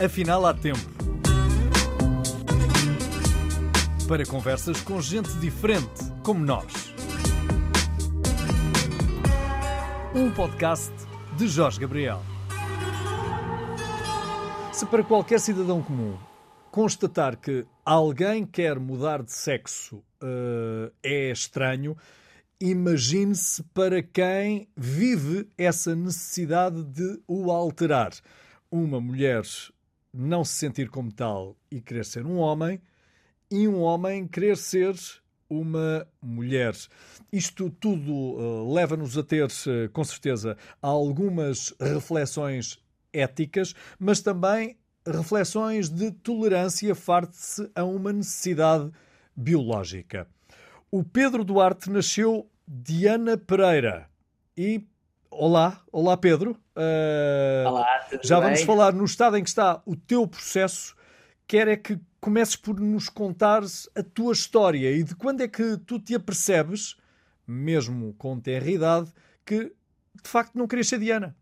Afinal, 0.00 0.46
há 0.46 0.54
tempo. 0.54 0.78
Para 4.06 4.24
conversas 4.24 4.80
com 4.80 5.00
gente 5.00 5.28
diferente, 5.38 6.04
como 6.22 6.44
nós. 6.44 6.94
Um 10.14 10.30
podcast 10.30 10.92
de 11.36 11.48
Jorge 11.48 11.80
Gabriel. 11.80 12.22
Se 14.72 14.86
para 14.86 15.02
qualquer 15.02 15.40
cidadão 15.40 15.82
comum 15.82 16.16
constatar 16.70 17.36
que 17.36 17.66
alguém 17.84 18.46
quer 18.46 18.78
mudar 18.78 19.20
de 19.24 19.32
sexo 19.32 19.96
uh, 20.22 20.92
é 21.02 21.32
estranho, 21.32 21.96
imagine-se 22.60 23.64
para 23.74 24.00
quem 24.00 24.68
vive 24.76 25.48
essa 25.58 25.96
necessidade 25.96 26.84
de 26.84 27.20
o 27.26 27.50
alterar. 27.50 28.12
Uma 28.70 29.00
mulher 29.00 29.42
não 30.18 30.44
se 30.44 30.54
sentir 30.54 30.90
como 30.90 31.12
tal 31.12 31.56
e 31.70 31.80
querer 31.80 32.04
ser 32.04 32.26
um 32.26 32.38
homem, 32.38 32.80
e 33.48 33.68
um 33.68 33.80
homem 33.80 34.26
querer 34.26 34.56
ser 34.56 34.96
uma 35.48 36.06
mulher. 36.20 36.74
Isto 37.32 37.70
tudo 37.70 38.12
uh, 38.12 38.74
leva-nos 38.74 39.16
a 39.16 39.22
ter, 39.22 39.46
uh, 39.46 39.88
com 39.92 40.02
certeza, 40.02 40.56
algumas 40.82 41.72
reflexões 41.80 42.78
éticas, 43.12 43.74
mas 43.96 44.20
também 44.20 44.76
reflexões 45.06 45.88
de 45.88 46.10
tolerância 46.10 46.94
face 46.96 47.70
a 47.72 47.84
uma 47.84 48.12
necessidade 48.12 48.90
biológica. 49.34 50.26
O 50.90 51.04
Pedro 51.04 51.44
Duarte 51.44 51.90
nasceu 51.90 52.50
Diana 52.66 53.38
Pereira 53.38 54.10
e 54.56 54.84
olá, 55.30 55.82
olá 55.92 56.16
Pedro. 56.16 56.52
Uh, 56.76 57.68
olá, 57.68 58.08
já 58.22 58.36
bem? 58.36 58.44
vamos 58.44 58.62
falar 58.62 58.92
no 58.92 59.04
estado 59.04 59.36
em 59.36 59.42
que 59.42 59.48
está 59.48 59.82
o 59.86 59.96
teu 59.96 60.26
processo. 60.26 60.96
Quer 61.46 61.68
é 61.68 61.76
que 61.76 61.98
comeces 62.20 62.56
por 62.56 62.78
nos 62.78 63.08
contares 63.08 63.88
a 63.94 64.02
tua 64.02 64.32
história 64.32 64.90
e 64.90 65.02
de 65.02 65.14
quando 65.14 65.42
é 65.42 65.48
que 65.48 65.78
tu 65.78 65.98
te 65.98 66.14
apercebes, 66.14 66.96
mesmo 67.46 68.14
com 68.14 68.38
tenra 68.38 68.70
idade, 68.70 69.12
que 69.46 69.72
de 70.22 70.28
facto 70.28 70.56
não 70.56 70.66
querias 70.66 70.88
ser 70.88 70.98
Diana. 70.98 71.36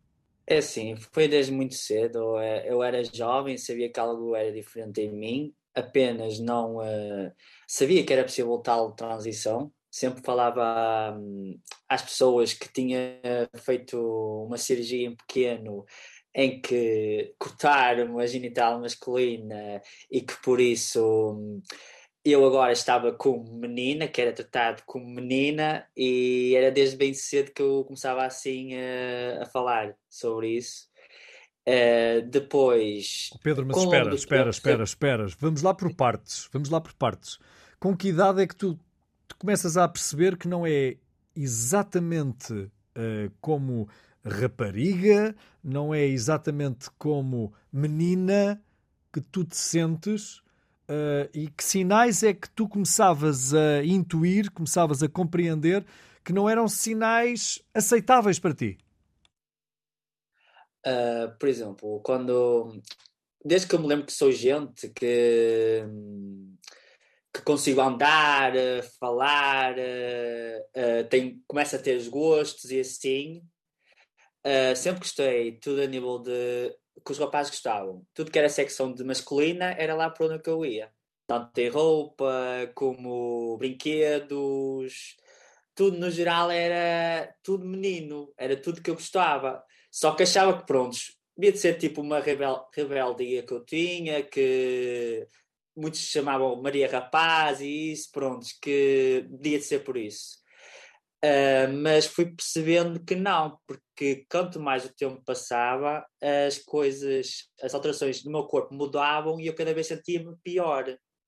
É 0.47 0.58
assim, 0.58 0.94
foi 0.97 1.27
desde 1.27 1.50
muito 1.50 1.75
cedo. 1.75 2.38
É, 2.38 2.70
eu 2.70 2.82
era 2.82 3.03
jovem, 3.05 3.58
sabia 3.58 3.91
que 3.91 3.98
algo 3.98 4.36
era 4.36 4.53
diferente 4.53 5.00
em 5.00 5.12
mim, 5.12 5.55
apenas 5.75 6.38
não 6.38 6.77
uh, 6.77 7.32
sabia 7.66 8.05
que 8.05 8.12
era 8.12 8.22
possível 8.22 8.58
tal 8.58 8.92
transição. 8.92 9.72
Sempre 9.97 10.22
falava 10.22 11.16
um, 11.19 11.58
às 11.89 12.02
pessoas 12.02 12.52
que 12.52 12.70
tinha 12.70 13.19
feito 13.55 13.97
uma 14.47 14.58
cirurgia 14.58 15.06
em 15.08 15.16
pequeno 15.16 15.86
em 16.34 16.61
que 16.61 17.34
cortaram 17.38 18.19
a 18.19 18.27
genital 18.27 18.78
masculina 18.78 19.80
e 20.11 20.20
que 20.20 20.34
por 20.42 20.61
isso 20.61 21.33
hum, 21.33 21.62
eu 22.22 22.44
agora 22.44 22.72
estava 22.72 23.11
como 23.11 23.58
menina, 23.58 24.06
que 24.06 24.20
era 24.20 24.34
tratado 24.34 24.83
como 24.84 25.08
menina, 25.08 25.86
e 25.97 26.55
era 26.55 26.70
desde 26.70 26.98
bem 26.98 27.14
cedo 27.14 27.53
que 27.53 27.62
eu 27.62 27.83
começava 27.84 28.22
assim 28.27 28.75
a, 28.75 29.44
a 29.44 29.47
falar 29.47 29.94
sobre 30.10 30.58
isso. 30.58 30.91
Uh, 31.66 32.20
depois. 32.28 33.31
Pedro, 33.42 33.64
mas 33.64 33.78
espera, 33.78 34.14
espera, 34.14 34.50
espera, 34.50 34.84
espera. 34.84 35.27
Vamos 35.41 35.62
lá 35.62 35.72
por 35.72 35.94
partes. 35.97 36.50
Vamos 36.53 36.69
lá 36.69 36.83
por 36.83 36.92
partes. 36.92 37.38
Com 37.81 37.97
que 37.97 38.08
idade 38.08 38.42
é 38.42 38.47
que 38.47 38.55
tu, 38.55 38.78
começas 39.38 39.76
a 39.76 39.86
perceber 39.88 40.36
que 40.36 40.48
não 40.48 40.66
é 40.66 40.96
exatamente 41.34 42.52
uh, 42.52 43.30
como 43.40 43.88
rapariga, 44.24 45.34
não 45.62 45.94
é 45.94 46.04
exatamente 46.04 46.90
como 46.98 47.52
menina 47.72 48.62
que 49.12 49.20
tu 49.20 49.44
te 49.44 49.56
sentes? 49.56 50.38
Uh, 50.88 51.26
e 51.34 51.48
que 51.48 51.64
sinais 51.64 52.22
é 52.22 52.32
que 52.32 52.48
tu 52.50 52.69
começavas 52.69 53.52
a 53.52 53.84
intuir, 53.84 54.52
começavas 54.52 55.02
a 55.02 55.08
compreender 55.08 55.84
que 56.25 56.32
não 56.32 56.48
eram 56.48 56.69
sinais 56.69 57.60
aceitáveis 57.75 58.38
para 58.38 58.54
ti? 58.54 58.78
Uh, 60.86 61.36
por 61.38 61.48
exemplo, 61.48 62.00
quando 62.04 62.80
desde 63.46 63.69
que 63.69 63.75
eu 63.76 63.80
me 63.80 63.86
lembro 63.86 64.06
que 64.06 64.12
sou 64.12 64.32
gente 64.32 64.88
que, 64.88 65.84
que 67.36 67.42
consigo 67.42 67.80
andar, 67.80 68.52
falar, 68.98 69.74
uh, 69.76 71.08
tem, 71.08 71.42
começa 71.47 71.76
a 71.76 71.78
ter 71.80 71.97
os 71.97 72.08
gostos 72.08 72.70
e 72.70 72.80
assim, 72.80 73.42
sempre 74.76 75.00
gostei, 75.00 75.58
tudo 75.58 75.82
a 75.82 75.86
nível 75.86 76.19
de 76.20 76.72
que 77.04 77.12
os 77.12 77.19
rapazes 77.19 77.50
gostavam. 77.50 78.04
Tudo 78.14 78.30
que 78.30 78.38
era 78.38 78.48
secção 78.48 78.92
de 78.92 79.04
masculina 79.04 79.75
era 79.78 79.94
lá 79.94 80.10
para 80.10 80.26
onde 80.26 80.42
eu 80.46 80.64
ia. 80.64 80.91
Tanto 81.26 81.58
em 81.58 81.69
roupa, 81.69 82.70
como 82.75 83.56
brinquedos, 83.58 85.16
tudo 85.75 85.98
no 85.98 86.10
geral 86.10 86.50
era 86.50 87.34
tudo 87.42 87.66
menino, 87.66 88.32
era 88.36 88.56
tudo 88.56 88.80
que 88.80 88.91
eu 88.91 88.94
gostava. 88.94 89.62
Só 89.91 90.14
que 90.14 90.22
achava 90.22 90.58
que, 90.58 90.66
pronto, 90.66 90.96
devia 91.36 91.52
de 91.52 91.58
ser 91.58 91.78
tipo 91.78 92.00
uma 92.00 92.20
rebel 92.20 92.66
rebeldia 92.72 93.42
que 93.42 93.52
eu 93.52 93.64
tinha, 93.64 94.22
que 94.22 95.26
muitos 95.76 96.00
chamavam 96.00 96.60
Maria 96.62 96.91
Rapaz 96.91 97.60
e 97.60 97.92
isso, 97.92 98.09
pronto, 98.12 98.47
que 98.62 99.26
de 99.28 99.60
ser 99.60 99.81
por 99.81 99.97
isso. 99.97 100.38
Uh, 101.25 101.72
mas 101.82 102.06
fui 102.06 102.26
percebendo 102.26 103.00
que 103.00 103.16
não, 103.16 103.59
porque 103.66 104.25
quanto 104.31 104.60
mais 104.60 104.84
o 104.84 104.94
tempo 104.94 105.22
passava, 105.25 106.04
as 106.47 106.59
coisas, 106.59 107.48
as 107.62 107.75
alterações 107.75 108.25
no 108.25 108.31
meu 108.31 108.44
corpo 108.44 108.75
mudavam 108.75 109.41
e 109.41 109.47
eu 109.47 109.54
cada 109.54 109.75
vez 109.75 109.87
sentia-me 109.87 110.37
pior, 110.42 110.84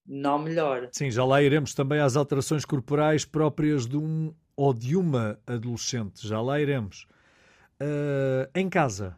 não 0.06 0.38
melhor. 0.38 0.88
Sim, 0.92 1.10
já 1.10 1.24
lá 1.24 1.42
iremos 1.42 1.74
também 1.74 2.00
às 2.00 2.16
alterações 2.16 2.64
corporais 2.64 3.24
próprias 3.24 3.86
de 3.86 3.96
um 3.96 4.34
ou 4.54 4.74
de 4.74 4.96
uma 4.96 5.40
adolescente, 5.46 6.26
já 6.26 6.40
lá 6.40 6.60
iremos. 6.60 7.06
Uh, 7.80 8.48
em 8.54 8.68
casa, 8.68 9.16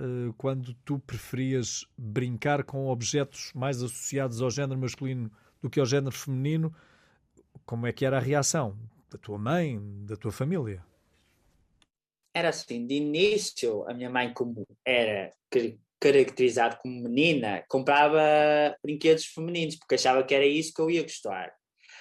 uh, 0.00 0.32
quando 0.36 0.74
tu 0.84 0.98
preferias 0.98 1.86
brincar 1.96 2.64
com 2.64 2.88
objetos 2.88 3.52
mais 3.54 3.82
associados 3.82 4.42
ao 4.42 4.50
género 4.50 4.78
masculino 4.80 5.30
do 5.60 5.68
que 5.68 5.80
ao 5.80 5.86
género 5.86 6.14
feminino, 6.14 6.74
como 7.64 7.86
é 7.86 7.92
que 7.92 8.04
era 8.04 8.16
a 8.16 8.20
reação? 8.20 8.76
da 9.10 9.18
tua 9.18 9.38
mãe, 9.38 9.80
da 10.04 10.16
tua 10.16 10.32
família? 10.32 10.84
Era 12.34 12.50
assim, 12.50 12.86
de 12.86 12.94
início, 12.94 13.88
a 13.88 13.94
minha 13.94 14.10
mãe, 14.10 14.32
como 14.32 14.66
era 14.84 15.32
caracterizada 15.98 16.76
como 16.76 17.02
menina, 17.02 17.64
comprava 17.68 18.20
brinquedos 18.82 19.26
femininos, 19.26 19.76
porque 19.76 19.96
achava 19.96 20.22
que 20.22 20.34
era 20.34 20.46
isso 20.46 20.72
que 20.72 20.80
eu 20.80 20.90
ia 20.90 21.02
gostar. 21.02 21.52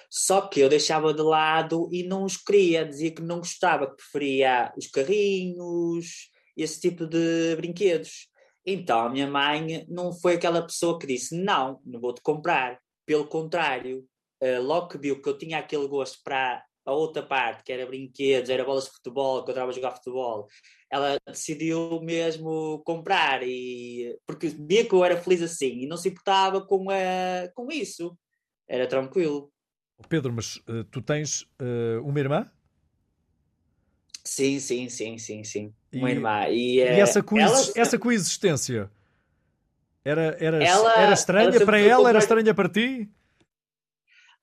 Só 0.09 0.41
que 0.47 0.59
eu 0.59 0.69
deixava 0.69 1.13
de 1.13 1.21
lado 1.21 1.89
e 1.91 2.03
não 2.03 2.23
os 2.23 2.37
queria, 2.37 2.85
dizia 2.85 3.11
que 3.11 3.21
não 3.21 3.39
gostava, 3.39 3.87
que 3.87 3.95
preferia 3.95 4.71
os 4.77 4.87
carrinhos, 4.87 6.29
esse 6.57 6.81
tipo 6.81 7.05
de 7.05 7.55
brinquedos. 7.55 8.27
Então 8.65 8.99
a 8.99 9.09
minha 9.09 9.27
mãe 9.29 9.85
não 9.87 10.11
foi 10.11 10.35
aquela 10.35 10.61
pessoa 10.61 10.99
que 10.99 11.07
disse: 11.07 11.35
Não, 11.35 11.79
não 11.85 11.99
vou-te 11.99 12.21
comprar. 12.21 12.79
Pelo 13.05 13.27
contrário, 13.27 14.05
eh, 14.41 14.59
logo 14.59 14.89
que 14.89 14.97
viu 14.97 15.21
que 15.21 15.29
eu 15.29 15.37
tinha 15.37 15.59
aquele 15.59 15.87
gosto 15.87 16.19
para 16.23 16.63
a 16.85 16.93
outra 16.93 17.21
parte, 17.21 17.63
que 17.63 17.71
era 17.71 17.85
brinquedos, 17.85 18.49
era 18.49 18.63
bolas 18.63 18.85
de 18.85 18.91
futebol, 18.91 19.43
que 19.43 19.49
eu 19.49 19.53
estava 19.53 19.71
a 19.71 19.73
jogar 19.73 19.91
futebol, 19.91 20.47
ela 20.89 21.19
decidiu 21.27 21.99
mesmo 22.01 22.81
comprar, 22.85 23.43
e 23.43 24.17
porque 24.25 24.47
via 24.47 24.87
que 24.87 24.95
eu 24.95 25.03
era 25.03 25.21
feliz 25.21 25.41
assim 25.41 25.81
e 25.81 25.87
não 25.87 25.97
se 25.97 26.07
importava 26.07 26.65
com, 26.65 26.89
a, 26.89 27.49
com 27.53 27.69
isso. 27.69 28.17
Era 28.67 28.87
tranquilo. 28.87 29.51
Pedro, 30.07 30.31
mas 30.31 30.57
uh, 30.57 30.83
tu 30.89 31.01
tens 31.01 31.41
uh, 31.41 32.01
uma 32.05 32.19
irmã? 32.19 32.49
Sim, 34.23 34.59
sim, 34.59 34.87
sim, 34.87 35.17
sim, 35.17 35.43
sim. 35.43 35.73
Uma 35.99 36.11
irmã. 36.11 36.47
E, 36.49 36.77
e 36.77 36.79
essa, 36.79 37.21
coexist 37.23 37.75
ela... 37.75 37.81
essa 37.85 37.99
coexistência 37.99 38.91
era, 40.03 40.37
era, 40.39 40.63
ela, 40.63 41.01
era 41.01 41.13
estranha 41.13 41.55
ela 41.55 41.65
para 41.65 41.79
ela? 41.79 42.09
Era 42.09 42.19
estranha 42.19 42.53
para 42.53 42.69
ti? 42.69 43.09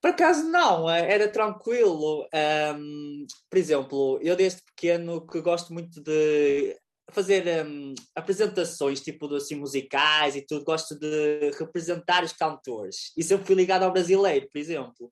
Por 0.04 0.10
acaso 0.10 0.44
não, 0.44 0.90
eh, 0.90 1.10
era 1.10 1.26
tranquilo. 1.28 2.28
Um, 2.76 3.26
por 3.48 3.58
exemplo, 3.58 4.20
eu 4.22 4.36
desde 4.36 4.60
pequeno 4.60 5.26
que 5.26 5.40
gosto 5.40 5.72
muito 5.72 6.02
de 6.02 6.76
fazer 7.10 7.64
um, 7.64 7.94
apresentações 8.14 9.00
tipo 9.00 9.34
assim, 9.34 9.54
musicais 9.54 10.36
e 10.36 10.42
tudo, 10.42 10.62
gosto 10.62 10.98
de 10.98 11.50
representar 11.58 12.22
os 12.22 12.34
cantores. 12.34 13.12
E 13.16 13.22
sempre 13.22 13.46
fui 13.46 13.54
ligado 13.54 13.84
ao 13.84 13.92
brasileiro, 13.92 14.46
por 14.52 14.58
exemplo. 14.58 15.10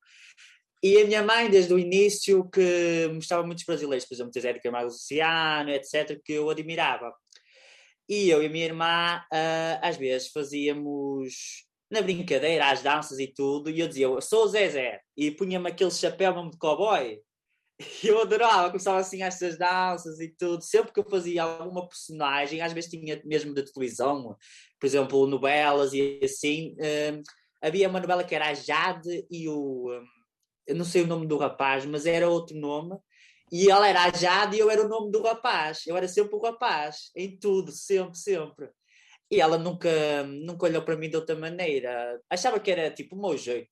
E 0.83 1.01
a 1.01 1.07
minha 1.07 1.23
mãe, 1.23 1.49
desde 1.49 1.73
o 1.73 1.79
início, 1.79 2.49
que 2.51 3.09
mostrava 3.15 3.47
muitos 3.47 3.65
brasileiros, 3.65 4.05
por 4.05 4.15
exemplo, 4.15 4.33
Zé 4.41 4.53
de 4.53 4.61
Camargo 4.61 4.91
Luciano, 4.91 5.71
etc., 5.71 6.21
que 6.25 6.33
eu 6.33 6.51
admirava. 6.51 7.13
E 8.09 8.29
eu 8.29 8.43
e 8.43 8.47
a 8.47 8.49
minha 8.49 8.65
irmã, 8.65 9.23
uh, 9.33 9.79
às 9.81 9.97
vezes, 9.97 10.29
fazíamos 10.29 11.65
na 11.91 12.03
brincadeira, 12.03 12.71
às 12.71 12.83
danças 12.83 13.19
e 13.19 13.29
tudo, 13.29 13.71
e 13.71 13.79
eu 13.79 13.87
dizia, 13.87 14.07
eu 14.07 14.21
sou 14.21 14.45
o 14.45 14.49
Zezé, 14.49 15.01
e 15.17 15.31
punha-me 15.31 15.69
aquele 15.69 15.91
chapéu 15.91 16.35
mesmo 16.35 16.51
de 16.51 16.59
cowboy, 16.59 17.21
eu 18.03 18.21
adorava, 18.21 18.69
começava 18.69 18.99
assim 18.99 19.23
estas 19.23 19.59
danças 19.59 20.21
e 20.21 20.29
tudo. 20.29 20.63
Sempre 20.63 20.93
que 20.93 21.01
eu 21.01 21.09
fazia 21.09 21.43
alguma 21.43 21.89
personagem, 21.89 22.61
às 22.61 22.73
vezes 22.73 22.91
tinha 22.91 23.21
mesmo 23.25 23.55
da 23.55 23.63
televisão, 23.63 24.37
por 24.81 24.87
exemplo, 24.87 25.27
novelas 25.27 25.93
e 25.93 26.21
assim. 26.23 26.75
Um, 26.79 27.23
havia 27.61 27.89
uma 27.89 28.01
novela 28.01 28.25
que 28.25 28.35
era 28.35 28.51
a 28.51 28.55
Jade 28.55 29.27
e 29.31 29.49
o. 29.49 29.91
Um, 29.91 30.22
eu 30.67 30.75
não 30.75 30.85
sei 30.85 31.03
o 31.03 31.07
nome 31.07 31.27
do 31.27 31.37
rapaz, 31.37 31.85
mas 31.85 32.07
era 32.07 32.29
outro 32.29 32.57
nome. 32.57 32.97
E 33.51 33.71
ela 33.71 33.87
era 33.87 34.05
a 34.05 34.11
Jade 34.11 34.57
e 34.57 34.61
eu 34.61 34.71
era 34.71 34.85
o 34.85 34.89
nome 34.89 35.11
do 35.11 35.23
rapaz. 35.23 35.87
Eu 35.87 35.97
era 35.97 36.09
sempre 36.09 36.35
o 36.35 36.41
rapaz, 36.41 37.11
em 37.15 37.37
tudo, 37.39 37.71
sempre, 37.71 38.17
sempre. 38.17 38.71
E 39.31 39.41
ela 39.41 39.59
nunca, 39.59 40.23
nunca 40.25 40.67
olhou 40.67 40.83
para 40.83 40.97
mim 40.97 41.11
de 41.11 41.17
outra 41.17 41.37
maneira. 41.37 42.19
Achava 42.31 42.59
que 42.59 42.71
era 42.71 42.91
tipo 42.91 43.15
o 43.15 43.21
meu 43.21 43.37
jeito. 43.37 43.71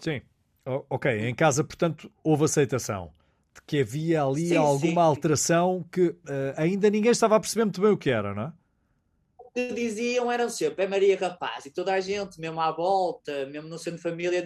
Sim. 0.00 0.20
ok, 0.64 1.28
em 1.28 1.34
casa, 1.34 1.62
portanto, 1.62 2.10
houve 2.22 2.44
aceitação 2.44 3.12
de 3.54 3.62
que 3.62 3.80
havia 3.80 4.24
ali 4.24 4.48
sim, 4.48 4.56
alguma 4.56 5.02
sim. 5.02 5.08
alteração 5.08 5.84
que 5.92 6.08
uh, 6.08 6.54
ainda 6.56 6.90
ninguém 6.90 7.12
estava 7.12 7.36
a 7.36 7.40
perceber 7.40 7.64
muito 7.64 7.80
bem 7.80 7.90
o 7.90 7.98
que 7.98 8.10
era, 8.10 8.34
não 8.34 8.42
é? 8.44 8.52
Que 9.54 9.72
diziam 9.72 10.32
eram 10.32 10.50
sempre, 10.50 10.84
é 10.84 10.88
Maria 10.88 11.16
Rapaz, 11.16 11.64
e 11.64 11.70
toda 11.70 11.94
a 11.94 12.00
gente, 12.00 12.40
mesmo 12.40 12.60
à 12.60 12.72
volta, 12.72 13.46
mesmo 13.46 13.68
no 13.68 13.78
centro 13.78 13.98
de 13.98 14.02
família, 14.02 14.44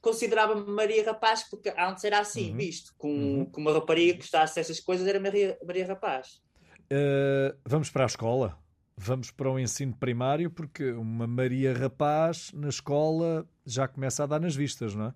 considerava-me 0.00 0.64
Maria 0.70 1.04
Rapaz, 1.04 1.42
porque 1.50 1.74
antes 1.76 2.04
era 2.04 2.20
assim, 2.20 2.52
uhum. 2.52 2.56
visto, 2.56 2.94
com, 2.96 3.08
uhum. 3.08 3.46
com 3.46 3.60
uma 3.60 3.72
rapariga 3.72 4.12
que 4.12 4.18
gostasse 4.20 4.54
dessas 4.54 4.78
coisas, 4.78 5.08
era 5.08 5.18
Maria, 5.18 5.58
Maria 5.66 5.86
Rapaz. 5.88 6.40
Uh, 6.84 7.58
vamos 7.64 7.90
para 7.90 8.04
a 8.04 8.06
escola, 8.06 8.56
vamos 8.96 9.32
para 9.32 9.50
o 9.50 9.58
ensino 9.58 9.96
primário, 9.96 10.48
porque 10.48 10.92
uma 10.92 11.26
Maria 11.26 11.74
Rapaz 11.76 12.52
na 12.54 12.68
escola 12.68 13.44
já 13.66 13.88
começa 13.88 14.22
a 14.22 14.26
dar 14.26 14.40
nas 14.40 14.54
vistas, 14.54 14.94
não 14.94 15.06
é? 15.06 15.14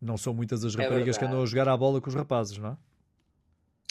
Não 0.00 0.16
são 0.16 0.32
muitas 0.32 0.64
as 0.64 0.74
é 0.74 0.82
raparigas 0.82 1.16
é 1.16 1.18
que 1.18 1.24
andam 1.26 1.42
a 1.42 1.46
jogar 1.46 1.68
à 1.68 1.76
bola 1.76 2.00
com 2.00 2.08
os 2.08 2.14
rapazes, 2.14 2.56
não 2.56 2.70
é? 2.70 2.76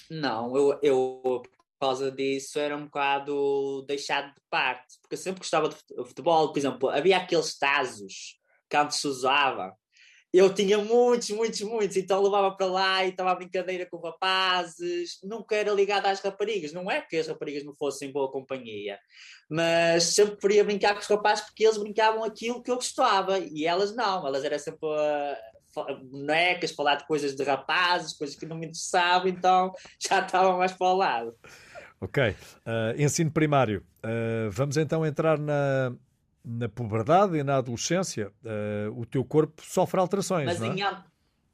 Não, 0.10 0.58
eu, 0.58 0.80
eu 0.82 1.44
causa 1.80 2.12
disso 2.12 2.60
era 2.60 2.76
um 2.76 2.86
bocado 2.86 3.84
deixado 3.88 4.34
de 4.34 4.42
parte, 4.50 5.00
porque 5.02 5.16
eu 5.16 5.20
sempre 5.20 5.40
gostava 5.40 5.70
de 5.70 5.76
futebol, 6.06 6.52
por 6.52 6.60
exemplo, 6.60 6.90
havia 6.90 7.18
aqueles 7.18 7.58
tazos 7.58 8.38
que 8.70 8.78
antes 8.78 8.98
se 9.00 9.08
usava, 9.08 9.74
eu 10.32 10.54
tinha 10.54 10.78
muitos, 10.78 11.32
muitos, 11.32 11.62
muitos, 11.62 11.98
então 11.98 12.22
levava 12.22 12.56
para 12.56 12.68
lá 12.68 13.04
e 13.04 13.10
estava 13.10 13.32
a 13.32 13.36
brincadeira 13.36 13.88
com 13.88 13.98
rapazes, 13.98 15.18
nunca 15.24 15.56
era 15.56 15.72
ligado 15.72 16.06
às 16.06 16.20
raparigas, 16.20 16.72
não 16.72 16.90
é 16.90 17.02
que 17.02 17.18
as 17.18 17.28
raparigas 17.28 17.64
não 17.64 17.74
fossem 17.76 18.12
boa 18.12 18.32
companhia, 18.32 19.00
mas 19.50 20.04
sempre 20.04 20.36
preferia 20.36 20.64
brincar 20.64 20.94
com 20.94 21.00
os 21.00 21.08
rapazes 21.08 21.46
porque 21.46 21.64
eles 21.64 21.80
brincavam 21.80 22.24
aquilo 22.24 22.62
que 22.62 22.70
eu 22.70 22.76
gostava. 22.76 23.40
E 23.40 23.66
elas 23.66 23.96
não, 23.96 24.28
elas 24.28 24.44
eram 24.44 24.60
sempre 24.60 24.88
a, 24.88 25.38
bonecas, 26.04 26.72
falar 26.72 26.96
de 26.96 27.08
coisas 27.08 27.36
de 27.36 27.44
rapazes, 27.44 28.14
coisas 28.14 28.36
que 28.36 28.46
não 28.46 28.58
me 28.58 28.68
interessavam, 28.68 29.28
então 29.28 29.74
já 30.00 30.20
estava 30.20 30.56
mais 30.56 30.74
para 30.74 30.88
o 30.88 30.96
lado. 30.96 31.36
Ok. 32.02 32.24
Uh, 32.30 33.02
ensino 33.02 33.32
primário. 33.32 33.86
Uh, 34.04 34.50
vamos 34.52 34.78
então 34.78 35.06
entrar 35.06 35.38
na, 35.38 35.94
na 36.44 36.70
puberdade 36.70 37.38
e 37.38 37.44
na 37.44 37.58
adolescência. 37.58 38.32
Uh, 38.44 39.00
o 39.00 39.06
teu 39.06 39.24
corpo 39.26 39.62
sofre 39.64 40.00
alterações, 40.00 40.46
Mas 40.46 40.60
não 40.60 40.72
é? 40.72 41.04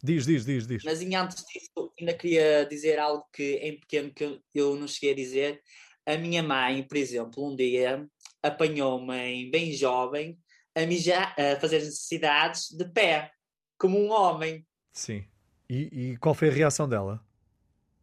Diz, 0.04 0.26
diz, 0.26 0.46
diz, 0.46 0.68
diz. 0.68 0.84
Mas 0.84 1.02
em 1.02 1.16
antes 1.16 1.44
disso, 1.46 1.92
ainda 2.00 2.14
queria 2.14 2.66
dizer 2.70 3.00
algo 3.00 3.26
que 3.34 3.56
em 3.56 3.80
pequeno 3.80 4.12
que 4.14 4.40
eu 4.54 4.76
não 4.76 4.88
cheguei 4.88 5.14
a 5.14 5.16
dizer. 5.16 5.62
A 6.06 6.16
minha 6.16 6.44
mãe, 6.44 6.84
por 6.84 6.98
exemplo, 6.98 7.44
um 7.44 7.56
dia 7.56 8.08
apanhou-me 8.44 9.50
bem 9.50 9.74
jovem 9.74 10.38
a, 10.76 10.86
mijar, 10.86 11.34
a 11.40 11.60
fazer 11.60 11.80
necessidades 11.80 12.70
de 12.70 12.86
pé 12.86 13.32
como 13.80 14.00
um 14.00 14.12
homem. 14.12 14.64
Sim. 14.94 15.26
E, 15.68 16.12
e, 16.12 16.18
qual 16.18 16.36
foi 16.36 16.50
a 16.50 16.52
reação 16.52 16.88
dela? 16.88 17.20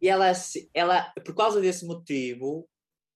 E 0.03 0.09
ela, 0.09 0.33
ela, 0.73 1.13
por 1.23 1.33
causa 1.33 1.61
desse 1.61 1.85
motivo, 1.85 2.67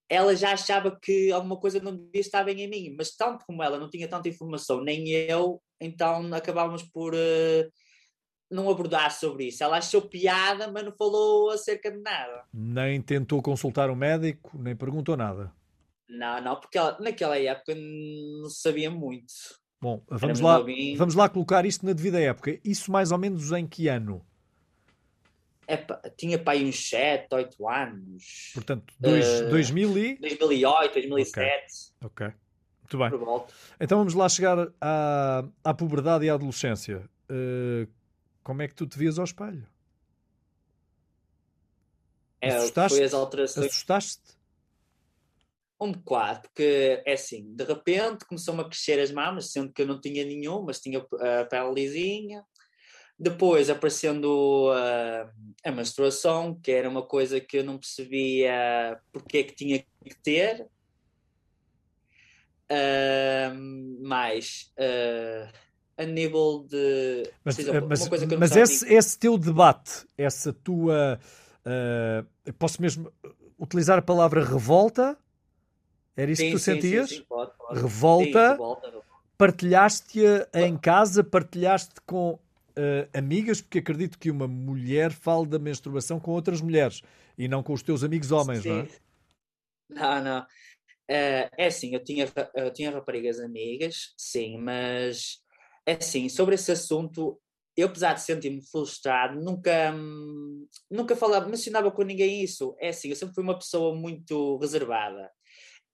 ela 0.10 0.34
já 0.34 0.54
achava 0.54 0.98
que 0.98 1.30
alguma 1.34 1.60
coisa 1.60 1.82
não 1.82 1.94
devia 1.94 2.22
estar 2.22 2.46
bem 2.46 2.62
em 2.62 2.70
mim, 2.70 2.96
mas 2.98 3.14
tanto 3.14 3.44
como 3.46 3.62
ela 3.62 3.78
não 3.78 3.90
tinha 3.90 4.08
tanta 4.08 4.30
informação, 4.30 4.82
nem 4.82 5.10
eu, 5.10 5.62
então 5.82 6.34
acabámos 6.34 6.84
por 6.84 7.14
uh, 7.14 7.72
não 8.50 8.70
abordar 8.70 9.12
sobre 9.12 9.48
isso. 9.48 9.62
Ela 9.62 9.80
achou 9.80 10.02
piada, 10.02 10.72
mas 10.72 10.86
não 10.86 10.94
falou 10.94 11.50
acerca 11.50 11.92
de 11.92 12.00
nada. 12.00 12.46
Nem 12.54 13.02
tentou 13.02 13.42
consultar 13.42 13.90
um 13.90 13.96
médico, 13.96 14.58
nem 14.58 14.74
perguntou 14.74 15.18
nada. 15.18 15.54
Não, 16.08 16.42
não, 16.42 16.56
porque 16.58 16.78
ela, 16.78 16.98
naquela 17.02 17.38
época 17.38 17.76
não 17.76 18.50
sabia 18.50 18.90
muito. 18.90 19.34
Bom, 19.82 20.02
vamos 20.08 20.40
lá, 20.40 20.64
vamos 20.98 21.16
lá 21.16 21.28
colocar 21.28 21.66
isto 21.66 21.86
na 21.86 21.92
devida 21.92 22.18
época. 22.18 22.58
Isso 22.64 22.90
mais 22.90 23.12
ou 23.12 23.18
menos 23.18 23.52
em 23.52 23.68
que 23.68 23.90
ano? 23.90 24.26
É, 25.68 25.78
tinha 26.16 26.40
para 26.40 26.54
aí 26.54 26.66
uns 26.66 26.90
7, 26.90 27.28
8 27.30 27.68
anos. 27.68 28.52
Portanto, 28.54 28.94
dois, 28.98 29.42
uh, 29.42 29.50
2000 29.50 29.98
e... 29.98 30.16
2008, 30.16 30.94
2007. 30.94 31.66
Ok. 32.02 32.28
okay. 32.28 32.38
Muito 32.82 32.98
bem. 32.98 33.46
Então 33.80 33.98
vamos 33.98 34.14
lá 34.14 34.30
chegar 34.30 34.72
à, 34.80 35.44
à 35.62 35.74
puberdade 35.74 36.26
e 36.26 36.30
à 36.30 36.36
adolescência. 36.36 37.04
Uh, 37.30 37.92
como 38.42 38.62
é 38.62 38.68
que 38.68 38.76
tu 38.76 38.88
te 38.88 38.98
vias 38.98 39.20
ao 39.20 39.26
espelho? 39.26 39.68
É, 42.40 42.56
Assustaste? 42.56 42.98
Foi 42.98 43.06
as 43.06 43.14
alterações. 43.14 43.66
Assustaste? 43.66 44.38
Um 45.80 45.92
bocado, 45.92 46.42
porque 46.42 47.04
é 47.06 47.14
assim, 47.14 47.54
de 47.54 47.64
repente 47.64 48.26
começou-me 48.26 48.62
a 48.62 48.66
crescer 48.66 49.00
as 49.00 49.12
mamas, 49.12 49.52
sendo 49.52 49.72
que 49.72 49.82
eu 49.82 49.86
não 49.86 50.00
tinha 50.00 50.24
nenhum, 50.24 50.64
mas 50.64 50.80
tinha 50.80 51.00
a 51.00 51.46
pele 51.46 51.74
lisinha. 51.74 52.44
Depois 53.20 53.70
aparecendo 53.70 54.72
a, 54.74 55.32
a 55.70 55.72
menstruação, 55.72 56.54
que 56.62 56.72
era 56.72 56.88
uma 56.88 57.02
coisa 57.02 57.40
que 57.40 57.58
eu 57.58 57.64
não 57.64 57.78
percebia 57.78 59.00
porque 59.12 59.40
é 59.40 59.44
que 59.44 59.56
tinha 59.56 59.80
que 59.80 60.16
ter. 60.24 60.68
Uh, 62.70 64.06
mais 64.06 64.72
uh, 64.78 65.50
a 65.98 66.06
nível 66.06 66.66
de. 66.70 67.24
Mas, 67.44 67.58
exemplo, 67.58 67.88
mas, 67.90 68.08
mas 68.38 68.56
esse, 68.56 68.94
esse 68.94 69.18
teu 69.18 69.38
debate, 69.38 70.06
essa 70.18 70.54
tua. 70.54 71.20
Uh, 71.66 72.54
posso 72.54 72.82
mesmo 72.82 73.12
utilizar 73.58 73.98
a 73.98 74.02
palavra 74.02 74.44
revolta? 74.44 75.18
Era 76.16 76.32
isso 76.32 76.42
sim, 76.42 76.48
que 76.48 76.54
tu 76.54 76.60
sim, 76.60 76.74
sentias? 76.74 77.10
Sim, 77.10 77.26
pode, 77.28 77.52
pode. 77.58 77.82
Revolta. 77.82 78.52
revolta, 78.52 78.88
revolta. 78.88 79.08
Partilhaste-a 79.38 80.62
em 80.62 80.78
casa, 80.78 81.24
partilhaste 81.24 81.96
com 82.06 82.40
uh, 82.78 83.18
amigas, 83.18 83.62
porque 83.62 83.80
acredito 83.80 84.18
que 84.18 84.32
uma 84.32 84.48
mulher 84.48 85.12
fale 85.12 85.48
da 85.48 85.60
menstruação 85.60 86.20
com 86.20 86.32
outras 86.32 86.62
mulheres 86.62 87.02
e 87.38 87.48
não 87.48 87.64
com 87.64 87.74
os 87.74 87.82
teus 87.82 88.04
amigos 88.04 88.32
homens, 88.32 88.64
não 88.64 88.80
é? 88.80 88.88
Não, 89.90 90.24
não. 90.24 90.42
Uh, 90.42 91.48
é 91.58 91.68
assim, 91.68 91.94
eu 91.94 92.04
tinha, 92.04 92.32
eu 92.56 92.72
tinha 92.72 92.92
raparigas 92.92 93.40
amigas, 93.40 94.14
sim, 94.18 94.58
mas 94.58 95.40
é 95.86 95.94
assim, 95.94 96.28
sobre 96.28 96.56
esse 96.56 96.72
assunto, 96.72 97.40
eu 97.76 97.88
apesar 97.88 98.14
de 98.14 98.22
sentir-me 98.22 98.62
frustrado, 98.62 99.40
nunca, 99.40 99.94
hum, 99.94 100.68
nunca 100.92 101.16
falava, 101.16 101.48
mencionava 101.48 101.90
com 101.92 102.04
ninguém 102.04 102.44
isso. 102.44 102.76
É 102.80 102.90
assim, 102.90 103.10
eu 103.10 103.16
sempre 103.16 103.36
fui 103.36 103.44
uma 103.44 103.58
pessoa 103.58 103.96
muito 103.96 104.58
reservada. 104.58 105.32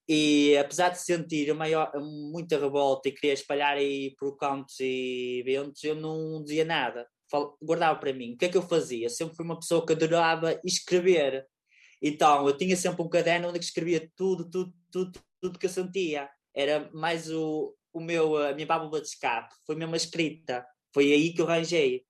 E 0.08 0.56
apesar 0.58 0.90
de 0.90 1.00
sentir 1.00 1.52
maior, 1.54 1.90
muita 2.30 2.58
revolta 2.58 3.08
e 3.08 3.12
querer 3.12 3.32
espalhar 3.32 3.76
aí 3.76 4.14
por 4.18 4.36
cantos 4.36 4.78
e 4.80 5.40
eventos, 5.40 5.82
eu 5.82 5.94
não 5.94 6.42
dizia 6.42 6.64
nada. 6.64 7.08
Guardava 7.62 7.98
para 7.98 8.12
mim. 8.12 8.34
O 8.34 8.36
que 8.36 8.44
é 8.44 8.48
que 8.48 8.56
eu 8.56 8.62
fazia? 8.62 9.08
Sempre 9.08 9.34
fui 9.36 9.44
uma 9.44 9.58
pessoa 9.58 9.84
que 9.84 9.92
adorava 9.92 10.60
escrever. 10.62 11.46
Então, 12.02 12.46
eu 12.46 12.56
tinha 12.56 12.76
sempre 12.76 13.02
um 13.02 13.08
caderno 13.08 13.48
onde 13.48 13.58
escrevia 13.58 14.10
tudo, 14.14 14.48
tudo, 14.50 14.74
tudo, 14.90 15.20
tudo 15.40 15.58
que 15.58 15.66
eu 15.66 15.70
sentia. 15.70 16.28
Era 16.54 16.90
mais 16.92 17.30
o, 17.30 17.74
o 17.92 18.00
meu, 18.00 18.36
a 18.36 18.52
minha 18.52 18.66
válvula 18.66 19.00
de 19.00 19.08
escape. 19.08 19.54
Foi 19.66 19.74
mesmo 19.74 19.94
a 19.94 19.96
escrita. 19.96 20.66
Foi 20.92 21.10
aí 21.12 21.32
que 21.32 21.40
eu 21.40 21.48
arranjei. 21.48 22.04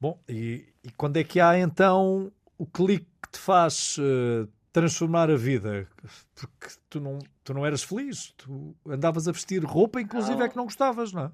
Bom, 0.00 0.22
e, 0.28 0.72
e 0.84 0.92
quando 0.92 1.16
é 1.16 1.24
que 1.24 1.40
há 1.40 1.58
então 1.58 2.32
o 2.56 2.64
clique 2.64 3.08
que 3.20 3.32
te 3.32 3.38
faz 3.38 3.98
uh, 3.98 4.48
transformar 4.78 5.30
a 5.30 5.36
vida, 5.36 5.88
porque 6.34 6.68
tu 6.88 7.00
não, 7.00 7.18
tu 7.42 7.52
não 7.52 7.66
eras 7.66 7.82
feliz, 7.82 8.32
tu 8.36 8.76
andavas 8.86 9.26
a 9.26 9.32
vestir 9.32 9.64
roupa, 9.64 10.00
inclusive 10.00 10.36
não. 10.36 10.44
é 10.44 10.48
que 10.48 10.56
não 10.56 10.64
gostavas, 10.64 11.12
não 11.12 11.24
é? 11.24 11.32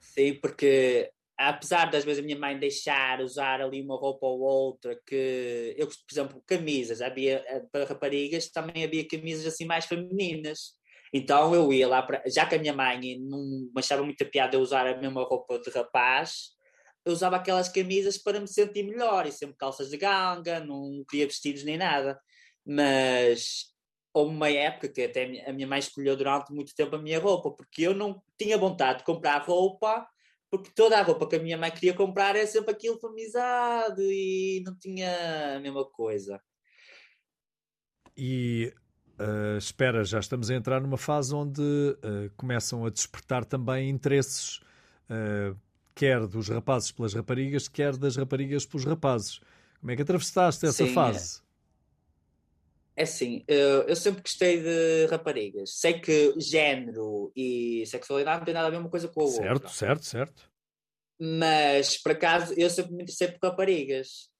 Sim, 0.00 0.34
porque 0.34 1.10
apesar 1.36 1.90
das 1.90 2.04
vezes 2.04 2.22
a 2.22 2.24
minha 2.24 2.38
mãe 2.38 2.58
deixar 2.58 3.20
usar 3.20 3.60
ali 3.60 3.82
uma 3.82 3.96
roupa 3.96 4.26
ou 4.26 4.40
outra, 4.40 4.98
que 5.06 5.74
eu, 5.76 5.86
por 5.86 6.12
exemplo, 6.12 6.42
camisas, 6.46 7.00
havia 7.00 7.44
eh, 7.46 7.62
para 7.70 7.84
raparigas 7.84 8.48
também 8.48 8.84
havia 8.84 9.06
camisas 9.06 9.46
assim 9.46 9.64
mais 9.64 9.84
femininas. 9.86 10.74
Então 11.12 11.54
eu 11.54 11.72
ia 11.72 11.86
lá 11.86 12.02
para. 12.02 12.22
Já 12.26 12.46
que 12.46 12.54
a 12.54 12.58
minha 12.58 12.72
mãe 12.72 13.18
não 13.20 13.70
achava 13.76 14.02
muita 14.02 14.24
piada 14.24 14.56
eu 14.56 14.60
usar 14.60 14.86
a 14.86 14.96
mesma 14.96 15.22
roupa 15.22 15.58
de 15.58 15.70
rapaz, 15.70 16.50
eu 17.04 17.12
usava 17.12 17.36
aquelas 17.36 17.68
camisas 17.68 18.18
para 18.18 18.40
me 18.40 18.48
sentir 18.48 18.84
melhor 18.84 19.26
e 19.26 19.32
sempre 19.32 19.56
calças 19.56 19.90
de 19.90 19.96
ganga, 19.96 20.60
não 20.60 21.04
queria 21.08 21.26
vestidos 21.26 21.64
nem 21.64 21.76
nada 21.76 22.18
mas 22.66 23.72
houve 24.12 24.34
uma 24.34 24.50
época 24.50 24.88
que 24.88 25.02
até 25.02 25.44
a 25.48 25.52
minha 25.52 25.66
mãe 25.66 25.78
escolheu 25.78 26.16
durante 26.16 26.52
muito 26.52 26.74
tempo 26.74 26.96
a 26.96 27.02
minha 27.02 27.18
roupa, 27.18 27.50
porque 27.50 27.82
eu 27.82 27.94
não 27.94 28.22
tinha 28.38 28.56
vontade 28.56 28.98
de 28.98 29.04
comprar 29.04 29.42
roupa 29.42 30.06
porque 30.56 30.70
toda 30.72 30.96
a 30.96 31.02
roupa 31.02 31.28
que 31.28 31.34
a 31.34 31.42
minha 31.42 31.58
mãe 31.58 31.68
queria 31.68 31.92
comprar 31.92 32.36
é 32.36 32.46
sempre 32.46 32.70
aquilo 32.70 32.98
famizado 33.00 34.00
e 34.00 34.62
não 34.64 34.76
tinha 34.78 35.56
a 35.56 35.60
mesma 35.60 35.84
coisa. 35.84 36.40
E 38.16 38.72
uh, 39.18 39.58
espera, 39.58 40.04
já 40.04 40.20
estamos 40.20 40.50
a 40.50 40.54
entrar 40.54 40.80
numa 40.80 40.96
fase 40.96 41.34
onde 41.34 41.60
uh, 41.60 42.30
começam 42.36 42.86
a 42.86 42.90
despertar 42.90 43.44
também 43.44 43.90
interesses, 43.90 44.58
uh, 45.10 45.58
quer 45.92 46.24
dos 46.24 46.48
rapazes 46.48 46.92
pelas 46.92 47.14
raparigas, 47.14 47.66
quer 47.66 47.96
das 47.96 48.14
raparigas 48.14 48.64
pelos 48.64 48.84
rapazes. 48.84 49.40
Como 49.80 49.90
é 49.90 49.96
que 49.96 50.02
atravessaste 50.02 50.64
essa 50.66 50.84
Sim, 50.84 50.90
é. 50.90 50.94
fase? 50.94 51.42
É 52.96 53.02
assim, 53.02 53.44
eu, 53.48 53.82
eu, 53.82 53.96
sempre 53.96 54.22
gostei 54.22 54.62
de 54.62 55.06
raparigas. 55.06 55.78
Sei 55.78 56.00
que 56.00 56.32
género 56.38 57.32
e 57.34 57.84
sexualidade 57.86 58.38
não 58.38 58.44
tem 58.44 58.54
nada 58.54 58.68
a 58.68 58.70
ver 58.70 58.76
uma 58.76 58.90
coisa 58.90 59.08
com 59.08 59.20
a 59.20 59.24
outra. 59.24 59.42
Certo, 59.42 59.68
certo, 59.70 60.04
certo. 60.04 60.52
Mas, 61.18 62.00
por 62.00 62.12
acaso, 62.12 62.54
eu 62.56 62.70
sempre 62.70 62.92
me 62.92 63.02
interessei 63.02 63.28
por 63.28 63.48
raparigas. 63.48 64.30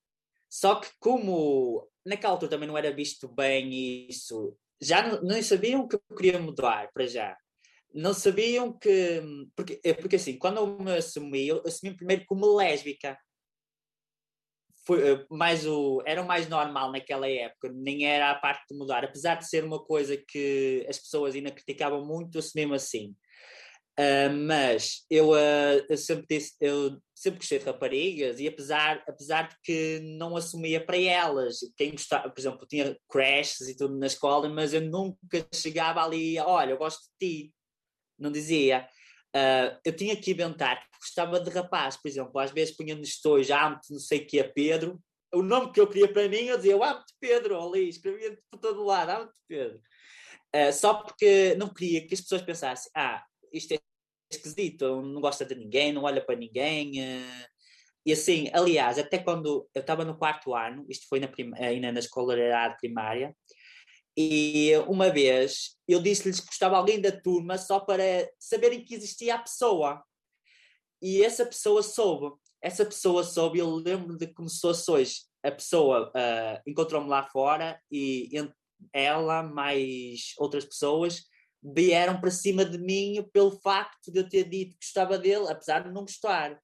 Só 0.48 0.76
que 0.76 0.88
como 1.00 1.88
naquela 2.04 2.34
altura 2.34 2.50
também 2.50 2.68
não 2.68 2.78
era 2.78 2.94
visto 2.94 3.26
bem 3.26 4.06
isso, 4.08 4.56
já 4.80 5.06
não, 5.06 5.22
não 5.22 5.42
sabiam 5.42 5.88
que 5.88 5.96
eu 5.96 6.16
queria 6.16 6.38
mudar 6.38 6.90
para 6.92 7.06
já. 7.06 7.36
Não 7.92 8.14
sabiam 8.14 8.72
que... 8.72 9.20
Porque, 9.56 9.80
é 9.82 9.94
porque 9.94 10.16
assim, 10.16 10.38
quando 10.38 10.58
eu 10.58 10.78
me 10.78 10.96
assumi, 10.96 11.48
eu 11.48 11.62
assumi 11.66 11.96
primeiro 11.96 12.24
como 12.26 12.56
lésbica 12.56 13.18
foi 14.86 15.12
eh, 15.12 15.26
mais 15.30 15.66
o 15.66 16.02
era 16.06 16.22
o 16.22 16.26
mais 16.26 16.48
normal 16.48 16.92
naquela 16.92 17.28
época, 17.28 17.70
nem 17.72 18.06
era 18.06 18.30
a 18.30 18.34
parte 18.34 18.64
de 18.70 18.76
mudar, 18.76 19.04
apesar 19.04 19.36
de 19.36 19.48
ser 19.48 19.64
uma 19.64 19.82
coisa 19.82 20.16
que 20.16 20.84
as 20.88 20.98
pessoas 20.98 21.34
ainda 21.34 21.50
criticavam 21.50 22.04
muito, 22.04 22.38
mesmo 22.54 22.74
assim. 22.74 23.14
Uh, 23.98 24.28
mas 24.48 25.04
eu, 25.08 25.30
uh, 25.30 25.86
eu, 25.88 25.96
sempre 25.96 26.26
disse, 26.28 26.54
eu 26.60 27.00
sempre 27.14 27.38
gostei 27.38 27.60
de 27.60 27.64
raparigas 27.64 28.40
e 28.40 28.48
apesar, 28.48 29.04
apesar 29.06 29.48
de 29.48 29.56
que 29.62 30.00
não 30.18 30.36
assumia 30.36 30.84
para 30.84 30.98
elas, 30.98 31.58
quem 31.76 31.92
gostava, 31.92 32.28
por 32.28 32.40
exemplo, 32.40 32.66
tinha 32.66 32.96
crashes 33.08 33.68
e 33.68 33.76
tudo 33.76 33.96
na 33.96 34.06
escola, 34.06 34.48
mas 34.48 34.74
eu 34.74 34.80
nunca 34.80 35.46
chegava 35.54 36.02
ali, 36.02 36.36
olha, 36.40 36.72
eu 36.72 36.78
gosto 36.78 37.02
de 37.20 37.44
ti, 37.44 37.54
não 38.18 38.32
dizia. 38.32 38.88
Uh, 39.34 39.76
eu 39.84 39.94
tinha 39.94 40.14
que 40.14 40.30
inventar, 40.30 40.86
gostava 41.00 41.40
de 41.40 41.50
rapaz, 41.50 41.96
por 41.96 42.08
exemplo, 42.08 42.38
às 42.38 42.52
vezes 42.52 42.76
punha 42.76 42.94
nos 42.94 43.14
stories, 43.14 43.50
amo-te, 43.50 43.92
não 43.92 43.98
sei 43.98 44.20
o 44.20 44.26
que 44.26 44.38
é 44.38 44.44
Pedro, 44.44 45.00
o 45.34 45.42
nome 45.42 45.72
que 45.72 45.80
eu 45.80 45.88
queria 45.88 46.12
para 46.12 46.28
mim, 46.28 46.44
eu 46.44 46.56
dizia, 46.56 46.76
amo-te 46.76 47.12
Pedro, 47.20 47.60
ali, 47.60 47.88
escrevia 47.88 48.38
por 48.50 48.60
todo 48.60 48.84
lado, 48.84 49.10
amo-te 49.10 49.40
Pedro. 49.48 49.80
Uh, 50.54 50.72
só 50.72 50.94
porque 50.94 51.56
não 51.56 51.68
queria 51.68 52.06
que 52.06 52.14
as 52.14 52.20
pessoas 52.20 52.42
pensassem, 52.42 52.90
ah, 52.94 53.24
isto 53.52 53.72
é 53.72 53.78
esquisito, 54.30 55.02
não 55.02 55.20
gosta 55.20 55.44
de 55.44 55.54
ninguém, 55.54 55.92
não 55.92 56.04
olha 56.04 56.24
para 56.24 56.36
ninguém. 56.36 56.92
Uh, 57.00 57.46
e 58.06 58.12
assim, 58.12 58.50
aliás, 58.52 58.98
até 58.98 59.18
quando 59.18 59.68
eu 59.74 59.80
estava 59.80 60.04
no 60.04 60.16
quarto 60.16 60.54
ano, 60.54 60.84
isto 60.88 61.08
foi 61.08 61.18
na 61.18 61.28
ainda 61.58 61.90
na 61.90 62.00
escolaridade 62.00 62.76
primária, 62.78 63.34
e 64.16 64.72
uma 64.86 65.10
vez 65.10 65.76
eu 65.88 66.00
disse-lhes 66.00 66.40
que 66.40 66.46
gostava 66.46 66.76
alguém 66.76 67.00
da 67.00 67.10
turma 67.10 67.58
só 67.58 67.80
para 67.80 68.28
saberem 68.38 68.84
que 68.84 68.94
existia 68.94 69.34
a 69.34 69.38
pessoa. 69.38 70.02
E 71.02 71.22
essa 71.22 71.44
pessoa 71.44 71.82
soube. 71.82 72.36
Essa 72.62 72.84
pessoa 72.84 73.24
soube, 73.24 73.58
eu 73.58 73.68
lembro 73.70 74.16
de 74.16 74.26
como 74.28 74.48
se 74.48 74.60
fosse 74.60 74.90
hoje. 74.90 75.14
A 75.42 75.50
pessoa 75.50 76.10
uh, 76.10 76.62
encontrou-me 76.66 77.08
lá 77.08 77.28
fora 77.28 77.78
e 77.90 78.30
ela, 78.92 79.42
mais 79.42 80.32
outras 80.38 80.64
pessoas, 80.64 81.24
vieram 81.62 82.20
para 82.20 82.30
cima 82.30 82.64
de 82.64 82.78
mim 82.78 83.26
pelo 83.32 83.50
facto 83.60 84.10
de 84.10 84.20
eu 84.20 84.28
ter 84.28 84.44
dito 84.44 84.76
que 84.78 84.86
gostava 84.86 85.18
dele, 85.18 85.48
apesar 85.48 85.80
de 85.80 85.92
não 85.92 86.02
gostar. 86.02 86.58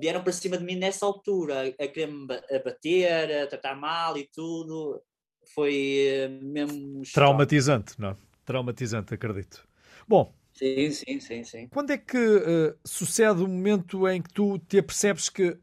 Vieram 0.00 0.24
para 0.24 0.32
cima 0.32 0.56
de 0.56 0.64
mim 0.64 0.76
nessa 0.76 1.04
altura, 1.06 1.68
a 1.68 1.86
querer-me 1.86 2.26
bater, 2.26 3.42
a 3.42 3.46
tratar 3.46 3.76
mal 3.76 4.16
e 4.16 4.28
tudo 4.32 5.00
foi 5.54 5.96
eh, 6.08 6.28
mesmo. 6.28 7.02
Traumatizante, 7.12 8.00
não? 8.00 8.16
Traumatizante, 8.44 9.14
acredito. 9.14 9.66
Bom. 10.06 10.34
Sim, 10.52 10.90
sim, 10.90 11.20
sim, 11.20 11.44
sim. 11.44 11.68
Quando 11.68 11.90
é 11.90 11.98
que 11.98 12.18
uh, 12.18 12.78
sucede 12.84 13.42
o 13.42 13.48
momento 13.48 14.06
em 14.08 14.20
que 14.20 14.32
tu 14.32 14.58
te 14.58 14.78
apercebes 14.78 15.28
que 15.28 15.56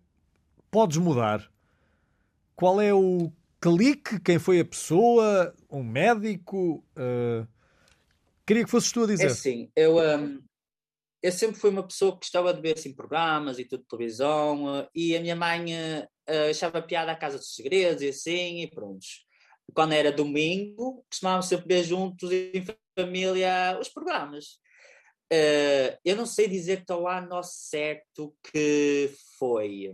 podes 0.72 0.98
mudar? 0.98 1.50
Qual 2.56 2.82
é 2.82 2.94
o 2.94 3.32
clique? 3.62 4.20
Quem 4.20 4.40
foi 4.40 4.60
a 4.60 4.66
pessoa? 4.66 5.54
Um 5.70 5.84
médico? 5.84 6.84
Uh, 6.98 7.48
queria 8.46 8.64
que 8.64 8.70
fosses 8.70 8.92
tu 8.92 9.04
a 9.04 9.08
dizer. 9.08 9.28
É 9.28 9.30
sim, 9.30 9.72
eu, 9.76 9.98
um, 9.98 10.42
eu 11.22 11.32
sempre 11.32 11.60
fui 11.60 11.70
uma 11.70 11.84
pessoa 11.86 12.14
que 12.14 12.20
gostava 12.20 12.54
de 12.54 12.62
ver 12.62 12.78
assim, 12.78 12.94
programas 12.94 13.60
e 13.60 13.66
tudo 13.66 13.82
de 13.82 13.88
televisão, 13.88 14.82
uh, 14.82 14.88
e 14.94 15.16
a 15.16 15.22
minha 15.22 15.36
mãe 15.36 15.66
achava 16.50 16.82
piada 16.82 17.12
a 17.12 17.16
Casa 17.16 17.38
dos 17.38 17.56
Segredos 17.56 18.04
e 18.04 18.10
assim, 18.10 18.62
e 18.62 18.68
prontos 18.70 19.29
quando 19.74 19.94
era 19.94 20.12
domingo, 20.12 21.04
costumávamos 21.10 21.48
sempre 21.48 21.68
ver 21.68 21.84
juntos 21.84 22.32
em 22.32 22.66
família 22.98 23.78
os 23.80 23.90
programas. 23.90 24.60
Uh, 25.32 25.96
eu 26.04 26.16
não 26.16 26.26
sei 26.26 26.48
dizer 26.48 26.84
que 26.84 26.92
ao 26.92 27.08
ano 27.08 27.44
certo 27.44 28.36
que 28.52 29.12
foi 29.38 29.94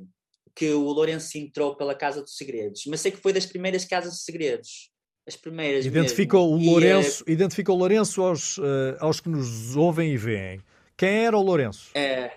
que 0.56 0.72
o 0.72 0.84
Lourenço 0.84 1.38
entrou 1.38 1.76
pela 1.76 1.94
Casa 1.94 2.22
dos 2.22 2.38
Segredos, 2.38 2.84
mas 2.88 3.02
sei 3.02 3.12
que 3.12 3.18
foi 3.18 3.34
das 3.34 3.46
primeiras 3.46 3.84
Casas 3.84 4.14
dos 4.14 4.24
Segredos. 4.24 4.90
As 5.28 5.36
primeiras. 5.36 5.86
Identifica 5.86 6.38
mesmo. 6.38 6.54
o 6.54 6.58
Lourenço, 6.58 7.24
e, 7.28 7.32
uh, 7.32 7.34
identifica 7.34 7.72
o 7.72 7.76
Lourenço 7.76 8.22
aos, 8.22 8.58
uh, 8.58 8.96
aos 9.00 9.20
que 9.20 9.28
nos 9.28 9.76
ouvem 9.76 10.14
e 10.14 10.18
veem. 10.18 10.62
Quem 10.96 11.26
era 11.26 11.38
o 11.38 11.42
Lourenço? 11.42 11.90
É, 11.96 12.32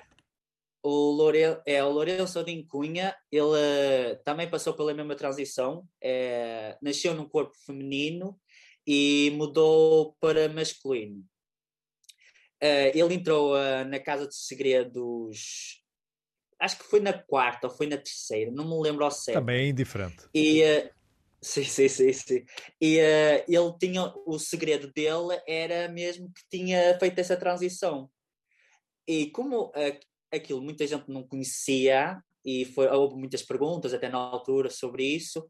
o 0.82 1.10
Lourenço, 1.10 1.60
é, 1.66 1.82
o 1.82 1.90
Lourenço 1.90 2.38
Odin 2.38 2.64
Cunha, 2.64 3.16
ele 3.30 3.42
uh, 3.42 4.22
também 4.24 4.48
passou 4.48 4.74
pela 4.74 4.94
mesma 4.94 5.16
transição, 5.16 5.86
é, 6.00 6.76
nasceu 6.80 7.14
num 7.14 7.28
corpo 7.28 7.56
feminino 7.66 8.38
e 8.86 9.30
mudou 9.34 10.16
para 10.20 10.48
masculino. 10.48 11.20
Uh, 12.62 12.90
ele 12.94 13.14
entrou 13.14 13.54
uh, 13.54 13.84
na 13.88 13.98
Casa 13.98 14.26
dos 14.26 14.46
Segredos, 14.46 15.82
acho 16.60 16.78
que 16.78 16.84
foi 16.84 17.00
na 17.00 17.12
quarta 17.12 17.66
ou 17.66 17.72
foi 17.72 17.86
na 17.86 17.96
terceira, 17.96 18.50
não 18.50 18.68
me 18.68 18.82
lembro 18.82 19.04
ao 19.04 19.10
certo. 19.10 19.38
Também 19.38 19.66
é 19.66 19.68
indiferente. 19.68 20.28
E, 20.34 20.62
sim, 21.40 21.64
sim, 21.64 21.88
sim, 21.88 22.12
sim. 22.12 22.44
E 22.80 22.98
ele 23.48 23.78
tinha, 23.80 24.12
o 24.26 24.38
segredo 24.38 24.92
dele 24.92 25.40
era 25.46 25.88
mesmo 25.88 26.32
que 26.32 26.42
tinha 26.50 26.98
feito 26.98 27.18
essa 27.18 27.36
transição. 27.36 28.10
E 29.06 29.30
como 29.30 29.72
aquilo 30.32 30.62
muita 30.62 30.86
gente 30.86 31.08
não 31.08 31.22
conhecia 31.26 32.20
e 32.44 32.64
foi, 32.64 32.88
houve 32.88 33.16
muitas 33.16 33.42
perguntas 33.42 33.92
até 33.92 34.08
na 34.08 34.18
altura 34.18 34.70
sobre 34.70 35.04
isso. 35.04 35.48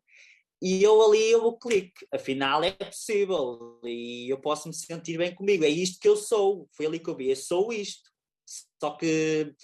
E 0.61 0.83
eu 0.83 1.01
ali 1.03 1.31
eu 1.31 1.53
clique, 1.57 2.07
afinal 2.13 2.65
é 2.65 2.73
possível 2.73 3.81
e 3.85 4.29
eu 4.29 4.41
posso 4.41 4.69
me 4.69 4.75
sentir 4.75 5.17
bem 5.17 5.33
comigo, 5.33 5.65
é 5.65 5.69
isto 5.69 6.01
que 6.01 6.09
eu 6.09 6.17
sou, 6.17 6.69
foi 6.77 6.87
ali 6.87 6.99
que 6.99 7.09
eu 7.09 7.17
vi, 7.17 7.31
eu 7.31 7.37
sou 7.37 7.73
isto. 7.73 8.11
Só 8.81 8.91
que 8.97 9.55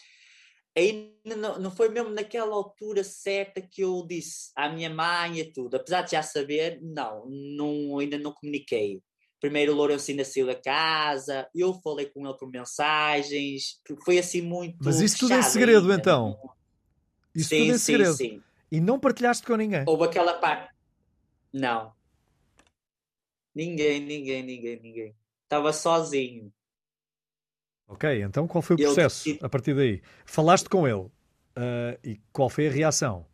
aí 0.76 1.16
não, 1.24 1.58
não 1.58 1.70
foi 1.70 1.88
mesmo 1.88 2.10
naquela 2.10 2.54
altura 2.54 3.02
certa 3.02 3.60
que 3.60 3.82
eu 3.82 4.06
disse 4.06 4.52
à 4.54 4.68
minha 4.68 4.90
mãe 4.90 5.40
e 5.40 5.52
tudo, 5.52 5.76
apesar 5.76 6.02
de 6.02 6.12
já 6.12 6.22
saber, 6.22 6.80
não, 6.80 7.26
não 7.26 7.98
ainda 7.98 8.18
não 8.18 8.32
comuniquei 8.32 9.02
primeiro 9.44 9.74
o 9.74 9.76
Lourenço 9.76 10.10
ainda 10.10 10.24
saiu 10.24 10.46
da 10.46 10.54
casa, 10.54 11.46
eu 11.54 11.74
falei 11.74 12.06
com 12.06 12.26
ele 12.26 12.38
por 12.38 12.50
mensagens, 12.50 13.78
foi 14.02 14.18
assim 14.18 14.40
muito. 14.40 14.78
Mas 14.82 15.02
isso 15.02 15.18
tudo 15.18 15.34
é 15.34 15.42
segredo 15.42 15.82
ainda. 15.82 16.00
então? 16.00 16.38
Isso 17.34 17.50
sim, 17.50 17.58
tudo 17.58 17.74
é 17.74 17.78
segredo. 17.78 18.14
Sim, 18.14 18.30
sim. 18.30 18.42
E 18.72 18.80
não 18.80 18.98
partilhaste 18.98 19.46
com 19.46 19.54
ninguém? 19.54 19.84
Houve 19.86 20.04
aquela 20.04 20.32
parte. 20.32 20.72
Não. 21.52 21.92
Ninguém, 23.54 24.00
ninguém, 24.00 24.42
ninguém, 24.42 24.80
ninguém. 24.80 25.14
Estava 25.42 25.74
sozinho. 25.74 26.50
Ok, 27.86 28.22
então 28.22 28.48
qual 28.48 28.62
foi 28.62 28.76
o 28.76 28.78
processo 28.78 29.28
eu... 29.28 29.38
a 29.42 29.48
partir 29.50 29.74
daí? 29.74 30.00
Falaste 30.24 30.70
com 30.70 30.88
ele 30.88 31.02
uh, 31.02 31.98
e 32.02 32.18
qual 32.32 32.48
foi 32.48 32.68
a 32.68 32.70
reação? 32.70 33.26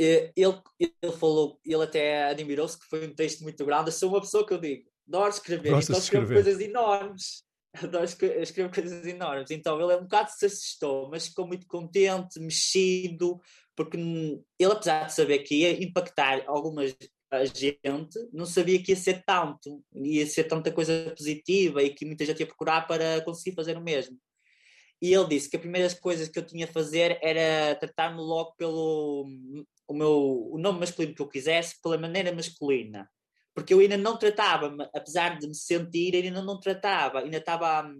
Ele, 0.00 0.62
ele 0.78 1.12
falou, 1.18 1.60
ele 1.64 1.82
até 1.82 2.24
admirou-se 2.24 2.78
que 2.78 2.86
foi 2.86 3.06
um 3.06 3.14
texto 3.14 3.42
muito 3.42 3.64
grande. 3.64 3.88
Eu 3.88 3.92
sou 3.92 4.08
uma 4.08 4.20
pessoa 4.20 4.46
que 4.46 4.54
eu 4.54 4.58
digo, 4.58 4.88
adoro 5.06 5.28
escrever, 5.28 5.74
então 5.74 5.98
escrevo 5.98 6.32
coisas 6.32 6.60
enormes. 6.60 7.44
Adoro 7.80 8.04
escrever 8.04 8.74
coisas 8.74 9.06
enormes. 9.06 9.50
Então 9.52 9.80
ele 9.80 9.92
é 9.92 9.96
um 9.96 10.02
bocado 10.02 10.28
se 10.32 10.46
assustou, 10.46 11.08
mas 11.08 11.28
ficou 11.28 11.46
muito 11.46 11.68
contente, 11.68 12.40
mexido, 12.40 13.40
porque 13.76 13.96
ele, 13.96 14.72
apesar 14.72 15.04
de 15.04 15.14
saber 15.14 15.38
que 15.40 15.54
ia 15.54 15.80
impactar 15.80 16.42
algumas 16.48 16.96
a 17.32 17.44
gente, 17.44 17.78
não 18.32 18.44
sabia 18.44 18.82
que 18.82 18.90
ia 18.90 18.96
ser 18.96 19.22
tanto, 19.24 19.80
ia 19.94 20.26
ser 20.26 20.44
tanta 20.44 20.72
coisa 20.72 21.14
positiva 21.16 21.80
e 21.80 21.94
que 21.94 22.04
muita 22.04 22.24
gente 22.24 22.40
ia 22.40 22.46
procurar 22.46 22.88
para 22.88 23.20
conseguir 23.20 23.54
fazer 23.54 23.76
o 23.76 23.80
mesmo. 23.80 24.18
E 25.00 25.14
ele 25.14 25.28
disse 25.28 25.48
que 25.48 25.56
as 25.56 25.62
primeiras 25.62 25.94
coisas 25.94 26.28
que 26.28 26.38
eu 26.38 26.46
tinha 26.46 26.66
a 26.66 26.72
fazer 26.72 27.18
era 27.22 27.74
tratar-me 27.76 28.20
logo 28.20 28.54
pelo 28.56 29.26
o 29.88 29.94
meu 29.94 30.50
o 30.52 30.58
nome 30.58 30.80
masculino 30.80 31.14
que 31.14 31.22
eu 31.22 31.28
quisesse 31.28 31.80
pela 31.82 31.96
maneira 31.96 32.32
masculina. 32.32 33.08
Porque 33.54 33.74
eu 33.74 33.80
ainda 33.80 33.96
não 33.96 34.16
tratava, 34.16 34.76
apesar 34.94 35.38
de 35.38 35.48
me 35.48 35.54
sentir, 35.54 36.14
ainda 36.14 36.42
não, 36.42 36.60
tratava, 36.60 37.20
ainda 37.20 37.38
estava 37.38 37.90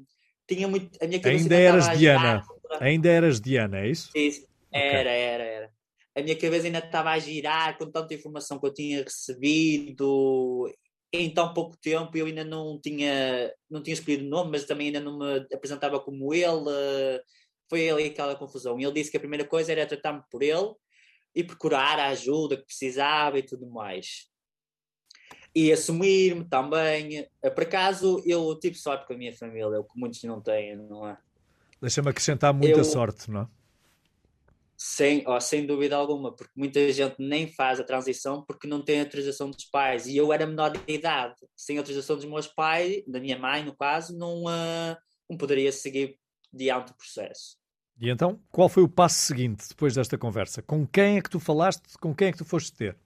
tinha 0.46 0.68
muito. 0.68 0.98
A 1.02 1.06
minha 1.06 1.20
cabeça 1.20 1.42
ainda 1.44 1.56
eras 1.56 1.98
Diana. 1.98 2.42
Ainda 2.80 3.08
eras 3.08 3.40
Diana, 3.40 3.80
é 3.80 3.88
isso? 3.88 4.10
Sim, 4.12 4.44
era, 4.72 5.10
okay. 5.10 5.22
era, 5.22 5.44
era. 5.44 5.70
A 6.16 6.22
minha 6.22 6.36
cabeça 6.36 6.66
ainda 6.66 6.78
estava 6.78 7.10
a 7.10 7.18
girar 7.18 7.78
com 7.78 7.90
tanta 7.90 8.14
informação 8.14 8.58
que 8.58 8.66
eu 8.66 8.74
tinha 8.74 9.02
recebido 9.02 10.68
em 11.12 11.32
tão 11.32 11.52
pouco 11.52 11.76
tempo. 11.76 12.16
Eu 12.16 12.26
ainda 12.26 12.44
não 12.44 12.80
tinha, 12.80 13.52
não 13.68 13.82
tinha 13.82 13.94
escolhido 13.94 14.24
o 14.24 14.28
nome, 14.28 14.52
mas 14.52 14.64
também 14.64 14.88
ainda 14.88 15.00
não 15.00 15.18
me 15.18 15.46
apresentava 15.52 16.00
como 16.00 16.32
ele. 16.34 17.22
Foi 17.68 17.88
ali 17.88 18.06
aquela 18.06 18.34
confusão. 18.34 18.78
E 18.78 18.84
ele 18.84 18.94
disse 18.94 19.10
que 19.10 19.16
a 19.16 19.20
primeira 19.20 19.44
coisa 19.44 19.72
era 19.72 19.86
tratar-me 19.86 20.22
por 20.30 20.42
ele 20.42 20.74
e 21.34 21.44
procurar 21.44 21.98
a 21.98 22.08
ajuda 22.08 22.56
que 22.56 22.64
precisava 22.64 23.38
e 23.38 23.42
tudo 23.42 23.68
mais 23.68 24.30
e 25.54 25.72
assumir-me 25.72 26.44
também. 26.44 27.26
Eh, 27.42 27.50
por 27.50 27.64
acaso, 27.64 28.22
eu 28.24 28.58
tive 28.58 28.76
sorte 28.76 29.06
com 29.06 29.14
a 29.14 29.16
minha 29.16 29.36
família, 29.36 29.80
o 29.80 29.84
que 29.84 29.98
muitos 29.98 30.22
não 30.24 30.40
têm, 30.40 30.76
não 30.76 31.08
é? 31.08 31.18
Deixa-me 31.80 32.10
acrescentar 32.10 32.52
muita 32.52 32.80
eu, 32.80 32.84
sorte, 32.84 33.30
não 33.30 33.42
é? 33.42 33.48
Sem, 34.82 35.22
oh, 35.26 35.38
sem 35.38 35.66
dúvida 35.66 35.94
alguma, 35.94 36.34
porque 36.34 36.52
muita 36.56 36.90
gente 36.90 37.16
nem 37.18 37.46
faz 37.46 37.78
a 37.78 37.84
transição 37.84 38.42
porque 38.46 38.66
não 38.66 38.82
tem 38.82 39.00
autorização 39.00 39.50
dos 39.50 39.64
pais. 39.66 40.06
E 40.06 40.16
eu 40.16 40.32
era 40.32 40.46
menor 40.46 40.70
de 40.70 40.80
idade, 40.90 41.34
sem 41.54 41.76
autorização 41.76 42.16
dos 42.16 42.24
meus 42.24 42.46
pais, 42.46 43.04
da 43.06 43.20
minha 43.20 43.38
mãe, 43.38 43.62
no 43.62 43.76
caso, 43.76 44.16
não, 44.16 44.44
uh, 44.44 44.96
não 45.28 45.36
poderia 45.36 45.70
seguir 45.70 46.18
diante 46.50 46.92
do 46.92 46.96
processo. 46.96 47.58
E 48.00 48.08
então, 48.08 48.40
qual 48.50 48.70
foi 48.70 48.82
o 48.82 48.88
passo 48.88 49.20
seguinte 49.20 49.68
depois 49.68 49.94
desta 49.94 50.16
conversa? 50.16 50.62
Com 50.62 50.86
quem 50.86 51.18
é 51.18 51.20
que 51.20 51.28
tu 51.28 51.38
falaste? 51.38 51.82
Com 51.98 52.14
quem 52.14 52.28
é 52.28 52.32
que 52.32 52.38
tu 52.38 52.46
foste 52.46 52.72
ter? 52.72 52.96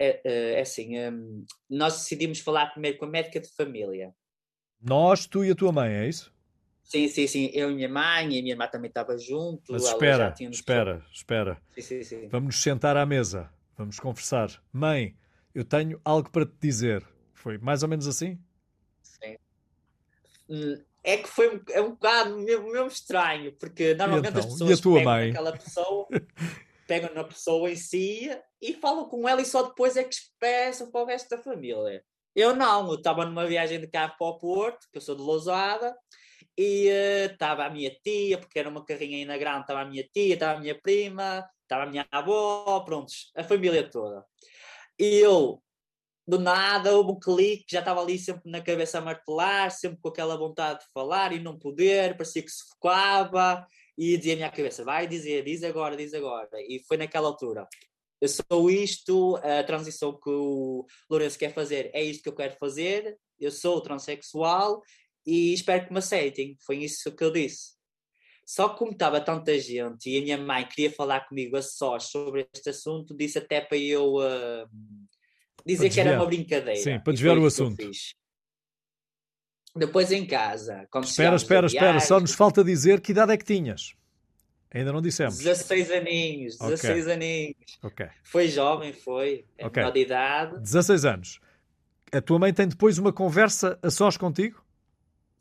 é, 0.00 0.20
é, 0.24 0.52
é 0.54 0.60
assim, 0.62 0.98
um, 0.98 1.44
nós 1.68 1.98
decidimos 1.98 2.40
falar 2.40 2.68
primeiro 2.68 2.96
com 2.96 3.04
a 3.04 3.08
médica 3.08 3.38
de 3.38 3.52
família. 3.54 4.14
Nós, 4.80 5.26
tu 5.26 5.44
e 5.44 5.50
a 5.50 5.54
tua 5.54 5.70
mãe, 5.70 5.92
é 5.92 6.08
isso? 6.08 6.32
Sim, 6.90 7.06
sim, 7.06 7.26
sim. 7.28 7.50
Eu 7.54 7.70
e 7.70 7.74
minha 7.74 7.88
mãe, 7.88 8.24
e 8.24 8.42
minha 8.42 8.52
irmã 8.52 8.66
também 8.66 8.88
estava 8.88 9.16
junto. 9.16 9.72
Mas 9.72 9.84
espera, 9.84 10.34
espera, 10.50 11.06
espera. 11.12 11.62
Sim, 11.70 11.82
sim, 11.82 12.02
sim. 12.02 12.28
Vamos 12.28 12.56
nos 12.56 12.62
sentar 12.62 12.96
à 12.96 13.06
mesa, 13.06 13.48
vamos 13.78 14.00
conversar. 14.00 14.50
Mãe, 14.72 15.16
eu 15.54 15.64
tenho 15.64 16.00
algo 16.04 16.28
para 16.30 16.44
te 16.44 16.56
dizer. 16.60 17.06
Foi 17.32 17.58
mais 17.58 17.84
ou 17.84 17.88
menos 17.88 18.08
assim? 18.08 18.36
Sim. 19.02 19.36
Hum, 20.48 20.82
é 21.04 21.18
que 21.18 21.28
foi 21.28 21.62
é 21.70 21.80
um 21.80 21.90
bocado 21.90 22.36
mesmo, 22.40 22.72
mesmo 22.72 22.88
estranho, 22.88 23.52
porque 23.52 23.94
normalmente 23.94 24.30
então, 24.30 24.40
as 24.40 24.46
pessoas 24.46 24.80
tua 24.80 25.00
mãe? 25.00 25.30
aquela 25.30 25.52
pessoa 25.52 26.08
pegam 26.88 27.14
na 27.14 27.22
pessoa 27.22 27.70
em 27.70 27.76
si 27.76 28.36
e 28.60 28.74
falam 28.74 29.08
com 29.08 29.28
ela 29.28 29.40
e 29.40 29.46
só 29.46 29.62
depois 29.62 29.96
é 29.96 30.02
que 30.02 30.12
expressam 30.12 30.90
para 30.90 31.02
o 31.02 31.06
resto 31.06 31.28
da 31.28 31.38
família. 31.38 32.04
Eu 32.34 32.54
não, 32.56 32.88
eu 32.88 32.96
estava 32.96 33.24
numa 33.24 33.46
viagem 33.46 33.80
de 33.80 33.86
carro 33.86 34.14
para 34.18 34.26
o 34.26 34.38
Porto, 34.38 34.88
que 34.90 34.98
eu 34.98 35.00
sou 35.00 35.14
de 35.14 35.22
Lousada, 35.22 35.96
e 36.56 36.88
estava 37.30 37.62
uh, 37.62 37.66
a 37.66 37.70
minha 37.70 37.90
tia, 38.02 38.38
porque 38.38 38.58
era 38.58 38.68
uma 38.68 38.84
carrinha 38.84 39.18
ainda 39.18 39.38
grande, 39.38 39.62
estava 39.62 39.80
a 39.80 39.84
minha 39.84 40.04
tia, 40.12 40.34
estava 40.34 40.58
a 40.58 40.60
minha 40.60 40.78
prima, 40.80 41.48
estava 41.62 41.84
a 41.84 41.86
minha 41.86 42.06
avó, 42.10 42.80
prontos, 42.80 43.30
a 43.36 43.44
família 43.44 43.88
toda. 43.88 44.24
E 44.98 45.16
eu, 45.16 45.62
do 46.26 46.38
nada, 46.38 46.94
houve 46.96 47.12
um 47.12 47.18
clique, 47.18 47.64
já 47.70 47.80
estava 47.80 48.00
ali 48.00 48.18
sempre 48.18 48.50
na 48.50 48.60
cabeça 48.60 48.98
a 48.98 49.00
martelar, 49.00 49.70
sempre 49.70 49.98
com 50.00 50.08
aquela 50.08 50.36
vontade 50.36 50.80
de 50.80 50.86
falar 50.92 51.32
e 51.32 51.40
não 51.40 51.58
poder, 51.58 52.16
parecia 52.16 52.42
que 52.42 52.50
se 52.50 52.68
focava, 52.68 53.66
e 53.96 54.16
dizia 54.16 54.32
a 54.32 54.36
minha 54.36 54.50
cabeça, 54.50 54.84
vai 54.84 55.06
dizer, 55.06 55.44
diz 55.44 55.62
agora, 55.62 55.96
diz 55.96 56.14
agora. 56.14 56.48
E 56.54 56.82
foi 56.86 56.96
naquela 56.96 57.28
altura. 57.28 57.68
Eu 58.20 58.28
sou 58.28 58.70
isto, 58.70 59.36
a 59.36 59.62
transição 59.64 60.12
que 60.12 60.28
o 60.28 60.86
Lourenço 61.08 61.38
quer 61.38 61.54
fazer 61.54 61.90
é 61.94 62.02
isto 62.02 62.22
que 62.22 62.28
eu 62.28 62.34
quero 62.34 62.54
fazer, 62.58 63.18
eu 63.38 63.50
sou 63.50 63.80
transexual 63.80 64.82
e 65.26 65.52
espero 65.52 65.86
que 65.86 65.92
me 65.92 65.98
aceitem. 65.98 66.56
Foi 66.60 66.78
isso 66.78 67.12
que 67.12 67.24
eu 67.24 67.32
disse. 67.32 67.78
Só 68.46 68.68
que 68.68 68.78
como 68.78 68.90
estava 68.90 69.20
tanta 69.20 69.56
gente 69.60 70.10
e 70.10 70.18
a 70.18 70.22
minha 70.22 70.38
mãe 70.38 70.66
queria 70.66 70.90
falar 70.90 71.20
comigo 71.28 71.56
a 71.56 71.62
sós 71.62 72.04
sobre 72.04 72.48
este 72.52 72.70
assunto, 72.70 73.16
disse 73.16 73.38
até 73.38 73.60
para 73.60 73.78
eu 73.78 74.16
uh, 74.16 74.68
dizer 75.64 75.88
que 75.88 76.00
era 76.00 76.16
uma 76.16 76.26
brincadeira. 76.26 76.82
Sim, 76.82 76.98
para 76.98 77.12
desviar 77.12 77.38
o 77.38 77.46
assunto. 77.46 77.88
Depois 79.76 80.10
em 80.10 80.26
casa. 80.26 80.88
espera, 81.04 81.36
espera, 81.36 81.66
espera. 81.66 82.00
Só 82.00 82.18
nos 82.18 82.34
falta 82.34 82.64
dizer 82.64 83.00
que 83.00 83.12
idade 83.12 83.32
é 83.32 83.36
que 83.36 83.44
tinhas. 83.44 83.94
Ainda 84.72 84.92
não 84.92 85.02
dissemos. 85.02 85.38
16 85.38 85.90
aninhos, 85.90 86.58
16 86.58 87.02
okay. 87.02 87.12
aninhos. 87.12 87.56
Foi 88.24 88.48
jovem, 88.48 88.92
foi. 88.92 89.44
É 89.58 89.66
okay. 89.66 89.82
menor 89.82 89.92
de 89.92 90.00
idade. 90.00 90.60
16 90.60 91.04
anos. 91.04 91.40
A 92.12 92.20
tua 92.20 92.38
mãe 92.38 92.52
tem 92.52 92.66
depois 92.66 92.98
uma 92.98 93.12
conversa 93.12 93.78
a 93.80 93.90
sós 93.90 94.16
contigo? 94.16 94.64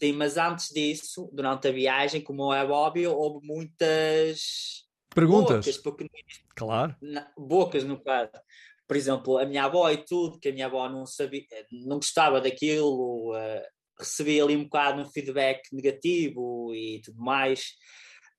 Sim, 0.01 0.13
mas 0.13 0.37
antes 0.37 0.69
disso, 0.69 1.29
durante 1.33 1.67
a 1.67 1.71
viagem, 1.71 2.21
como 2.21 2.53
é 2.53 2.63
óbvio, 2.63 3.11
houve 3.11 3.45
muitas 3.45 4.85
perguntas. 5.13 5.65
Bocas, 5.65 5.77
porque, 5.77 6.07
claro. 6.55 6.95
Bocas, 7.37 7.83
no 7.83 8.01
caso. 8.01 8.31
Por 8.87 8.95
exemplo, 8.95 9.37
a 9.37 9.45
minha 9.45 9.65
avó 9.65 9.89
e 9.91 9.97
tudo, 9.97 10.39
que 10.39 10.49
a 10.49 10.53
minha 10.53 10.67
avó 10.67 10.87
não 10.89 11.05
sabia, 11.05 11.43
não 11.71 11.97
gostava 11.97 12.39
daquilo, 12.39 13.35
uh, 13.35 13.61
recebi 13.99 14.39
ali 14.39 14.55
um 14.55 14.63
bocado 14.63 15.01
um 15.01 15.05
feedback 15.05 15.61
negativo 15.73 16.73
e 16.73 17.01
tudo 17.03 17.19
mais, 17.19 17.73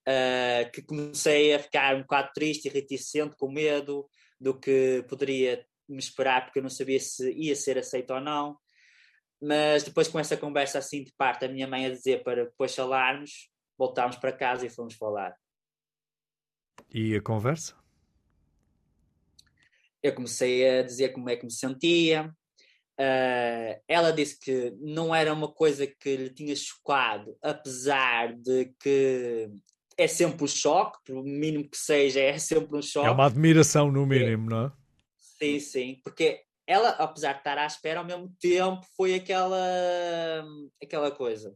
uh, 0.09 0.71
que 0.73 0.83
comecei 0.83 1.55
a 1.55 1.59
ficar 1.59 1.95
um 1.95 2.01
bocado 2.01 2.31
triste 2.35 2.67
e 2.67 2.71
reticente, 2.71 3.37
com 3.37 3.53
medo 3.53 4.09
do 4.41 4.59
que 4.59 5.05
poderia 5.09 5.65
me 5.87 5.99
esperar, 5.99 6.47
porque 6.47 6.59
eu 6.59 6.63
não 6.63 6.71
sabia 6.71 6.99
se 6.99 7.31
ia 7.33 7.55
ser 7.55 7.77
aceito 7.77 8.15
ou 8.15 8.21
não. 8.21 8.57
Mas 9.41 9.83
depois, 9.83 10.09
com 10.09 10.19
essa 10.19 10.37
conversa 10.37 10.79
assim 10.79 11.03
de 11.03 11.13
parte, 11.13 11.45
a 11.45 11.49
minha 11.49 11.67
mãe 11.67 11.87
a 11.87 11.91
dizer 11.91 12.23
para 12.23 12.45
depois 12.45 12.75
falarmos, 12.75 13.51
voltámos 13.79 14.17
para 14.17 14.33
casa 14.33 14.67
e 14.67 14.71
fomos 14.71 14.95
falar. 14.95 15.35
E 16.93 17.15
a 17.15 17.23
conversa? 17.23 17.75
Eu 20.03 20.15
comecei 20.15 20.81
a 20.81 20.83
dizer 20.83 21.11
como 21.11 21.31
é 21.31 21.37
que 21.37 21.45
me 21.45 21.53
sentia, 21.53 22.35
Uh, 23.01 23.81
ela 23.89 24.13
disse 24.13 24.39
que 24.39 24.77
não 24.79 25.15
era 25.15 25.33
uma 25.33 25.51
coisa 25.51 25.87
que 25.87 26.17
lhe 26.17 26.29
tinha 26.29 26.55
chocado, 26.55 27.35
apesar 27.43 28.35
de 28.35 28.75
que 28.79 29.49
é 29.97 30.07
sempre 30.07 30.45
um 30.45 30.47
choque, 30.47 30.99
por 31.07 31.25
mínimo 31.25 31.67
que 31.67 31.79
seja, 31.79 32.21
é 32.21 32.37
sempre 32.37 32.77
um 32.77 32.83
choque. 32.83 33.09
É 33.09 33.11
uma 33.11 33.25
admiração, 33.25 33.91
no 33.91 34.05
mínimo, 34.05 34.51
não 34.51 34.67
é? 34.67 34.73
Sim, 35.17 35.59
sim, 35.61 36.01
porque 36.05 36.43
ela, 36.71 36.91
apesar 36.91 37.33
de 37.33 37.39
estar 37.41 37.59
à 37.59 37.67
espera, 37.67 37.99
ao 37.99 38.07
mesmo 38.07 38.33
tempo 38.41 38.81
foi 38.97 39.15
aquela, 39.15 40.45
aquela 40.81 41.11
coisa. 41.11 41.53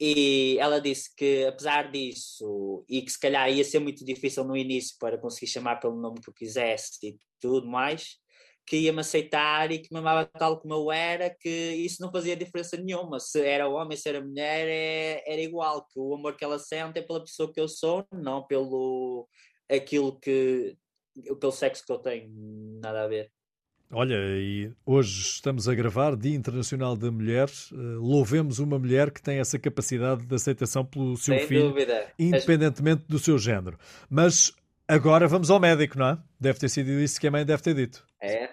E 0.00 0.58
ela 0.58 0.80
disse 0.80 1.14
que, 1.14 1.44
apesar 1.44 1.92
disso, 1.92 2.84
e 2.88 3.00
que 3.02 3.12
se 3.12 3.20
calhar 3.20 3.48
ia 3.48 3.62
ser 3.62 3.78
muito 3.78 4.04
difícil 4.04 4.42
no 4.42 4.56
início 4.56 4.96
para 4.98 5.16
conseguir 5.16 5.46
chamar 5.46 5.76
pelo 5.76 5.94
nome 5.94 6.20
que 6.20 6.28
eu 6.28 6.34
quisesse 6.34 6.98
e 7.00 7.16
tudo 7.40 7.68
mais, 7.68 8.16
que 8.66 8.76
ia 8.76 8.92
me 8.92 9.00
aceitar 9.02 9.70
e 9.70 9.78
que 9.78 9.92
me 9.92 10.00
amava 10.00 10.26
tal 10.26 10.60
como 10.60 10.74
eu 10.74 10.90
era, 10.90 11.30
que 11.30 11.48
isso 11.48 12.02
não 12.02 12.10
fazia 12.10 12.36
diferença 12.36 12.76
nenhuma. 12.76 13.20
Se 13.20 13.40
era 13.40 13.68
homem, 13.68 13.96
se 13.96 14.08
era 14.08 14.20
mulher, 14.20 14.66
é, 14.68 15.32
era 15.32 15.40
igual. 15.42 15.86
Que 15.86 16.00
o 16.00 16.14
amor 16.14 16.36
que 16.36 16.44
ela 16.44 16.58
sente 16.58 16.98
é 16.98 17.02
pela 17.02 17.20
pessoa 17.20 17.52
que 17.52 17.60
eu 17.60 17.68
sou, 17.68 18.04
não 18.12 18.44
pelo 18.44 19.28
aquilo 19.70 20.18
que 20.18 20.76
pelo 21.40 21.52
sexo 21.52 21.84
que 21.86 21.92
eu 21.92 21.98
tenho, 21.98 22.28
nada 22.82 23.04
a 23.04 23.08
ver. 23.08 23.30
Olha, 23.96 24.16
e 24.16 24.72
hoje 24.84 25.20
estamos 25.20 25.68
a 25.68 25.74
gravar 25.74 26.16
Dia 26.16 26.34
Internacional 26.34 26.96
da 26.96 27.12
Mulher. 27.12 27.48
Uh, 27.70 28.00
louvemos 28.00 28.58
uma 28.58 28.76
mulher 28.76 29.12
que 29.12 29.22
tem 29.22 29.38
essa 29.38 29.56
capacidade 29.56 30.26
de 30.26 30.34
aceitação 30.34 30.84
pelo 30.84 31.16
seu 31.16 31.38
Sem 31.38 31.46
filho, 31.46 31.68
dúvida. 31.68 32.12
independentemente 32.18 33.04
do 33.06 33.20
seu 33.20 33.38
género. 33.38 33.78
Mas 34.10 34.52
agora 34.88 35.28
vamos 35.28 35.48
ao 35.48 35.60
médico, 35.60 35.96
não 35.96 36.08
é? 36.08 36.18
Deve 36.40 36.58
ter 36.58 36.68
sido 36.70 36.90
isso 36.90 37.20
que 37.20 37.28
a 37.28 37.30
mãe 37.30 37.46
deve 37.46 37.62
ter 37.62 37.72
dito. 37.72 38.04
É. 38.20 38.50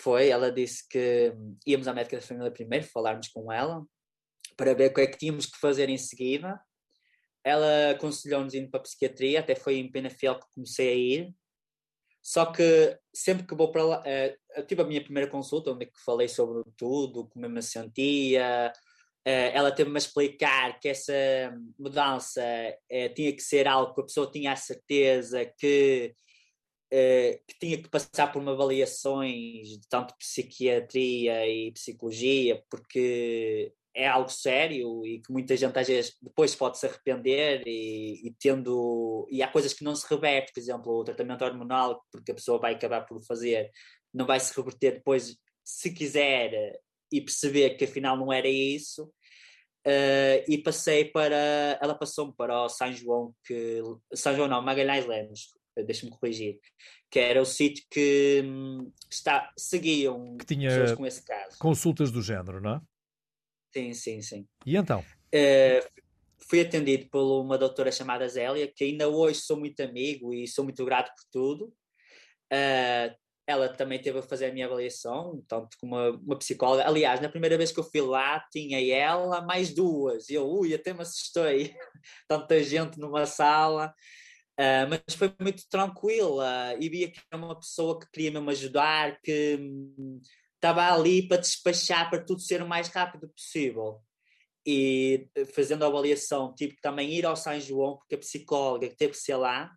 Foi, 0.00 0.30
ela 0.30 0.50
disse 0.50 0.88
que 0.88 1.34
íamos 1.66 1.86
à 1.86 1.92
médica 1.92 2.16
da 2.16 2.22
família 2.22 2.50
primeiro, 2.50 2.86
falarmos 2.86 3.28
com 3.28 3.52
ela, 3.52 3.84
para 4.56 4.72
ver 4.72 4.90
o 4.90 4.94
que 4.94 5.02
é 5.02 5.06
que 5.06 5.18
tínhamos 5.18 5.44
que 5.44 5.58
fazer 5.58 5.90
em 5.90 5.98
seguida. 5.98 6.58
Ela 7.44 7.90
aconselhou-nos 7.90 8.54
ir 8.54 8.70
para 8.70 8.80
a 8.80 8.84
psiquiatria, 8.84 9.40
até 9.40 9.54
foi 9.54 9.76
em 9.76 9.92
Penafiel 9.92 10.40
que 10.40 10.46
comecei 10.54 10.88
a 10.88 10.94
ir. 10.94 11.34
Só 12.22 12.46
que 12.46 12.98
sempre 13.12 13.46
que 13.46 13.54
vou 13.54 13.70
para 13.70 13.84
lá, 13.84 14.00
uh, 14.00 14.36
eu 14.56 14.66
tive 14.66 14.82
a 14.82 14.84
minha 14.84 15.02
primeira 15.02 15.30
consulta, 15.30 15.70
onde 15.70 15.86
é 15.86 15.90
falei 16.04 16.28
sobre 16.28 16.62
tudo, 16.76 17.28
como 17.28 17.48
me 17.48 17.62
sentia. 17.62 18.72
Uh, 19.26 19.50
ela 19.52 19.72
teve-me 19.72 19.96
a 19.96 19.98
explicar 19.98 20.78
que 20.80 20.88
essa 20.88 21.12
mudança 21.78 22.42
uh, 22.42 23.14
tinha 23.14 23.32
que 23.32 23.42
ser 23.42 23.68
algo 23.68 23.94
que 23.94 24.00
a 24.00 24.04
pessoa 24.04 24.30
tinha 24.30 24.52
a 24.52 24.56
certeza 24.56 25.44
que 25.44 26.14
eh, 26.90 27.42
que 27.46 27.58
tinha 27.58 27.82
que 27.82 27.88
passar 27.90 28.32
por 28.32 28.40
uma 28.40 28.52
avaliações 28.52 29.68
de 29.68 29.80
tanto 29.90 30.14
psiquiatria 30.16 31.46
e 31.46 31.70
psicologia, 31.72 32.62
porque 32.70 33.74
é 33.94 34.06
algo 34.06 34.28
sério 34.28 35.04
e 35.04 35.20
que 35.20 35.32
muita 35.32 35.56
gente 35.56 35.78
às 35.78 35.86
vezes 35.88 36.16
depois 36.22 36.54
pode 36.54 36.78
se 36.78 36.86
arrepender 36.86 37.62
e, 37.66 38.28
e, 38.28 38.34
tendo 38.38 39.26
e 39.30 39.42
há 39.42 39.48
coisas 39.48 39.72
que 39.72 39.84
não 39.84 39.94
se 39.94 40.06
reverte, 40.08 40.52
por 40.52 40.60
exemplo, 40.60 40.92
o 40.92 41.04
tratamento 41.04 41.44
hormonal, 41.44 42.02
porque 42.12 42.32
a 42.32 42.34
pessoa 42.34 42.60
vai 42.60 42.74
acabar 42.74 43.02
por 43.06 43.20
fazer, 43.24 43.70
não 44.12 44.26
vai 44.26 44.38
se 44.38 44.54
reverter 44.56 44.94
depois, 44.94 45.36
se 45.64 45.92
quiser, 45.92 46.78
e 47.12 47.20
perceber 47.20 47.70
que 47.70 47.84
afinal 47.84 48.16
não 48.16 48.32
era 48.32 48.48
isso. 48.48 49.04
Uh, 49.86 50.44
e 50.46 50.58
passei 50.58 51.06
para. 51.06 51.78
Ela 51.80 51.94
passou-me 51.94 52.34
para 52.36 52.64
o 52.64 52.68
São 52.68 52.92
João, 52.92 53.34
que. 53.44 53.80
São 54.14 54.34
João 54.34 54.48
não, 54.48 54.60
Magalhães 54.60 55.06
Lemos, 55.06 55.54
deixa-me 55.86 56.10
corrigir, 56.12 56.58
que 57.10 57.18
era 57.18 57.40
o 57.40 57.46
sítio 57.46 57.84
que 57.90 58.42
hum, 58.44 58.92
está, 59.10 59.50
seguiam 59.56 60.36
que 60.36 60.44
tinha 60.44 60.68
pessoas 60.68 60.92
com 60.92 61.06
esse 61.06 61.24
caso. 61.24 61.58
Consultas 61.58 62.10
do 62.10 62.20
género, 62.20 62.60
não 62.60 62.74
é? 62.74 62.80
Sim, 63.72 63.94
sim, 63.94 64.22
sim. 64.22 64.46
E 64.64 64.76
então? 64.76 65.00
Uh, 65.34 66.04
fui 66.48 66.60
atendido 66.60 67.08
por 67.10 67.42
uma 67.42 67.58
doutora 67.58 67.92
chamada 67.92 68.28
Zélia, 68.28 68.70
que 68.74 68.84
ainda 68.84 69.08
hoje 69.08 69.40
sou 69.40 69.58
muito 69.58 69.80
amigo 69.80 70.32
e 70.32 70.46
sou 70.48 70.64
muito 70.64 70.84
grato 70.84 71.10
por 71.14 71.24
tudo. 71.30 71.66
Uh, 72.52 73.14
ela 73.46 73.68
também 73.70 73.98
teve 74.00 74.18
a 74.18 74.22
fazer 74.22 74.46
a 74.46 74.52
minha 74.52 74.66
avaliação, 74.66 75.42
tanto 75.48 75.76
como 75.80 75.96
uma, 75.96 76.10
uma, 76.10 76.38
psicóloga. 76.38 76.86
Aliás, 76.86 77.18
na 77.20 77.30
primeira 77.30 77.56
vez 77.56 77.72
que 77.72 77.80
eu 77.80 77.84
fui 77.84 78.02
lá, 78.02 78.44
tinha 78.52 78.78
ela 78.94 79.40
mais 79.40 79.74
duas. 79.74 80.28
E 80.28 80.34
eu, 80.34 80.46
ui, 80.46 80.74
até 80.74 80.92
me 80.92 81.00
assustei. 81.00 81.74
Tanta 82.28 82.62
gente 82.62 82.98
numa 82.98 83.24
sala. 83.24 83.94
Uh, 84.60 84.84
mas 84.90 85.14
foi 85.14 85.32
muito 85.40 85.62
tranquila 85.70 86.74
e 86.80 86.88
via 86.88 87.10
que 87.10 87.20
era 87.32 87.42
uma 87.42 87.58
pessoa 87.58 87.98
que 87.98 88.10
queria 88.10 88.32
mesmo 88.32 88.50
ajudar, 88.50 89.18
que 89.22 89.56
hum, 89.58 90.20
estava 90.58 90.92
ali 90.92 91.26
para 91.26 91.38
despachar 91.38 92.10
para 92.10 92.24
tudo 92.24 92.40
ser 92.40 92.62
o 92.62 92.68
mais 92.68 92.88
rápido 92.88 93.28
possível. 93.28 94.02
E 94.66 95.30
fazendo 95.54 95.84
a 95.84 95.86
avaliação, 95.86 96.54
tive 96.54 96.74
que 96.74 96.82
também 96.82 97.10
ir 97.14 97.24
ao 97.24 97.36
São 97.36 97.58
João, 97.58 97.96
porque 97.96 98.16
a 98.16 98.18
psicóloga 98.18 98.88
que 98.88 98.96
teve 98.96 99.12
que 99.12 99.18
ser 99.18 99.36
lá, 99.36 99.72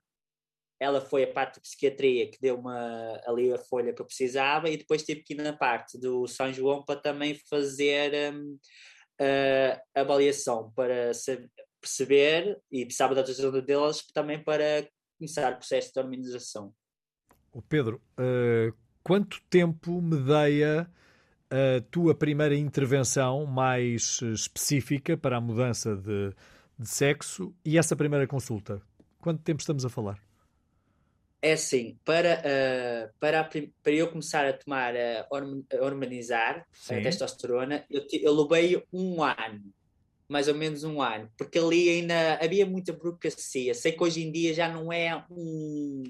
ela 0.80 1.00
foi 1.00 1.24
a 1.24 1.32
parte 1.32 1.56
de 1.56 1.62
psiquiatria 1.62 2.30
que 2.30 2.41
deu 2.41 2.58
uma, 2.58 3.22
ali 3.26 3.54
a 3.54 3.58
folha 3.58 3.94
que 3.94 4.02
eu 4.02 4.06
precisava 4.06 4.67
e 4.67 4.78
depois 4.78 5.04
tive 5.04 5.22
que 5.22 5.34
ir 5.34 5.38
na 5.38 5.54
parte 5.54 5.98
do 5.98 6.28
São 6.28 6.52
João 6.52 6.84
para 6.84 7.00
também 7.00 7.39
fazer 7.48 8.34
um, 8.34 8.58
a 9.96 10.02
avaliação 10.02 10.72
para 10.76 11.12
perceber 11.80 12.60
e 12.72 12.84
precisava 12.84 13.13
da 13.13 13.22
ajuda 13.22 13.62
deles 13.62 14.04
também 14.13 14.44
para 14.44 14.88
começar 15.17 15.54
o 15.54 15.58
processo 15.58 15.94
de 15.94 16.00
harmonização. 16.00 16.74
O 17.54 17.62
Pedro, 17.62 18.02
uh, 18.13 18.76
quanto 19.03 19.41
tempo 19.49 20.01
medeia 20.01 20.89
a 21.49 21.81
tua 21.91 22.15
primeira 22.15 22.55
intervenção 22.55 23.45
mais 23.45 24.21
específica 24.21 25.17
para 25.17 25.37
a 25.37 25.41
mudança 25.41 25.95
de, 25.95 26.33
de 26.79 26.87
sexo 26.87 27.53
e 27.65 27.77
essa 27.77 27.95
primeira 27.95 28.25
consulta? 28.25 28.81
Quanto 29.19 29.43
tempo 29.43 29.59
estamos 29.59 29.85
a 29.85 29.89
falar? 29.89 30.19
É 31.41 31.53
assim, 31.53 31.97
para, 32.05 32.39
uh, 32.39 33.13
para, 33.19 33.43
para 33.43 33.93
eu 33.93 34.07
começar 34.09 34.45
a 34.45 34.53
tomar, 34.53 34.93
uh, 34.93 35.25
a 35.31 35.83
hormonizar 35.83 36.65
Sim. 36.71 36.95
a 36.95 37.01
testosterona, 37.01 37.83
eu, 37.89 38.05
eu 38.13 38.33
levei 38.33 38.83
um 38.93 39.23
ano, 39.23 39.73
mais 40.29 40.47
ou 40.47 40.53
menos 40.53 40.83
um 40.83 41.01
ano, 41.01 41.29
porque 41.35 41.57
ali 41.57 41.89
ainda 41.89 42.35
havia 42.35 42.65
muita 42.65 42.93
burocracia. 42.93 43.73
Sei 43.73 43.91
que 43.91 44.03
hoje 44.03 44.21
em 44.21 44.31
dia 44.31 44.53
já 44.53 44.69
não 44.69 44.93
é 44.93 45.25
um, 45.31 46.03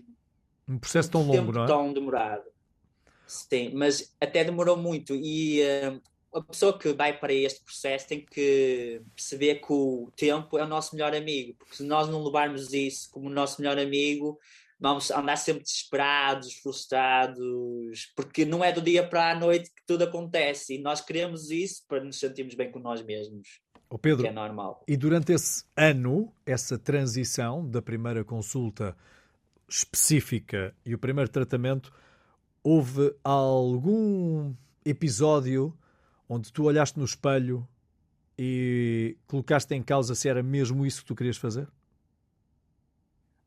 um 0.68 0.78
processo 0.78 1.10
tão 1.10 1.24
longo, 1.24 1.54
não 1.54 1.64
é? 1.64 1.68
tão 1.68 1.94
demorado. 1.94 2.51
Sim, 3.32 3.72
mas 3.74 4.14
até 4.20 4.44
demorou 4.44 4.76
muito 4.76 5.16
e 5.16 5.62
uh, 5.62 6.02
a 6.38 6.42
pessoa 6.42 6.78
que 6.78 6.92
vai 6.92 7.18
para 7.18 7.34
este 7.34 7.64
processo 7.64 8.10
tem 8.10 8.26
que 8.26 9.02
perceber 9.16 9.56
que 9.56 9.72
o 9.72 10.12
tempo 10.18 10.58
é 10.58 10.64
o 10.66 10.68
nosso 10.68 10.94
melhor 10.94 11.16
amigo, 11.16 11.56
porque 11.58 11.78
se 11.78 11.84
nós 11.84 12.10
não 12.10 12.22
levarmos 12.22 12.74
isso 12.74 13.10
como 13.10 13.30
nosso 13.30 13.62
melhor 13.62 13.80
amigo, 13.80 14.38
vamos 14.78 15.10
andar 15.12 15.38
sempre 15.38 15.64
desesperados, 15.64 16.56
frustrados, 16.56 18.12
porque 18.18 18.44
não 18.44 18.62
é 18.62 18.74
do 18.74 18.82
dia 18.82 19.08
para 19.08 19.32
a 19.32 19.40
noite 19.40 19.70
que 19.70 19.86
tudo 19.88 20.04
acontece 20.04 20.76
e 20.76 20.82
nós 20.82 21.00
queremos 21.00 21.50
isso 21.50 21.86
para 21.88 22.04
nos 22.04 22.20
sentirmos 22.20 22.54
bem 22.54 22.70
com 22.70 22.80
nós 22.80 23.02
mesmos. 23.02 23.62
Oh 23.90 23.98
Pedro, 23.98 24.24
que 24.24 24.28
é 24.28 24.34
normal. 24.34 24.84
E 24.86 24.98
durante 24.98 25.32
esse 25.32 25.64
ano, 25.78 26.34
essa 26.46 26.78
transição 26.78 27.66
da 27.66 27.82
primeira 27.82 28.26
consulta 28.26 28.94
específica 29.70 30.76
e 30.86 30.94
o 30.94 31.00
primeiro 31.00 31.30
tratamento, 31.30 31.94
houve 32.64 33.14
algum 33.24 34.54
episódio 34.86 35.78
onde 36.28 36.52
tu 36.52 36.64
olhaste 36.64 36.98
no 36.98 37.06
espelho 37.06 37.68
e 38.38 39.18
colocaste 39.28 39.74
em 39.76 39.84
causa 39.84 40.16
se 40.16 40.30
era 40.30 40.42
mesmo 40.42 40.86
isso 40.86 41.02
que 41.02 41.08
tu 41.08 41.16
querias 41.16 41.38
fazer? 41.38 41.68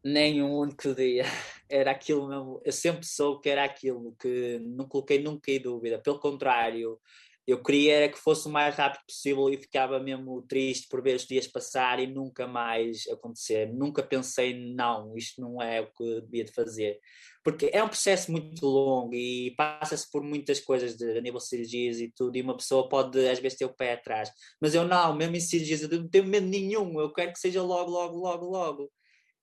nem 0.04 0.42
um 0.42 0.54
único 0.54 0.94
dia. 0.94 1.24
Era 1.66 1.92
aquilo 1.92 2.28
mesmo. 2.28 2.60
Eu 2.62 2.72
sempre 2.72 3.06
soube 3.06 3.40
que 3.42 3.48
era 3.48 3.64
aquilo, 3.64 4.14
que 4.20 4.60
não 4.60 4.86
coloquei 4.86 5.20
nunca 5.20 5.50
em 5.50 5.58
dúvida. 5.58 5.98
Pelo 5.98 6.20
contrário, 6.20 7.00
eu 7.46 7.62
queria 7.62 8.08
que 8.08 8.18
fosse 8.18 8.48
o 8.48 8.50
mais 8.50 8.74
rápido 8.74 9.02
possível 9.06 9.50
e 9.50 9.58
ficava 9.58 10.00
mesmo 10.00 10.40
triste 10.42 10.88
por 10.88 11.02
ver 11.02 11.16
os 11.16 11.26
dias 11.26 11.46
passar 11.46 12.00
e 12.00 12.06
nunca 12.06 12.46
mais 12.46 13.06
acontecer. 13.12 13.70
Nunca 13.72 14.02
pensei, 14.02 14.74
não, 14.74 15.14
isto 15.14 15.42
não 15.42 15.60
é 15.60 15.82
o 15.82 15.92
que 15.92 16.22
devia 16.22 16.44
de 16.44 16.52
fazer. 16.52 16.98
Porque 17.42 17.70
é 17.70 17.84
um 17.84 17.88
processo 17.88 18.32
muito 18.32 18.64
longo 18.64 19.14
e 19.14 19.54
passa-se 19.56 20.10
por 20.10 20.22
muitas 20.22 20.58
coisas 20.58 20.96
de, 20.96 21.18
a 21.18 21.20
nível 21.20 21.38
de 21.38 21.46
cirurgias 21.46 22.00
e 22.00 22.10
tudo, 22.16 22.34
e 22.36 22.40
uma 22.40 22.56
pessoa 22.56 22.88
pode 22.88 23.28
às 23.28 23.38
vezes 23.38 23.58
ter 23.58 23.66
o 23.66 23.74
pé 23.74 23.92
atrás. 23.92 24.30
Mas 24.58 24.74
eu 24.74 24.88
não, 24.88 25.14
mesmo 25.14 25.36
em 25.36 25.40
cirurgias, 25.40 25.82
eu 25.82 26.00
não 26.00 26.08
tenho 26.08 26.24
medo 26.24 26.46
nenhum, 26.46 26.98
eu 26.98 27.12
quero 27.12 27.32
que 27.32 27.38
seja 27.38 27.62
logo, 27.62 27.90
logo, 27.90 28.16
logo, 28.16 28.46
logo. 28.46 28.84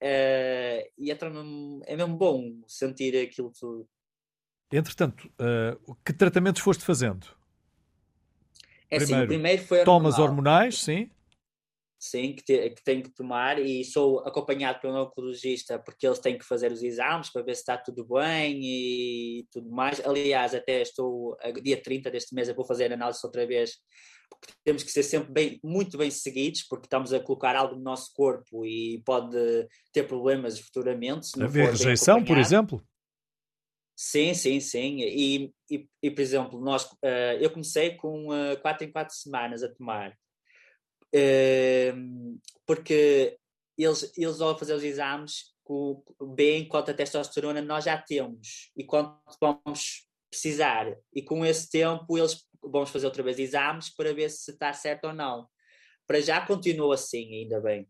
Uh, 0.02 0.82
e 0.98 1.12
é, 1.12 1.18
é 1.86 1.96
mesmo 1.96 2.18
bom 2.18 2.64
sentir 2.68 3.16
aquilo 3.16 3.52
tudo. 3.52 3.88
Entretanto, 4.72 5.32
uh, 5.34 5.96
que 6.04 6.12
tratamentos 6.12 6.64
foste 6.64 6.84
fazendo? 6.84 7.40
É 8.92 8.98
primeiro, 8.98 9.22
assim, 9.22 9.28
primeiro 9.28 9.64
foi 9.64 9.84
tomas 9.84 10.20
hormonais, 10.20 10.80
sim? 10.80 11.10
Sim, 11.98 12.34
que, 12.34 12.44
te, 12.44 12.70
que 12.72 12.84
tenho 12.84 13.04
que 13.04 13.14
tomar 13.14 13.60
e 13.60 13.86
sou 13.86 14.20
acompanhado 14.22 14.80
pelo 14.82 15.00
oncologista 15.02 15.78
porque 15.78 16.06
eles 16.06 16.20
têm 16.20 16.38
que 16.38 16.44
fazer 16.44 16.72
os 16.72 16.82
exames 16.82 17.32
para 17.32 17.44
ver 17.44 17.54
se 17.54 17.62
está 17.62 17.78
tudo 17.78 18.06
bem 18.06 18.60
e 18.60 19.48
tudo 19.52 19.70
mais. 19.70 20.00
Aliás, 20.06 20.56
até 20.56 20.82
estou, 20.82 21.38
dia 21.62 21.82
30 21.82 22.10
deste 22.10 22.34
mês, 22.34 22.50
eu 22.50 22.56
vou 22.56 22.66
fazer 22.66 22.92
a 22.92 22.96
análise 22.96 23.20
outra 23.24 23.46
vez 23.46 23.78
porque 24.40 24.54
temos 24.64 24.84
que 24.84 24.92
ser 24.92 25.04
sempre 25.04 25.32
bem, 25.32 25.60
muito 25.64 25.98
bem 25.98 26.10
seguidos, 26.10 26.64
porque 26.64 26.86
estamos 26.86 27.14
a 27.14 27.20
colocar 27.20 27.56
algo 27.56 27.76
no 27.76 27.82
nosso 27.82 28.12
corpo 28.14 28.66
e 28.66 29.02
pode 29.06 29.38
ter 29.94 30.08
problemas 30.08 30.60
futuramente. 30.60 31.30
Haver 31.40 31.70
rejeição, 31.70 32.24
por 32.24 32.38
exemplo? 32.38 32.84
Sim, 34.04 34.34
sim, 34.34 34.60
sim. 34.60 35.00
E, 35.02 35.54
e, 35.70 35.88
e 36.02 36.10
por 36.10 36.22
exemplo, 36.22 36.60
nós, 36.60 36.86
uh, 36.86 37.38
eu 37.40 37.52
comecei 37.52 37.96
com 37.96 38.30
uh, 38.30 38.60
quatro 38.60 38.84
em 38.84 38.92
quatro 38.92 39.14
semanas 39.14 39.62
a 39.62 39.72
tomar, 39.72 40.18
uh, 41.14 42.42
porque 42.66 43.38
eles, 43.78 44.12
eles 44.18 44.42
ao 44.42 44.58
fazer 44.58 44.74
os 44.74 44.84
exames, 44.84 45.54
com, 45.64 46.04
bem 46.34 46.68
quanto 46.68 46.90
a 46.90 46.96
testosterona 46.96 47.62
nós 47.62 47.86
já 47.86 47.96
temos 47.96 48.72
e 48.76 48.84
quanto 48.84 49.22
vamos 49.40 50.08
precisar. 50.32 50.98
E 51.14 51.22
com 51.22 51.46
esse 51.46 51.70
tempo 51.70 52.18
eles 52.18 52.44
vamos 52.60 52.90
fazer 52.90 53.06
outra 53.06 53.22
vez 53.22 53.38
exames 53.38 53.94
para 53.94 54.16
ver 54.16 54.32
se 54.32 54.50
está 54.50 54.74
certo 54.74 55.10
ou 55.10 55.14
não. 55.14 55.48
Para 56.08 56.20
já 56.22 56.44
continua 56.44 56.96
assim, 56.96 57.36
ainda 57.36 57.62
bem. 57.62 57.88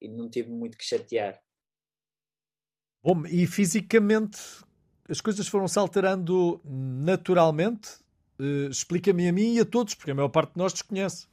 E 0.00 0.08
não 0.08 0.30
tive 0.30 0.48
muito 0.48 0.78
que 0.78 0.84
chatear. 0.86 1.38
Bom, 3.02 3.26
e 3.26 3.46
fisicamente 3.46 4.38
as 5.10 5.20
coisas 5.20 5.48
foram-se 5.48 5.78
alterando 5.78 6.60
naturalmente? 6.64 7.90
Uh, 8.38 8.70
Explica-me 8.70 9.28
a 9.28 9.32
mim 9.32 9.54
e 9.54 9.60
a 9.60 9.64
todos, 9.64 9.94
porque 9.94 10.12
a 10.12 10.14
maior 10.14 10.28
parte 10.28 10.52
de 10.52 10.58
nós 10.58 10.72
desconhece. 10.72 11.26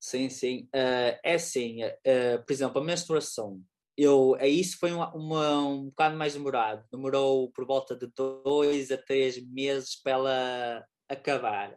Sim, 0.00 0.30
sim. 0.30 0.68
Uh, 0.74 1.18
é 1.24 1.34
assim, 1.34 1.84
uh, 1.84 2.44
por 2.46 2.52
exemplo, 2.52 2.80
a 2.80 2.84
menstruação. 2.84 3.60
Eu, 3.96 4.36
é 4.38 4.48
isso 4.48 4.78
foi 4.78 4.92
uma, 4.92 5.12
uma, 5.12 5.58
um 5.66 5.86
bocado 5.86 6.16
mais 6.16 6.34
demorado. 6.34 6.84
Demorou 6.92 7.50
por 7.50 7.66
volta 7.66 7.96
de 7.96 8.06
dois 8.06 8.92
a 8.92 8.96
três 8.96 9.44
meses 9.50 10.00
para 10.00 10.12
ela 10.12 10.86
acabar. 11.08 11.76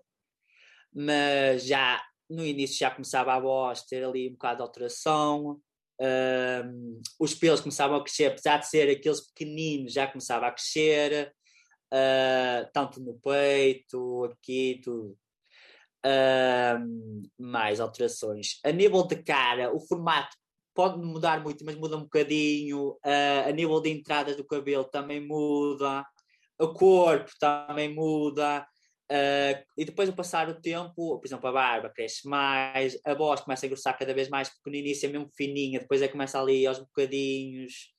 Mas 0.94 1.66
já 1.66 2.00
no 2.30 2.46
início 2.46 2.78
já 2.78 2.92
começava 2.92 3.34
a 3.34 3.40
voz 3.40 3.82
ter 3.84 4.04
ali 4.04 4.30
um 4.30 4.34
bocado 4.34 4.58
de 4.58 4.62
alteração, 4.62 5.60
um, 6.02 7.02
os 7.20 7.36
pelos 7.36 7.62
começavam 7.62 7.98
a 7.98 8.04
crescer, 8.04 8.26
apesar 8.26 8.58
de 8.58 8.68
ser 8.68 8.90
aqueles 8.90 9.22
pequeninos, 9.22 9.94
já 9.94 10.08
começava 10.08 10.48
a 10.48 10.52
crescer, 10.52 11.32
uh, 11.94 12.70
tanto 12.74 13.00
no 13.00 13.14
peito, 13.20 14.26
aqui, 14.26 14.82
tudo. 14.84 15.18
Um, 16.04 17.22
mais 17.38 17.80
alterações. 17.80 18.60
A 18.66 18.72
nível 18.72 19.06
de 19.06 19.18
cara, 19.18 19.72
o 19.72 19.80
formato 19.80 20.36
pode 20.74 20.98
mudar 20.98 21.44
muito, 21.44 21.64
mas 21.64 21.76
muda 21.76 21.96
um 21.96 22.04
bocadinho. 22.04 22.94
Uh, 23.06 23.48
a 23.48 23.52
nível 23.52 23.80
de 23.80 23.92
entrada 23.92 24.36
do 24.36 24.44
cabelo 24.44 24.86
também 24.86 25.20
muda. 25.20 26.04
O 26.60 26.74
corpo 26.74 27.32
também 27.40 27.94
muda. 27.94 28.66
Uh, 29.12 29.62
e 29.78 29.84
depois, 29.84 30.08
ao 30.08 30.16
passar 30.16 30.48
o 30.48 30.54
tempo, 30.54 31.20
por 31.20 31.22
exemplo, 31.26 31.46
a 31.50 31.52
barba 31.52 31.90
cresce 31.90 32.26
mais, 32.26 32.98
a 33.04 33.14
voz 33.14 33.42
começa 33.42 33.66
a 33.66 33.68
engrossar 33.68 33.98
cada 33.98 34.14
vez 34.14 34.30
mais, 34.30 34.48
porque 34.48 34.70
no 34.70 34.76
início 34.78 35.06
é 35.06 35.12
mesmo 35.12 35.30
fininha, 35.36 35.82
depois 35.82 36.02
é 36.02 36.08
começa 36.08 36.40
ali 36.40 36.66
aos 36.66 36.80
bocadinhos. 36.80 37.92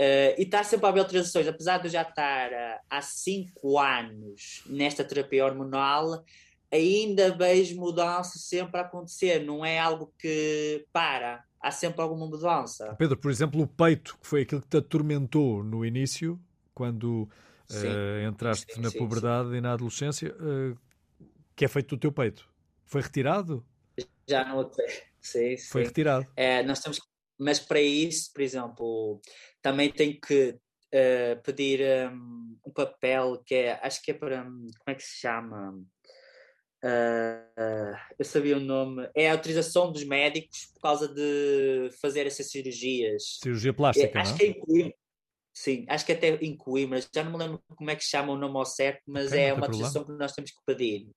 Uh, 0.00 0.38
e 0.38 0.42
está 0.42 0.62
sempre 0.62 0.86
a 0.86 0.90
haver 0.90 1.06
transições, 1.06 1.48
apesar 1.48 1.78
de 1.78 1.88
eu 1.88 1.90
já 1.90 2.02
estar 2.02 2.52
uh, 2.52 2.80
há 2.88 3.02
5 3.02 3.78
anos 3.80 4.62
nesta 4.66 5.02
terapia 5.02 5.44
hormonal, 5.44 6.24
ainda 6.72 7.34
vejo 7.36 7.76
mudança 7.76 8.38
sempre 8.38 8.78
a 8.78 8.84
acontecer, 8.84 9.44
não 9.44 9.64
é 9.64 9.80
algo 9.80 10.12
que 10.16 10.86
para, 10.92 11.42
há 11.60 11.70
sempre 11.72 12.00
alguma 12.00 12.26
mudança. 12.26 12.94
Pedro, 12.96 13.16
por 13.16 13.30
exemplo, 13.30 13.60
o 13.60 13.66
peito, 13.66 14.16
que 14.20 14.26
foi 14.26 14.42
aquilo 14.42 14.60
que 14.60 14.68
te 14.68 14.76
atormentou 14.76 15.64
no 15.64 15.84
início, 15.84 16.40
quando 16.72 17.28
uh, 17.70 18.28
entraste 18.28 18.74
sim, 18.74 18.80
na 18.80 18.90
sim, 18.90 18.98
puberdade 18.98 19.50
sim. 19.50 19.56
e 19.56 19.60
na 19.60 19.72
adolescência, 19.72 20.34
uh, 20.34 20.78
que 21.54 21.64
é 21.64 21.68
feito 21.68 21.96
do 21.96 22.00
teu 22.00 22.12
peito? 22.12 22.48
Foi 22.84 23.00
retirado? 23.00 23.64
Já 24.28 24.44
não 24.44 24.70
sim, 25.20 25.56
Foi 25.58 25.84
retirado. 25.84 26.26
É, 26.36 26.62
nós 26.62 26.80
temos 26.80 26.98
mas 27.38 27.58
para 27.58 27.80
isso, 27.80 28.32
por 28.32 28.42
exemplo, 28.42 29.20
também 29.60 29.90
tem 29.90 30.18
que 30.18 30.50
uh, 30.50 31.42
pedir 31.42 31.80
um, 32.10 32.56
um, 32.66 32.72
papel 32.72 33.42
que 33.44 33.54
é, 33.54 33.80
acho 33.82 34.02
que 34.02 34.12
é 34.12 34.14
para, 34.14 34.44
como 34.44 34.72
é 34.86 34.94
que 34.94 35.02
se 35.02 35.20
chama? 35.20 35.72
Uh, 36.84 37.96
eu 38.18 38.24
sabia 38.24 38.58
o 38.58 38.60
nome, 38.60 39.08
é 39.14 39.30
a 39.30 39.32
autorização 39.32 39.90
dos 39.90 40.04
médicos 40.04 40.66
por 40.74 40.80
causa 40.82 41.08
de 41.08 41.90
fazer 42.00 42.26
essas 42.26 42.50
cirurgias. 42.50 43.38
Cirurgia 43.42 43.72
plástica, 43.72 44.18
é, 44.18 44.20
acho 44.20 44.32
não? 44.32 44.38
que 44.38 44.44
é 44.44 44.48
em 44.48 44.60
Coimbra. 44.60 44.94
Sim, 45.54 45.86
acho 45.88 46.04
que 46.04 46.12
até 46.12 46.34
em 46.36 46.56
Coimbra, 46.56 47.00
já 47.14 47.22
não 47.22 47.30
me 47.30 47.38
lembro 47.38 47.62
como 47.68 47.88
é 47.88 47.94
que 47.94 48.02
chama 48.02 48.32
o 48.32 48.36
nome 48.36 48.56
ao 48.56 48.64
certo, 48.64 49.02
mas 49.06 49.28
okay, 49.28 49.44
é 49.44 49.52
uma 49.52 49.66
autorização 49.66 50.04
que 50.04 50.10
nós 50.12 50.32
temos 50.32 50.50
que 50.50 50.58
pedir. 50.66 51.08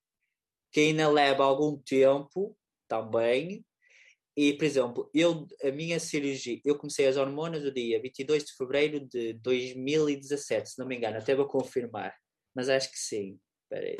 Que 0.71 0.81
ainda 0.81 1.09
leva 1.09 1.43
algum 1.43 1.75
tempo 1.77 2.55
também. 2.87 3.65
E, 4.35 4.53
por 4.53 4.65
exemplo, 4.65 5.09
eu, 5.11 5.47
a 5.63 5.71
minha 5.71 5.99
cirurgia, 5.99 6.61
eu 6.63 6.77
comecei 6.77 7.07
as 7.07 7.17
hormonas 7.17 7.63
no 7.63 7.73
dia 7.73 7.99
22 7.99 8.45
de 8.45 8.53
fevereiro 8.53 8.99
de 9.07 9.33
2017, 9.33 10.69
se 10.69 10.79
não 10.79 10.85
me 10.85 10.95
engano, 10.95 11.17
até 11.17 11.33
vou 11.33 11.47
confirmar, 11.47 12.13
mas 12.53 12.69
acho 12.69 12.91
que 12.91 12.99
sim. 12.99 13.39
Espera 13.63 13.87
aí. 13.87 13.97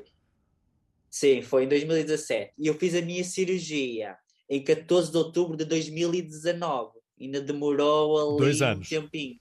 Sim, 1.10 1.42
foi 1.42 1.64
em 1.64 1.68
2017. 1.68 2.54
E 2.60 2.68
eu 2.68 2.76
fiz 2.76 2.94
a 2.94 3.02
minha 3.02 3.24
cirurgia 3.24 4.16
em 4.48 4.64
14 4.64 5.12
de 5.12 5.18
outubro 5.18 5.58
de 5.58 5.66
2019. 5.66 6.92
Ainda 7.20 7.42
demorou 7.42 8.36
ali 8.36 8.38
Dois 8.38 8.62
anos. 8.62 8.86
um 8.86 8.90
tempinho. 8.90 9.40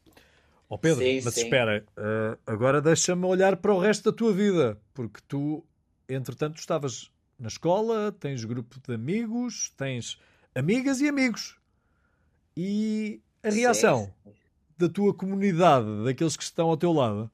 Oh 0.68 0.78
Pedro, 0.78 1.04
sim, 1.04 1.20
mas 1.24 1.34
sim. 1.34 1.44
espera, 1.44 1.84
uh, 1.96 2.38
agora 2.44 2.80
deixa-me 2.80 3.24
olhar 3.24 3.56
para 3.56 3.72
o 3.72 3.78
resto 3.78 4.10
da 4.10 4.16
tua 4.16 4.32
vida, 4.32 4.80
porque 4.92 5.20
tu, 5.28 5.64
entretanto, 6.08 6.58
estavas 6.58 7.10
na 7.38 7.48
escola, 7.48 8.10
tens 8.10 8.44
grupo 8.44 8.80
de 8.80 8.94
amigos, 8.94 9.72
tens 9.76 10.18
amigas 10.54 11.00
e 11.00 11.08
amigos. 11.08 11.56
E 12.56 13.20
a 13.42 13.50
reação 13.50 14.12
sim. 14.24 14.32
da 14.76 14.88
tua 14.88 15.14
comunidade, 15.14 16.04
daqueles 16.04 16.36
que 16.36 16.42
estão 16.42 16.68
ao 16.68 16.76
teu 16.76 16.92
lado? 16.92 17.30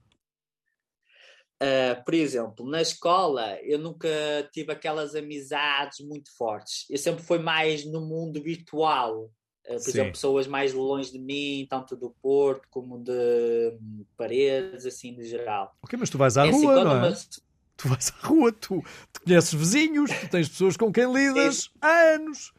Uh, 1.62 2.05
por 2.05 2.12
exemplo, 2.12 2.68
na 2.68 2.83
escola 2.83 3.57
eu 3.62 3.79
nunca 3.79 4.09
tive 4.53 4.73
aquelas 4.73 5.14
amizades 5.14 6.01
muito 6.01 6.37
fortes. 6.37 6.87
Eu 6.90 6.99
sempre 6.99 7.23
fui 7.23 7.38
mais 7.38 7.87
no 7.87 8.01
mundo 8.01 8.42
virtual. 8.42 9.31
Uh, 9.64 9.75
por 9.75 9.81
Sim. 9.81 9.90
exemplo, 9.90 10.12
pessoas 10.12 10.46
mais 10.46 10.72
longe 10.72 11.12
de 11.12 11.18
mim, 11.18 11.66
tanto 11.70 11.94
do 11.96 12.11
Porto 12.11 12.66
como 12.70 12.98
de 12.98 13.79
Paredes, 14.16 14.85
assim, 14.85 15.14
de 15.14 15.25
geral. 15.25 15.77
Ok, 15.83 15.96
mas 15.98 16.11
tu 16.11 16.18
vais 16.18 16.37
à 16.37 16.46
é 16.46 16.51
assim, 16.51 16.64
rua, 16.64 16.75
assim, 16.75 16.85
não 16.85 16.96
é? 16.96 17.09
Uma... 17.09 17.16
Tu 17.77 17.88
vais 17.88 18.12
à 18.12 18.27
rua, 18.27 18.53
tu, 18.53 18.85
tu 19.12 19.20
conheces 19.22 19.55
vizinhos, 19.55 20.11
tu 20.11 20.29
tens 20.29 20.48
pessoas 20.48 20.77
com 20.77 20.92
quem 20.92 21.12
lidas 21.12 21.70
há 21.81 22.14
anos. 22.14 22.53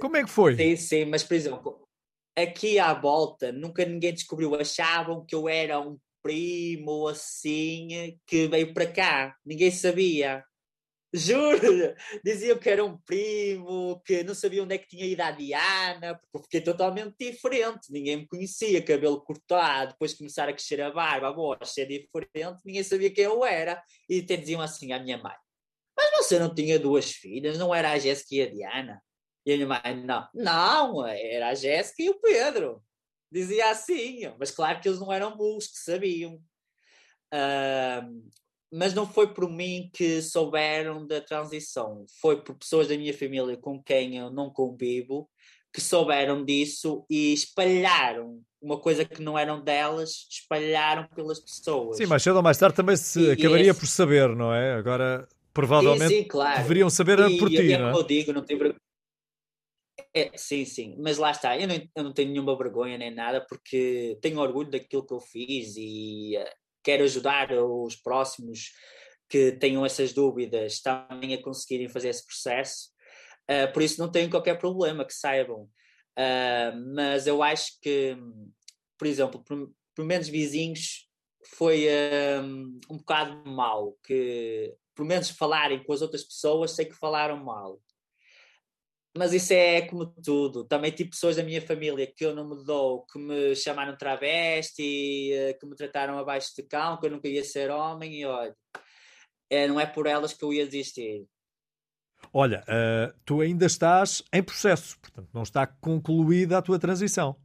Como 0.00 0.16
é 0.16 0.24
que 0.24 0.30
foi? 0.30 0.56
Sim, 0.56 0.76
sim, 0.76 1.04
mas 1.04 1.22
por 1.22 1.34
exemplo, 1.34 1.88
aqui 2.36 2.78
à 2.78 2.92
volta 2.94 3.52
nunca 3.52 3.84
ninguém 3.84 4.12
descobriu. 4.12 4.54
Achavam 4.54 5.24
que 5.24 5.34
eu 5.34 5.48
era 5.48 5.80
um 5.80 5.98
primo 6.22 7.08
assim 7.08 8.18
que 8.26 8.46
veio 8.46 8.72
para 8.72 8.86
cá. 8.86 9.36
Ninguém 9.44 9.70
sabia. 9.70 10.44
Juro! 11.14 11.94
Diziam 12.24 12.58
que 12.58 12.70
era 12.70 12.84
um 12.84 12.96
primo, 12.98 14.00
que 14.04 14.22
não 14.24 14.34
sabia 14.34 14.62
onde 14.62 14.74
é 14.74 14.78
que 14.78 14.88
tinha 14.88 15.04
ido 15.04 15.20
a 15.20 15.30
Diana, 15.30 16.18
porque 16.32 16.44
fiquei 16.44 16.60
totalmente 16.62 17.14
diferente. 17.18 17.90
Ninguém 17.92 18.16
me 18.18 18.26
conhecia, 18.26 18.82
cabelo 18.82 19.20
cortado, 19.20 19.92
depois 19.92 20.14
começar 20.14 20.48
a 20.48 20.52
crescer 20.52 20.80
a 20.80 20.90
barba, 20.90 21.28
a 21.28 21.32
voz 21.32 21.68
ser 21.68 21.86
diferente, 21.86 22.62
ninguém 22.64 22.82
sabia 22.82 23.12
quem 23.12 23.24
eu 23.24 23.44
era. 23.44 23.82
E 24.08 24.20
até 24.20 24.36
diziam 24.36 24.60
assim 24.60 24.92
à 24.92 24.98
minha 24.98 25.18
mãe: 25.18 25.36
Mas 25.96 26.10
você 26.16 26.38
não 26.38 26.54
tinha 26.54 26.78
duas 26.78 27.12
filhas, 27.12 27.58
não 27.58 27.74
era 27.74 27.92
a 27.92 27.98
Jéssica 27.98 28.34
e 28.34 28.42
a 28.42 28.50
Diana? 28.50 29.02
E 29.44 29.52
a 29.52 29.56
minha 29.56 29.68
mãe: 29.68 30.04
Não, 30.04 30.28
não, 30.34 31.06
era 31.06 31.50
a 31.50 31.54
Jéssica 31.54 32.02
e 32.02 32.08
o 32.10 32.20
Pedro 32.20 32.82
dizia 33.32 33.70
assim, 33.70 34.20
mas 34.38 34.50
claro 34.50 34.78
que 34.78 34.86
eles 34.86 35.00
não 35.00 35.10
eram 35.10 35.34
burros, 35.34 35.66
que 35.66 35.78
sabiam. 35.78 36.34
Uh, 37.32 38.30
mas 38.72 38.94
não 38.94 39.06
foi 39.06 39.32
por 39.34 39.50
mim 39.50 39.90
que 39.92 40.22
souberam 40.22 41.06
da 41.06 41.20
transição, 41.20 42.06
foi 42.20 42.42
por 42.42 42.54
pessoas 42.56 42.88
da 42.88 42.96
minha 42.96 43.12
família 43.12 43.56
com 43.56 43.82
quem 43.82 44.16
eu 44.16 44.30
não 44.30 44.50
convivo 44.50 45.28
que 45.72 45.80
souberam 45.80 46.44
disso 46.44 47.04
e 47.08 47.32
espalharam 47.32 48.40
uma 48.60 48.78
coisa 48.78 49.04
que 49.04 49.22
não 49.22 49.38
eram 49.38 49.62
delas, 49.62 50.26
espalharam 50.30 51.08
pelas 51.14 51.40
pessoas. 51.40 51.96
Sim, 51.96 52.06
mais 52.06 52.22
cedo 52.22 52.36
ou 52.36 52.42
mais 52.42 52.58
tarde 52.58 52.76
também 52.76 52.96
se 52.96 53.20
e 53.20 53.30
acabaria 53.32 53.70
esse... 53.70 53.80
por 53.80 53.86
saber, 53.86 54.28
não 54.36 54.54
é? 54.54 54.74
Agora, 54.74 55.26
provavelmente, 55.52 56.08
sim, 56.08 56.22
sim, 56.22 56.28
claro. 56.28 56.62
deveriam 56.62 56.90
saber 56.90 57.18
e, 57.20 57.38
por 57.38 57.48
ti, 57.48 57.76
não 57.76 57.88
é? 57.88 57.92
Eu 57.92 58.02
digo, 58.02 58.32
não 58.32 58.42
tenho 58.42 58.74
é, 60.14 60.30
sim, 60.36 60.64
sim, 60.66 60.96
mas 60.98 61.16
lá 61.16 61.30
está, 61.30 61.58
eu 61.58 61.66
não, 61.66 61.74
eu 61.74 62.04
não 62.04 62.12
tenho 62.12 62.30
nenhuma 62.30 62.56
vergonha 62.56 62.98
nem 62.98 63.10
nada, 63.10 63.44
porque 63.46 64.18
tenho 64.20 64.40
orgulho 64.40 64.70
daquilo 64.70 65.06
que 65.06 65.14
eu 65.14 65.20
fiz 65.20 65.74
e 65.76 66.34
quero 66.82 67.04
ajudar 67.04 67.52
os 67.52 67.96
próximos 67.96 68.72
que 69.28 69.52
tenham 69.52 69.84
essas 69.84 70.12
dúvidas 70.12 70.80
também 70.80 71.34
a 71.34 71.42
conseguirem 71.42 71.88
fazer 71.88 72.10
esse 72.10 72.26
processo. 72.26 72.90
Uh, 73.50 73.72
por 73.72 73.82
isso 73.82 74.00
não 74.00 74.10
tenho 74.10 74.30
qualquer 74.30 74.58
problema 74.58 75.04
que 75.04 75.14
saibam. 75.14 75.62
Uh, 76.18 76.94
mas 76.94 77.26
eu 77.26 77.42
acho 77.42 77.80
que, 77.80 78.16
por 78.98 79.06
exemplo, 79.06 79.42
por, 79.42 80.04
menos 80.04 80.28
vizinhos 80.28 81.08
foi 81.56 81.86
um, 82.42 82.80
um 82.90 82.96
bocado 82.98 83.50
mal 83.50 83.96
que, 84.04 84.74
por 84.94 85.04
menos 85.04 85.30
falarem 85.30 85.82
com 85.82 85.92
as 85.92 86.02
outras 86.02 86.22
pessoas, 86.22 86.72
sei 86.72 86.84
que 86.84 86.94
falaram 86.94 87.42
mal. 87.42 87.80
Mas 89.16 89.32
isso 89.34 89.52
é 89.52 89.82
como 89.82 90.06
tudo. 90.06 90.64
Também 90.64 90.90
tive 90.90 91.10
pessoas 91.10 91.36
da 91.36 91.42
minha 91.42 91.60
família 91.60 92.06
que 92.06 92.24
eu 92.24 92.34
não 92.34 92.48
me 92.48 92.64
dou, 92.64 93.04
que 93.06 93.18
me 93.18 93.54
chamaram 93.54 93.96
travesti, 93.96 95.32
eh, 95.32 95.52
que 95.54 95.66
me 95.66 95.76
trataram 95.76 96.18
abaixo 96.18 96.52
de 96.56 96.62
cão, 96.62 96.98
que 96.98 97.06
eu 97.06 97.10
nunca 97.10 97.28
ia 97.28 97.44
ser 97.44 97.70
homem, 97.70 98.20
e 98.20 98.24
olha, 98.24 98.56
é, 99.50 99.68
não 99.68 99.78
é 99.78 99.84
por 99.84 100.06
elas 100.06 100.32
que 100.32 100.42
eu 100.42 100.52
ia 100.52 100.64
desistir. 100.64 101.26
Olha, 102.32 102.62
uh, 102.62 103.14
tu 103.24 103.40
ainda 103.40 103.66
estás 103.66 104.22
em 104.32 104.42
processo, 104.42 104.98
portanto, 104.98 105.28
não 105.32 105.42
está 105.42 105.66
concluída 105.66 106.56
a 106.56 106.62
tua 106.62 106.78
transição. 106.78 107.36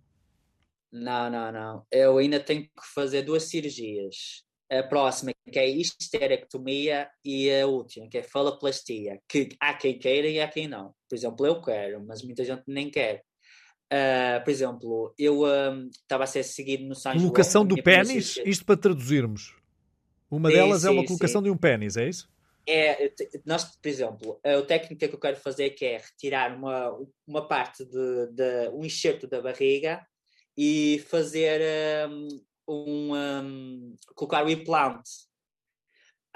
Não, 0.91 1.30
não, 1.30 1.51
não. 1.51 1.86
Eu 1.91 2.17
ainda 2.17 2.39
tenho 2.39 2.63
que 2.63 2.93
fazer 2.93 3.23
duas 3.23 3.43
cirurgias 3.43 4.45
a 4.69 4.84
próxima, 4.84 5.34
que 5.51 5.60
é 5.60 5.67
histerectomia, 5.67 7.10
e 7.23 7.51
a 7.51 7.65
última, 7.67 8.08
que 8.10 8.17
é 8.17 8.23
faloplastia, 8.23 9.19
que 9.27 9.49
há 9.60 9.73
quem 9.73 9.97
queira 9.97 10.27
e 10.27 10.39
há 10.39 10.47
quem 10.47 10.67
não. 10.67 10.93
Por 11.08 11.15
exemplo, 11.15 11.46
eu 11.46 11.62
quero, 11.62 12.04
mas 12.06 12.24
muita 12.24 12.43
gente 12.43 12.63
nem 12.67 12.89
quer. 12.89 13.24
Uh, 13.91 14.43
por 14.43 14.52
exemplo, 14.52 15.13
eu 15.17 15.43
estava 15.91 16.22
um, 16.22 16.26
a 16.26 16.28
ser 16.28 16.43
seguido 16.43 16.86
no 16.86 16.96
São 16.96 17.13
Colocação 17.13 17.65
do 17.65 17.82
pênis, 17.82 18.38
isto 18.46 18.65
para 18.65 18.76
traduzirmos. 18.76 19.56
Uma 20.30 20.50
sim, 20.50 20.56
delas 20.56 20.82
sim, 20.82 20.88
é 20.88 20.91
uma 20.91 21.06
colocação 21.06 21.39
sim. 21.39 21.46
de 21.46 21.50
um 21.52 21.58
pênis, 21.58 21.96
é 21.96 22.08
isso? 22.08 22.30
É, 22.70 23.13
nós, 23.46 23.63
por 23.63 23.88
exemplo, 23.88 24.39
a 24.43 24.62
técnica 24.62 25.08
que 25.08 25.15
eu 25.15 25.20
quero 25.20 25.38
fazer 25.38 25.70
que 25.70 25.86
é 25.86 25.98
retirar 26.00 26.54
uma, 26.54 26.93
uma 27.26 27.48
parte 27.48 27.86
de, 27.86 28.28
de 28.34 28.70
um 28.74 28.84
enxerto 28.84 29.26
da 29.26 29.41
barriga 29.41 30.06
e 30.58 31.02
fazer 31.08 31.62
um, 32.10 32.28
um, 32.67 33.15
um, 33.15 33.96
colocar 34.15 34.46
o 34.46 34.50
implante. 34.50 35.27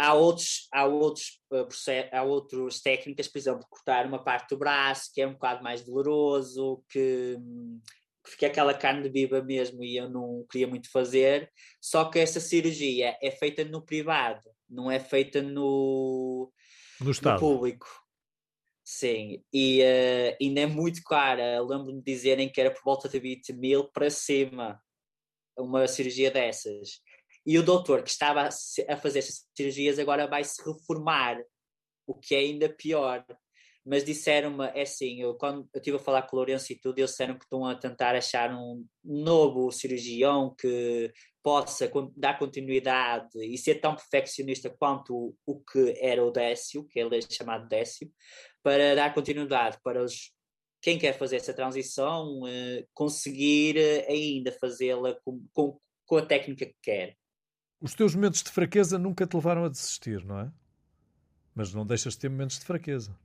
Há 0.02 0.16
outros, 0.16 0.68
há 0.74 0.84
outros 0.84 1.40
uh, 1.52 1.68
há 2.12 2.24
outras 2.24 2.82
técnicas, 2.82 3.28
por 3.28 3.38
exemplo, 3.38 3.68
cortar 3.70 4.08
uma 4.08 4.24
parte 4.24 4.50
do 4.50 4.58
braço 4.58 5.12
que 5.14 5.22
é 5.22 5.28
um 5.28 5.34
bocado 5.34 5.64
mais 5.64 5.84
doloroso, 5.84 6.84
que, 6.90 7.38
que 8.24 8.32
fica 8.32 8.48
aquela 8.48 8.74
carne 8.74 9.08
viva 9.10 9.44
mesmo 9.44 9.84
e 9.84 9.96
eu 9.96 10.10
não 10.10 10.44
queria 10.50 10.68
muito 10.68 10.90
fazer. 10.90 11.52
Só 11.80 12.06
que 12.06 12.18
essa 12.18 12.40
cirurgia 12.40 13.16
é 13.22 13.30
feita 13.30 13.64
no 13.64 13.86
privado, 13.86 14.42
não 14.68 14.90
é 14.90 15.00
feita 15.00 15.40
no, 15.40 16.52
no, 17.00 17.06
no 17.06 17.40
público. 17.40 17.86
Sim, 18.84 19.44
e 19.54 19.82
uh, 19.84 20.36
ainda 20.42 20.62
é 20.62 20.66
muito 20.66 21.04
cara. 21.04 21.62
Lembro-me 21.62 22.02
de 22.02 22.12
dizerem 22.12 22.50
que 22.52 22.60
era 22.60 22.72
por 22.72 22.82
volta 22.84 23.08
de 23.08 23.20
20 23.20 23.54
mil 23.54 23.88
para 23.92 24.10
cima 24.10 24.82
uma 25.56 25.88
cirurgia 25.88 26.32
dessas. 26.32 27.02
E 27.46 27.58
o 27.58 27.64
doutor 27.64 28.04
que 28.04 28.10
estava 28.10 28.48
a 28.88 28.98
fazer 28.98 29.20
essas 29.20 29.46
cirurgias 29.56 29.98
agora 30.00 30.28
vai 30.28 30.44
se 30.44 30.62
reformar, 30.64 31.38
o 32.06 32.14
que 32.14 32.36
é 32.36 32.40
ainda 32.40 32.70
pior. 32.70 33.26
mas 33.86 34.04
disseram-me, 34.04 34.66
é 34.76 34.84
assim, 34.84 35.22
eu, 35.22 35.34
quando 35.36 35.68
eu 35.74 35.80
estive 35.80 35.98
a 35.98 36.00
falar 36.00 36.24
com 36.24 36.36
o 36.36 36.40
Lourenço 36.40 36.72
e 36.72 36.80
tudo, 36.80 37.00
eles 37.00 37.12
disseram 37.12 37.36
que 37.38 37.46
estão 37.46 37.66
a 37.66 37.76
tentar 37.76 38.16
achar 38.16 38.54
um 38.54 38.86
novo 39.04 39.72
cirurgião 39.72 40.56
que 40.60 41.12
possa 41.44 41.92
dar 42.16 42.38
continuidade 42.38 43.30
e 43.36 43.58
ser 43.58 43.76
tão 43.76 43.96
perfeccionista 43.96 44.70
quanto 44.70 45.36
o, 45.46 45.60
que 45.62 45.96
era 46.00 46.24
o 46.24 46.32
Décio, 46.32 46.86
que 46.88 47.00
ele 47.00 47.18
é 47.18 47.22
chamado 47.22 47.68
Décio, 47.68 48.12
para 48.62 48.96
dar 48.96 49.14
continuidade 49.14 49.80
para 49.84 50.04
os, 50.04 50.32
quem 50.82 51.00
quer 51.00 51.18
fazer 51.18 51.38
essa 51.38 51.54
transição 51.54 52.48
eh, 52.48 52.86
conseguir 52.94 53.78
eh, 53.78 54.06
ainda 54.08 54.52
fazê-la 54.52 55.16
com, 55.24 55.44
com, 55.54 55.80
com 56.06 56.18
a 56.18 56.26
técnica 56.26 56.66
que 56.66 56.76
quer. 56.84 57.18
Os 57.82 57.96
teus 57.96 58.14
momentos 58.14 58.44
de 58.44 58.52
fraqueza 58.52 59.00
nunca 59.00 59.26
te 59.26 59.36
levaram 59.36 59.66
a 59.66 59.70
desistir, 59.70 60.24
não 60.24 60.40
é? 60.40 60.52
Mas 61.56 61.74
não 61.74 61.86
deixas 61.86 62.14
de 62.14 62.20
ter 62.20 62.30
momentos 62.30 62.60
de 62.60 62.66
fraqueza. 62.66 63.18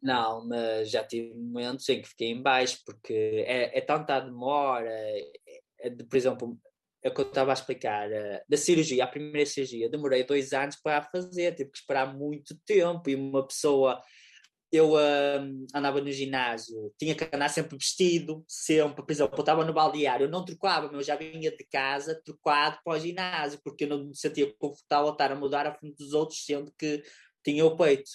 Não, 0.00 0.46
mas 0.46 0.90
já 0.90 1.02
tive 1.02 1.34
momentos 1.34 1.88
em 1.88 2.00
que 2.00 2.08
fiquei 2.08 2.28
em 2.28 2.40
baixo, 2.40 2.78
porque 2.86 3.44
é, 3.46 3.76
é 3.76 3.80
tanta 3.80 4.20
demora. 4.20 4.88
É, 4.88 5.32
é, 5.80 5.90
por 5.90 6.16
exemplo, 6.16 6.58
é 7.02 7.08
o 7.08 7.14
que 7.14 7.20
eu 7.20 7.26
estava 7.26 7.50
a 7.50 7.54
explicar, 7.54 8.08
uh, 8.10 8.40
da 8.48 8.56
cirurgia, 8.56 9.04
a 9.04 9.06
primeira 9.06 9.44
cirurgia, 9.44 9.90
demorei 9.90 10.24
dois 10.24 10.52
anos 10.52 10.76
para 10.76 10.98
a 10.98 11.02
fazer, 11.02 11.54
tive 11.54 11.70
que 11.70 11.78
esperar 11.78 12.14
muito 12.14 12.56
tempo 12.64 13.10
e 13.10 13.14
uma 13.14 13.46
pessoa 13.46 14.00
eu 14.76 14.92
uh, 14.94 15.66
andava 15.74 16.00
no 16.00 16.10
ginásio, 16.10 16.92
tinha 16.98 17.14
que 17.14 17.28
andar 17.32 17.48
sempre 17.48 17.76
vestido, 17.76 18.44
sempre, 18.48 19.04
por 19.04 19.12
exemplo, 19.12 19.36
eu 19.36 19.40
estava 19.40 19.64
no 19.64 19.72
baldeário, 19.72 20.24
eu 20.24 20.30
não 20.30 20.44
trocava, 20.44 20.86
mas 20.86 20.94
eu 20.94 21.02
já 21.02 21.16
vinha 21.16 21.50
de 21.50 21.64
casa 21.64 22.20
trocado 22.24 22.78
para 22.84 22.96
o 22.96 22.98
ginásio, 22.98 23.60
porque 23.62 23.84
eu 23.84 23.88
não 23.88 24.04
me 24.06 24.16
sentia 24.16 24.52
confortável 24.58 25.12
estar 25.12 25.32
a 25.32 25.36
mudar 25.36 25.66
à 25.66 25.74
frente 25.74 25.96
dos 25.96 26.12
outros, 26.12 26.44
sendo 26.44 26.72
que 26.78 27.02
tinha 27.44 27.64
o 27.64 27.76
peito. 27.76 28.10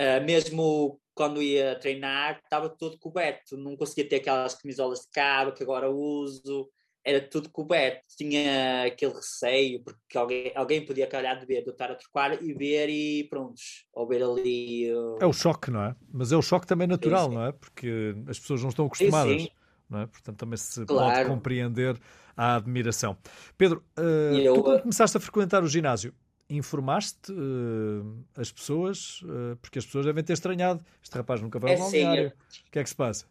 Uh, 0.00 0.24
mesmo 0.24 1.00
quando 1.14 1.42
ia 1.42 1.78
treinar, 1.78 2.40
estava 2.44 2.68
todo 2.68 2.98
coberto, 2.98 3.56
não 3.56 3.76
conseguia 3.76 4.08
ter 4.08 4.16
aquelas 4.16 4.54
camisolas 4.54 5.00
de 5.00 5.10
cabo 5.12 5.52
que 5.52 5.62
agora 5.62 5.90
uso, 5.90 6.68
era 7.06 7.20
tudo 7.20 7.48
coberto, 7.48 8.02
tinha 8.18 8.84
aquele 8.84 9.14
receio, 9.14 9.80
porque 9.80 10.18
alguém, 10.18 10.52
alguém 10.56 10.84
podia 10.84 11.06
calhar 11.06 11.38
de 11.38 11.46
ver, 11.46 11.62
de 11.62 11.68
eu 11.68 11.72
estar 11.72 11.88
a 11.88 11.94
trocar 11.94 12.42
e 12.42 12.52
ver 12.52 12.88
e 12.88 13.22
prontos, 13.30 13.86
ou 13.92 14.08
ver 14.08 14.24
ali. 14.24 14.92
Uh... 14.92 15.16
É 15.20 15.24
o 15.24 15.32
choque, 15.32 15.70
não 15.70 15.84
é? 15.84 15.94
Mas 16.12 16.32
é 16.32 16.36
o 16.36 16.42
choque 16.42 16.66
também 16.66 16.88
natural, 16.88 17.26
sim, 17.26 17.30
sim. 17.30 17.34
não 17.36 17.46
é? 17.46 17.52
Porque 17.52 18.16
as 18.26 18.40
pessoas 18.40 18.60
não 18.60 18.70
estão 18.70 18.86
acostumadas. 18.86 19.42
Sim, 19.42 19.48
não 19.88 20.00
é? 20.00 20.06
Portanto, 20.08 20.36
também 20.36 20.56
se 20.56 20.84
claro. 20.84 21.14
pode 21.14 21.28
compreender 21.28 21.96
a 22.36 22.56
admiração. 22.56 23.16
Pedro, 23.56 23.84
uh, 23.96 24.36
eu, 24.36 24.54
tu 24.54 24.62
quando 24.64 24.82
começaste 24.82 25.16
a 25.16 25.20
frequentar 25.20 25.62
o 25.62 25.68
ginásio, 25.68 26.12
informaste 26.50 27.30
uh, 27.30 28.24
as 28.36 28.50
pessoas, 28.50 29.20
uh, 29.22 29.54
porque 29.62 29.78
as 29.78 29.86
pessoas 29.86 30.06
devem 30.06 30.24
ter 30.24 30.32
estranhado. 30.32 30.84
Este 31.00 31.16
rapaz 31.16 31.40
nunca 31.40 31.60
vai 31.60 31.74
ao 31.74 31.78
é 31.78 31.80
balneário. 31.82 32.32
O 32.66 32.70
que 32.72 32.80
é 32.80 32.82
que 32.82 32.88
se 32.88 32.96
passa? 32.96 33.26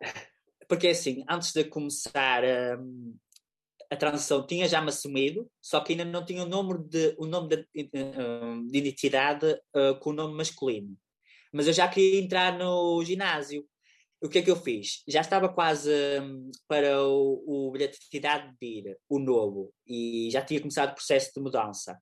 Porque 0.68 0.88
assim, 0.88 1.24
antes 1.28 1.52
de 1.52 1.64
começar 1.64 2.44
um, 2.78 3.16
a 3.90 3.96
transição, 3.96 4.46
tinha 4.46 4.68
já 4.68 4.82
me 4.82 4.90
assumido, 4.90 5.50
só 5.62 5.80
que 5.80 5.92
ainda 5.92 6.04
não 6.04 6.24
tinha 6.24 6.42
o 6.42 6.48
nome 6.48 6.78
de, 6.84 7.14
o 7.18 7.26
nome 7.26 7.48
de, 7.48 7.90
hum, 7.94 8.66
de 8.66 8.78
identidade 8.78 9.46
uh, 9.74 9.98
com 9.98 10.10
o 10.10 10.12
nome 10.12 10.34
masculino. 10.34 10.94
Mas 11.52 11.66
eu 11.66 11.72
já 11.72 11.88
queria 11.88 12.20
entrar 12.20 12.58
no 12.58 13.02
ginásio. 13.02 13.66
O 14.20 14.28
que 14.28 14.40
é 14.40 14.42
que 14.42 14.50
eu 14.50 14.56
fiz? 14.56 15.02
Já 15.08 15.20
estava 15.20 15.48
quase 15.48 15.90
um, 16.20 16.50
para 16.66 17.02
o, 17.02 17.68
o 17.68 17.70
bilhete 17.70 17.98
de 17.98 18.06
identidade 18.06 18.54
de 18.60 18.66
ir, 18.66 18.98
o 19.08 19.18
novo, 19.18 19.72
e 19.86 20.28
já 20.30 20.42
tinha 20.42 20.60
começado 20.60 20.90
o 20.90 20.94
processo 20.94 21.32
de 21.34 21.40
mudança. 21.40 21.98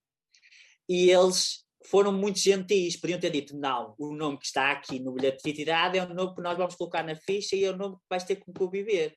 E 0.89 1.11
eles 1.11 1.66
foram 1.87 2.13
muito 2.13 2.39
gentis, 2.39 2.97
podiam 2.97 3.21
ter 3.21 3.31
dito, 3.31 3.57
não, 3.57 3.95
o 3.99 4.15
nome 4.15 4.39
que 4.39 4.47
está 4.47 4.71
aqui 4.73 4.99
no 4.99 5.13
bilhete 5.13 5.43
de 5.43 5.51
identidade 5.51 5.99
é 5.99 6.05
o 6.05 6.15
nome 6.15 6.35
que 6.35 6.43
nós 6.43 6.57
vamos 6.57 6.75
colocar 6.75 7.03
na 7.03 7.15
ficha 7.15 7.57
e 7.57 7.65
é 7.65 7.71
o 7.71 7.77
nome 7.77 7.97
que 7.97 8.03
vais 8.09 8.25
ter 8.25 8.37
que 8.37 8.53
conviver. 8.53 9.17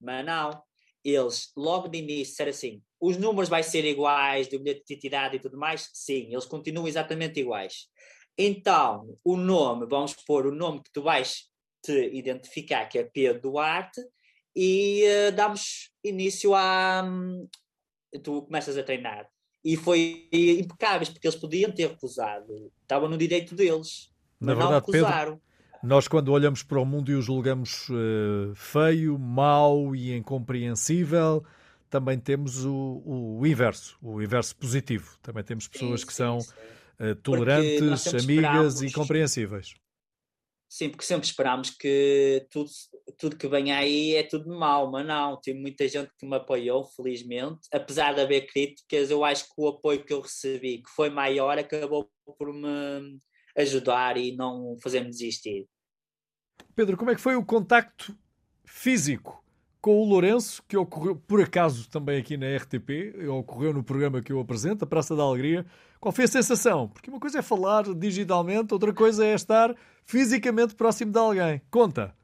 Mas 0.00 0.24
não, 0.24 0.62
eles 1.04 1.50
logo 1.56 1.88
de 1.88 1.98
início 1.98 2.32
disseram 2.32 2.50
assim, 2.50 2.82
os 3.00 3.16
números 3.16 3.48
vão 3.48 3.62
ser 3.62 3.84
iguais 3.84 4.48
do 4.48 4.58
bilhete 4.58 4.84
de 4.86 4.94
identidade 4.94 5.36
e 5.36 5.40
tudo 5.40 5.58
mais? 5.58 5.90
Sim, 5.92 6.32
eles 6.32 6.44
continuam 6.44 6.86
exatamente 6.86 7.40
iguais. 7.40 7.88
Então, 8.36 9.14
o 9.24 9.36
nome, 9.36 9.86
vamos 9.86 10.14
pôr 10.14 10.46
o 10.46 10.54
nome 10.54 10.82
que 10.82 10.92
tu 10.92 11.02
vais 11.02 11.48
te 11.82 12.10
identificar, 12.14 12.86
que 12.86 12.98
é 12.98 13.04
Pedro 13.04 13.42
Duarte, 13.42 14.00
e 14.54 15.04
uh, 15.04 15.32
damos 15.32 15.90
início 16.04 16.54
a... 16.54 17.02
Um, 17.04 17.48
tu 18.22 18.42
começas 18.42 18.76
a 18.76 18.82
treinar 18.82 19.28
e 19.64 19.76
foi 19.76 20.28
impecáveis, 20.32 21.08
porque 21.08 21.26
eles 21.26 21.38
podiam 21.38 21.70
ter 21.70 21.88
recusado, 21.88 22.70
estavam 22.82 23.08
no 23.08 23.18
direito 23.18 23.54
deles, 23.54 24.10
Na 24.40 24.54
mas 24.54 24.58
verdade, 24.58 24.70
não 24.70 24.78
recusaram. 24.78 25.32
Pedro, 25.32 25.48
nós, 25.82 26.08
quando 26.08 26.32
olhamos 26.32 26.62
para 26.62 26.80
o 26.80 26.84
mundo 26.84 27.10
e 27.10 27.14
o 27.14 27.22
julgamos 27.22 27.88
uh, 27.88 28.52
feio, 28.54 29.18
mau 29.18 29.94
e 29.94 30.14
incompreensível, 30.16 31.44
também 31.88 32.18
temos 32.18 32.64
o, 32.64 33.02
o, 33.04 33.46
inverso, 33.46 33.96
o 34.02 34.20
inverso 34.20 34.56
positivo. 34.56 35.16
Também 35.22 35.44
temos 35.44 35.68
pessoas 35.68 36.00
sim, 36.00 36.06
que 36.06 36.12
sim, 36.12 36.16
são 36.16 36.38
uh, 36.38 37.14
tolerantes, 37.22 38.12
amigas 38.14 38.82
e 38.82 38.90
compreensíveis. 38.90 39.74
Sim, 40.68 40.90
porque 40.90 41.04
sempre 41.04 41.26
esperámos 41.26 41.70
que 41.70 42.46
tudo, 42.50 42.68
tudo 43.16 43.36
que 43.36 43.48
vem 43.48 43.72
aí 43.72 44.14
é 44.14 44.22
tudo 44.22 44.54
mau, 44.56 44.90
mas 44.90 45.06
não, 45.06 45.40
tive 45.40 45.58
muita 45.58 45.88
gente 45.88 46.10
que 46.18 46.26
me 46.26 46.36
apoiou, 46.36 46.84
felizmente. 46.84 47.60
Apesar 47.72 48.14
de 48.14 48.20
haver 48.20 48.46
críticas, 48.46 49.10
eu 49.10 49.24
acho 49.24 49.44
que 49.44 49.54
o 49.56 49.68
apoio 49.68 50.04
que 50.04 50.12
eu 50.12 50.20
recebi, 50.20 50.78
que 50.78 50.90
foi 50.90 51.10
maior, 51.10 51.58
acabou 51.58 52.10
por 52.38 52.52
me 52.52 53.18
ajudar 53.56 54.16
e 54.16 54.36
não 54.36 54.76
fazer-me 54.82 55.10
desistir. 55.10 55.66
Pedro, 56.74 56.96
como 56.96 57.10
é 57.10 57.14
que 57.14 57.20
foi 57.20 57.36
o 57.36 57.44
contacto 57.44 58.16
físico 58.64 59.42
com 59.80 60.00
o 60.02 60.04
Lourenço, 60.04 60.62
que 60.66 60.76
ocorreu 60.76 61.16
por 61.16 61.40
acaso 61.40 61.88
também 61.88 62.18
aqui 62.18 62.36
na 62.36 62.56
RTP, 62.56 63.26
ocorreu 63.28 63.72
no 63.72 63.82
programa 63.82 64.20
que 64.20 64.32
eu 64.32 64.40
apresento, 64.40 64.84
a 64.84 64.88
Praça 64.88 65.14
da 65.14 65.22
Alegria. 65.22 65.64
Qual 66.00 66.12
foi 66.12 66.24
a 66.24 66.28
sensação? 66.28 66.88
Porque 66.88 67.10
uma 67.10 67.20
coisa 67.20 67.38
é 67.38 67.42
falar 67.42 67.84
digitalmente, 67.94 68.72
outra 68.72 68.92
coisa 68.92 69.24
é 69.24 69.34
estar 69.34 69.74
fisicamente 70.04 70.74
próximo 70.74 71.12
de 71.12 71.18
alguém. 71.18 71.62
Conta. 71.70 72.14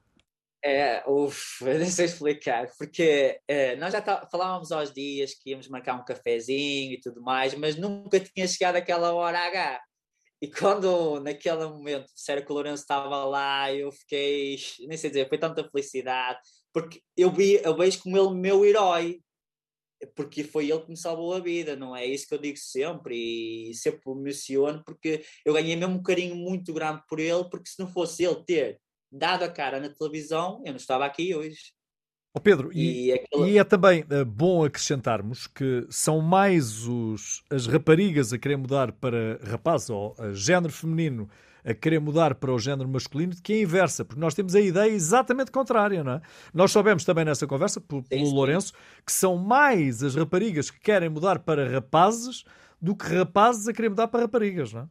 É, 0.67 1.03
uf, 1.07 1.61
não 1.79 1.87
sei 1.87 2.07
explicar, 2.07 2.71
porque 2.79 3.39
é, 3.47 3.77
nós 3.77 3.93
já 3.93 4.01
tá, 4.01 4.27
falávamos 4.31 4.73
aos 4.73 4.91
dias 4.93 5.35
que 5.35 5.51
íamos 5.51 5.69
marcar 5.69 5.95
um 5.95 6.05
cafezinho 6.05 6.95
e 6.95 7.01
tudo 7.01 7.21
mais, 7.21 7.55
mas 7.55 7.77
nunca 7.77 8.19
tinha 8.19 8.49
chegado 8.49 8.77
aquela 8.77 9.13
hora 9.13 9.39
H. 9.41 9.83
E 10.41 10.51
quando, 10.51 11.21
naquele 11.21 11.67
momento, 11.67 12.07
disseram 12.15 12.43
que 12.45 12.51
o 12.51 12.55
Lourenço 12.55 12.83
estava 12.83 13.25
lá, 13.25 13.73
eu 13.75 13.93
fiquei, 13.93 14.57
nem 14.89 14.97
sei 14.97 15.11
dizer, 15.11 15.29
foi 15.29 15.39
tanta 15.39 15.69
felicidade, 15.69 16.39
porque 16.73 17.03
eu, 17.17 17.31
vi, 17.31 17.61
eu 17.63 17.77
vejo 17.77 18.03
como 18.03 18.17
ele 18.17 18.35
meu 18.35 18.65
herói, 18.65 19.21
porque 20.15 20.45
foi 20.45 20.71
ele 20.71 20.81
que 20.81 20.91
me 20.91 20.97
salvou 20.97 21.35
a 21.35 21.41
vida, 21.41 21.77
não 21.77 21.95
é 21.97 22.07
isso 22.07 22.27
que 22.27 22.35
eu 22.35 22.39
digo 22.39 22.59
sempre 22.59 23.71
e 23.71 23.75
sempre 23.75 24.01
menciono, 24.15 24.83
porque 24.85 25.25
eu 25.45 25.55
ganhei 25.55 25.77
mesmo 25.77 25.97
um 25.97 26.03
carinho 26.03 26.37
muito 26.37 26.73
grande 26.73 27.03
por 27.09 27.21
ele, 27.21 27.49
porque 27.51 27.69
se 27.69 27.79
não 27.79 27.89
fosse 27.89 28.25
ele 28.25 28.43
ter 28.45 28.81
dado 29.15 29.45
a 29.45 29.49
cara 29.49 29.81
na 29.81 29.89
televisão, 29.89 30.61
eu 30.65 30.73
não 30.73 30.77
estava 30.77 31.05
aqui 31.05 31.35
hoje. 31.35 31.73
Oh 32.37 32.41
Pedro, 32.41 32.73
e, 32.73 33.07
e, 33.07 33.13
aquela... 33.13 33.49
e, 33.49 33.59
é 33.59 33.63
também 33.63 34.03
uh, 34.03 34.25
bom 34.25 34.65
acrescentarmos 34.65 35.47
que 35.47 35.87
são 35.89 36.21
mais 36.21 36.85
os, 36.89 37.45
as 37.49 37.69
raparigas 37.69 38.33
a 38.33 38.39
querer 38.39 38.57
mudar 38.57 38.91
para 38.91 39.39
rapaz 39.45 39.89
ou 39.89 40.17
género 40.33 40.73
feminino 40.73 41.31
a 41.65 41.73
querer 41.73 42.01
mudar 42.01 42.35
para 42.35 42.53
o 42.53 42.59
género 42.59 42.89
masculino 42.89 43.35
do 43.35 43.41
que 43.41 43.55
a 43.55 43.63
inversa, 43.63 44.05
porque 44.05 44.21
nós 44.21 44.35
temos 44.35 44.55
a 44.55 44.61
ideia 44.61 44.91
exatamente 44.91 45.51
contrária, 45.51 46.05
não 46.05 46.15
é? 46.15 46.21
Nós 46.53 46.71
soubemos 46.71 47.05
também 47.05 47.25
nessa 47.25 47.47
conversa, 47.47 47.81
pelo, 47.81 48.03
pelo 48.03 48.31
Lourenço, 48.31 48.75
que 49.05 49.13
são 49.13 49.39
mais 49.39 50.03
as 50.03 50.15
raparigas 50.15 50.71
que 50.71 50.79
querem 50.79 51.09
mudar 51.09 51.39
para 51.39 51.67
rapazes 51.71 52.45
do 52.81 52.95
que 52.95 53.07
rapazes 53.07 53.67
a 53.67 53.73
querer 53.73 53.89
mudar 53.89 54.09
para 54.09 54.21
raparigas, 54.21 54.75
não 54.75 54.83
é? 54.83 54.89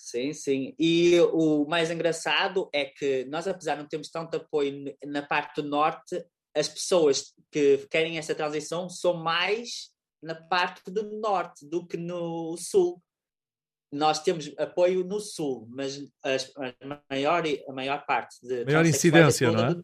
Sim, 0.00 0.32
sim. 0.32 0.74
E 0.78 1.20
o 1.20 1.66
mais 1.66 1.90
engraçado 1.90 2.68
é 2.72 2.86
que 2.86 3.24
nós, 3.26 3.46
apesar 3.46 3.74
de 3.74 3.82
não 3.82 3.88
termos 3.88 4.08
tanto 4.08 4.36
apoio 4.38 4.96
na 5.04 5.22
parte 5.22 5.60
do 5.60 5.68
norte, 5.68 6.24
as 6.56 6.68
pessoas 6.68 7.34
que 7.52 7.86
querem 7.90 8.16
essa 8.16 8.34
transição 8.34 8.88
são 8.88 9.14
mais 9.14 9.90
na 10.22 10.34
parte 10.34 10.90
do 10.90 11.20
norte 11.20 11.68
do 11.68 11.86
que 11.86 11.96
no 11.96 12.56
sul 12.56 13.00
nós 13.92 14.22
temos 14.22 14.52
apoio 14.56 15.04
no 15.04 15.18
sul, 15.18 15.66
mas 15.68 16.00
a, 16.24 17.08
maior, 17.10 17.42
a 17.68 17.72
maior 17.72 18.06
parte 18.06 18.36
de 18.40 18.64
maior 18.64 18.86
incidência, 18.86 19.46
é 19.46 19.50
não 19.50 19.66
é? 19.66 19.74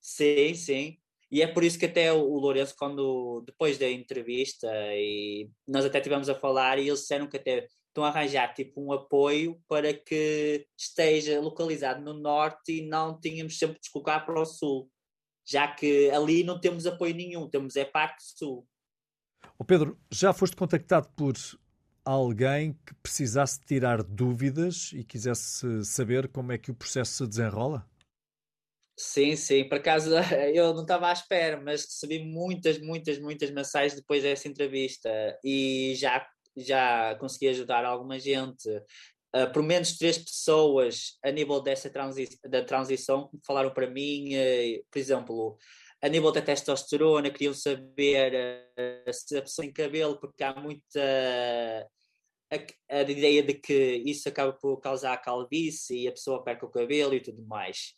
Sim, 0.00 0.54
sim. 0.54 0.98
E 1.30 1.42
é 1.42 1.46
por 1.46 1.64
isso 1.64 1.78
que 1.78 1.86
até 1.86 2.12
o, 2.12 2.20
o 2.20 2.38
Lourenço, 2.38 2.74
quando 2.78 3.42
depois 3.44 3.76
da 3.76 3.90
entrevista, 3.90 4.68
e 4.94 5.50
nós 5.66 5.84
até 5.84 6.00
tivemos 6.00 6.28
a 6.28 6.34
falar, 6.34 6.78
e 6.78 6.86
eles 6.86 7.00
disseram 7.00 7.26
que 7.26 7.36
até 7.36 7.66
estão 7.98 8.04
a 8.04 8.08
arranjar 8.08 8.54
tipo 8.54 8.80
um 8.80 8.92
apoio 8.92 9.60
para 9.68 9.92
que 9.92 10.66
esteja 10.76 11.40
localizado 11.40 12.00
no 12.02 12.14
norte 12.14 12.78
e 12.78 12.88
não 12.88 13.18
tínhamos 13.18 13.58
sempre 13.58 13.76
de 13.76 13.82
deslocar 13.82 14.24
para 14.24 14.40
o 14.40 14.46
sul, 14.46 14.90
já 15.44 15.68
que 15.68 16.10
ali 16.10 16.44
não 16.44 16.60
temos 16.60 16.86
apoio 16.86 17.14
nenhum, 17.14 17.48
temos 17.48 17.76
é 17.76 17.84
parte 17.84 18.22
sul. 18.22 18.66
O 19.58 19.64
Pedro, 19.64 19.98
já 20.10 20.32
foste 20.32 20.56
contactado 20.56 21.08
por 21.16 21.34
alguém 22.04 22.72
que 22.86 22.94
precisasse 23.02 23.60
tirar 23.60 24.02
dúvidas 24.02 24.92
e 24.94 25.02
quisesse 25.02 25.84
saber 25.84 26.28
como 26.28 26.52
é 26.52 26.58
que 26.58 26.70
o 26.70 26.74
processo 26.74 27.12
se 27.12 27.26
desenrola? 27.26 27.88
Sim, 28.96 29.36
sim, 29.36 29.68
por 29.68 29.78
acaso 29.78 30.10
eu 30.54 30.74
não 30.74 30.82
estava 30.82 31.08
à 31.08 31.12
espera, 31.12 31.60
mas 31.60 31.84
recebi 31.84 32.24
muitas, 32.24 32.78
muitas, 32.80 33.18
muitas 33.18 33.50
mensagens 33.50 33.94
depois 33.94 34.22
dessa 34.22 34.48
entrevista 34.48 35.08
e 35.44 35.94
já, 35.96 36.26
já 36.58 37.14
consegui 37.16 37.48
ajudar 37.48 37.84
alguma 37.84 38.18
gente. 38.18 38.68
Uh, 39.34 39.52
por 39.52 39.62
menos 39.62 39.98
três 39.98 40.16
pessoas 40.16 41.18
a 41.22 41.30
nível 41.30 41.60
dessa 41.60 41.90
transi 41.90 42.28
da 42.48 42.64
transição 42.64 43.30
falaram 43.46 43.70
para 43.70 43.88
mim, 43.88 44.34
uh, 44.34 44.84
por 44.90 44.98
exemplo, 44.98 45.58
a 46.00 46.08
nível 46.08 46.32
da 46.32 46.40
testosterona, 46.40 47.30
queriam 47.30 47.52
saber 47.52 48.32
uh, 48.78 49.12
se 49.12 49.36
a 49.36 49.42
pessoa 49.42 49.64
tem 49.64 49.72
cabelo, 49.72 50.18
porque 50.18 50.44
há 50.44 50.54
muita 50.54 51.00
a, 52.50 52.96
a, 52.96 53.02
ideia 53.02 53.42
de 53.42 53.54
que 53.54 54.02
isso 54.06 54.28
acaba 54.28 54.52
por 54.52 54.78
causar 54.80 55.16
calvície 55.18 56.04
e 56.04 56.08
a 56.08 56.12
pessoa 56.12 56.42
perca 56.42 56.66
o 56.66 56.70
cabelo 56.70 57.14
e 57.14 57.20
tudo 57.20 57.44
mais. 57.46 57.94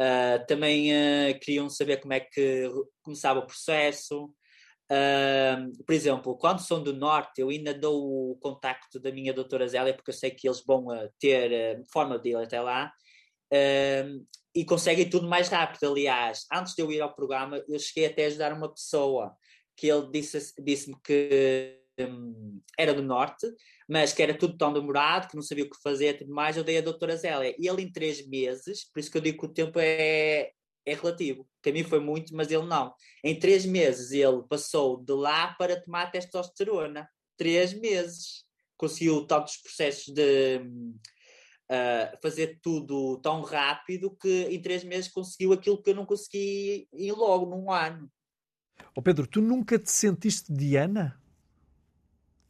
Uh, 0.00 0.44
também 0.48 0.90
uh, 0.92 1.38
queriam 1.40 1.68
saber 1.68 1.98
como 1.98 2.14
é 2.14 2.20
que 2.20 2.68
começava 3.02 3.40
o 3.40 3.46
processo. 3.46 4.34
Uh, 4.90 5.84
por 5.84 5.94
exemplo, 5.94 6.36
quando 6.36 6.60
são 6.60 6.82
do 6.82 6.92
Norte, 6.92 7.40
eu 7.40 7.48
ainda 7.48 7.72
dou 7.72 8.32
o 8.32 8.36
contacto 8.36 9.00
da 9.00 9.10
minha 9.10 9.32
doutora 9.32 9.66
Zélia, 9.66 9.94
porque 9.94 10.10
eu 10.10 10.14
sei 10.14 10.30
que 10.30 10.46
eles 10.46 10.62
vão 10.64 10.86
ter 11.18 11.82
forma 11.92 12.18
de 12.18 12.30
ir 12.30 12.36
até 12.36 12.60
lá. 12.60 12.92
e 14.54 14.64
conseguem 14.64 15.08
tudo 15.08 15.28
mais 15.28 15.48
rápido. 15.48 15.90
Aliás, 15.90 16.46
antes 16.52 16.74
de 16.74 16.82
eu 16.82 16.92
ir 16.92 17.00
ao 17.00 17.14
programa, 17.14 17.62
eu 17.68 17.78
cheguei 17.78 18.06
até 18.06 18.24
a 18.24 18.26
ajudar 18.28 18.52
uma 18.52 18.72
pessoa 18.72 19.34
que 19.76 19.88
ele 19.88 20.10
disse-me 20.12 20.64
disse 20.64 20.92
que 21.02 21.80
um, 21.98 22.60
era 22.78 22.94
do 22.94 23.02
norte, 23.02 23.46
mas 23.88 24.12
que 24.12 24.22
era 24.22 24.36
tudo 24.36 24.56
tão 24.56 24.72
demorado, 24.72 25.28
que 25.28 25.36
não 25.36 25.42
sabia 25.42 25.64
o 25.64 25.70
que 25.70 25.80
fazer 25.82 26.08
e 26.08 26.18
tudo 26.18 26.32
mais, 26.32 26.56
eu 26.56 26.64
dei 26.64 26.78
a 26.78 26.82
doutora 26.82 27.16
Zélia. 27.16 27.54
E 27.58 27.68
ele 27.68 27.82
em 27.82 27.92
três 27.92 28.26
meses, 28.26 28.84
por 28.90 29.00
isso 29.00 29.10
que 29.10 29.18
eu 29.18 29.22
digo 29.22 29.38
que 29.38 29.46
o 29.46 29.54
tempo 29.54 29.78
é, 29.78 30.50
é 30.86 30.94
relativo. 30.94 31.46
Para 31.62 31.72
mim 31.72 31.82
foi 31.82 32.00
muito, 32.00 32.34
mas 32.34 32.50
ele 32.50 32.66
não. 32.66 32.94
Em 33.22 33.38
três 33.38 33.64
meses 33.64 34.12
ele 34.12 34.42
passou 34.48 35.02
de 35.02 35.12
lá 35.12 35.54
para 35.54 35.80
tomar 35.80 36.10
testosterona. 36.10 37.08
Três 37.36 37.72
meses. 37.72 38.44
Conseguiu 38.76 39.24
tantos 39.26 39.56
processos 39.58 40.12
de 40.12 40.58
uh, 40.58 42.18
fazer 42.20 42.58
tudo 42.60 43.18
tão 43.18 43.42
rápido 43.42 44.10
que 44.10 44.48
em 44.50 44.60
três 44.60 44.82
meses 44.84 45.10
conseguiu 45.10 45.52
aquilo 45.52 45.80
que 45.80 45.90
eu 45.90 45.94
não 45.94 46.04
consegui 46.04 46.88
em 46.92 47.12
logo, 47.12 47.46
num 47.46 47.70
ano. 47.70 48.10
Oh 48.94 49.02
Pedro, 49.02 49.26
tu 49.26 49.40
nunca 49.40 49.78
te 49.78 49.90
sentiste 49.90 50.52
Diana? 50.52 51.20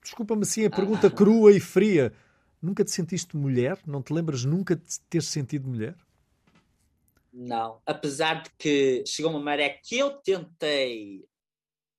Desculpa-me 0.03 0.43
assim 0.43 0.65
a 0.65 0.71
pergunta 0.71 1.07
ah. 1.07 1.11
crua 1.11 1.53
e 1.53 1.61
fria. 1.61 2.13
Nunca 2.61 2.85
te 2.85 2.91
sentiste 2.91 3.37
mulher? 3.37 3.79
Não 3.87 4.03
te 4.03 4.13
lembras 4.13 4.45
nunca 4.45 4.75
de 4.75 5.01
ter 5.09 5.23
sentido 5.23 5.69
mulher? 5.69 5.97
Não. 7.35 7.83
Apesar 7.85 8.43
de 8.43 8.51
que 8.57 9.05
chegou 9.05 9.31
uma 9.31 9.41
maré 9.41 9.81
que 9.83 9.99
eu 9.99 10.13
tentei 10.23 11.25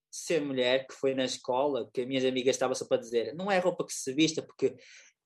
ser 0.09 0.39
mulher, 0.39 0.87
que 0.87 0.93
foi 0.93 1.13
na 1.13 1.25
escola, 1.25 1.89
que 1.93 2.01
as 2.01 2.07
minhas 2.07 2.23
amigas 2.23 2.55
estavam 2.55 2.73
só 2.73 2.85
para 2.85 3.01
dizer, 3.01 3.35
não 3.35 3.51
é 3.51 3.59
roupa 3.59 3.85
que 3.85 3.93
se 3.93 4.13
vista, 4.13 4.41
porque 4.41 4.77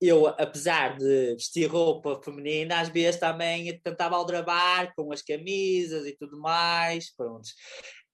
eu, 0.01 0.27
apesar 0.27 0.97
de 0.97 1.35
vestir 1.35 1.67
roupa 1.69 2.19
feminina, 2.23 2.79
às 2.79 2.89
vezes 2.89 3.19
também 3.19 3.79
tentava 3.81 4.15
aldrabar 4.15 4.93
com 4.95 5.13
as 5.13 5.21
camisas 5.21 6.07
e 6.07 6.15
tudo 6.17 6.39
mais, 6.39 7.13
pronto. 7.15 7.47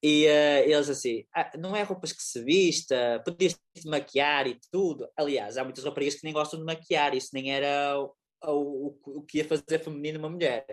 E 0.04 0.26
uh, 0.26 0.70
eles 0.70 0.90
assim, 0.90 1.26
ah, 1.34 1.52
não 1.58 1.76
é 1.76 1.84
roupas 1.84 2.12
que 2.12 2.22
se 2.22 2.44
vista, 2.44 3.22
podias 3.26 3.54
te 3.74 3.88
maquiar 3.88 4.48
e 4.48 4.60
tudo. 4.72 5.08
Aliás, 5.16 5.58
há 5.58 5.64
muitas 5.64 5.84
raparigas 5.84 6.16
que 6.16 6.26
nem 6.26 6.34
gostam 6.34 6.60
de 6.60 6.66
maquiar, 6.66 7.16
isso 7.16 7.30
nem 7.34 7.54
era 7.54 7.98
o, 8.00 8.14
o, 8.44 9.00
o 9.20 9.22
que 9.24 9.38
ia 9.38 9.46
fazer 9.46 9.80
feminino 9.80 10.20
uma 10.20 10.30
mulher. 10.30 10.66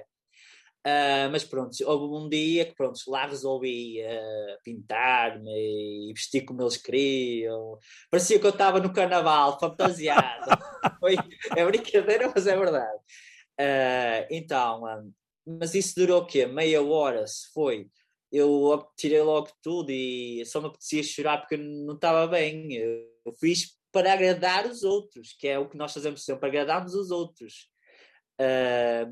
Uh, 0.84 1.30
mas 1.30 1.44
pronto, 1.44 1.76
houve 1.86 2.24
um 2.24 2.28
dia 2.28 2.64
que 2.64 2.74
pronto, 2.74 2.98
lá 3.06 3.26
resolvi 3.26 4.02
uh, 4.02 4.62
pintar-me 4.64 5.48
e 6.10 6.12
vestir 6.12 6.44
como 6.44 6.60
eles 6.60 6.76
queriam. 6.76 7.78
Parecia 8.10 8.38
que 8.38 8.46
eu 8.46 8.50
estava 8.50 8.80
no 8.80 8.92
carnaval, 8.92 9.60
fantasiado. 9.60 10.50
Foi, 10.98 11.14
é 11.56 11.64
brincadeira, 11.64 12.32
mas 12.34 12.46
é 12.48 12.56
verdade. 12.56 12.98
Uh, 13.60 14.26
então, 14.28 14.84
um, 14.84 15.12
mas 15.60 15.74
isso 15.74 15.94
durou 15.94 16.22
o 16.22 16.26
quê? 16.26 16.46
Meia 16.46 16.82
hora, 16.82 17.26
se 17.26 17.52
foi 17.52 17.88
eu 18.32 18.82
tirei 18.96 19.20
logo 19.20 19.50
tudo 19.62 19.90
e 19.90 20.42
só 20.46 20.58
me 20.60 20.68
apetecia 20.68 21.02
chorar 21.02 21.38
porque 21.38 21.56
não 21.56 21.94
estava 21.94 22.26
bem. 22.26 22.72
Eu 22.72 23.32
fiz 23.38 23.78
para 23.92 24.14
agradar 24.14 24.66
os 24.66 24.82
outros, 24.82 25.34
que 25.38 25.46
é 25.46 25.58
o 25.58 25.68
que 25.68 25.76
nós 25.76 25.92
fazemos 25.92 26.24
sempre, 26.24 26.48
agradarmos 26.48 26.94
os 26.94 27.10
outros. 27.10 27.68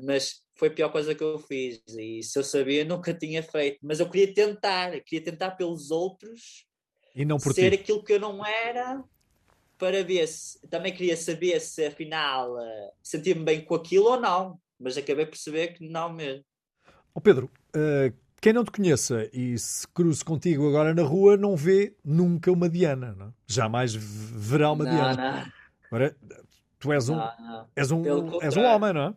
Mas 0.03 0.41
foi 0.61 0.67
a 0.67 0.73
pior 0.73 0.89
coisa 0.91 1.15
que 1.15 1.23
eu 1.23 1.39
fiz 1.39 1.81
e 1.87 2.21
se 2.21 2.37
eu 2.37 2.43
sabia 2.43 2.85
nunca 2.85 3.11
tinha 3.15 3.41
feito. 3.41 3.79
Mas 3.81 3.99
eu 3.99 4.07
queria 4.07 4.31
tentar, 4.31 4.91
queria 5.01 5.25
tentar 5.25 5.51
pelos 5.51 5.89
outros 5.89 6.67
e 7.15 7.25
não 7.25 7.39
por 7.39 7.51
ser 7.51 7.71
ti. 7.71 7.77
aquilo 7.77 8.03
que 8.03 8.13
eu 8.13 8.19
não 8.19 8.45
era 8.45 9.03
para 9.75 10.03
ver 10.03 10.27
se 10.27 10.59
também 10.67 10.93
queria 10.93 11.17
saber 11.17 11.59
se 11.59 11.83
afinal 11.83 12.53
uh, 12.53 12.91
sentia-me 13.01 13.43
bem 13.43 13.65
com 13.65 13.73
aquilo 13.73 14.05
ou 14.05 14.21
não. 14.21 14.59
Mas 14.79 14.95
acabei 14.95 15.25
por 15.25 15.31
perceber 15.31 15.69
que 15.69 15.83
não 15.83 16.13
mesmo. 16.13 16.45
Oh 17.11 17.19
Pedro, 17.19 17.49
uh, 17.75 18.15
quem 18.39 18.53
não 18.53 18.63
te 18.63 18.69
conheça 18.69 19.27
e 19.33 19.57
se 19.57 19.87
cruze 19.87 20.23
contigo 20.23 20.69
agora 20.69 20.93
na 20.93 21.01
rua 21.01 21.37
não 21.37 21.55
vê 21.55 21.95
nunca 22.05 22.51
uma 22.51 22.69
Diana, 22.69 23.15
não? 23.17 23.29
É? 23.29 23.31
jamais 23.47 23.95
verá 23.95 24.71
uma 24.71 24.83
não, 24.83 24.91
Diana. 24.91 25.15
Não. 25.15 25.51
Agora, 25.87 26.15
tu 26.77 26.93
és 26.93 27.09
um, 27.09 27.15
não, 27.15 27.67
és, 27.75 27.89
um, 27.89 28.41
és 28.43 28.55
um 28.55 28.63
homem, 28.63 28.93
não 28.93 29.01
é? 29.01 29.15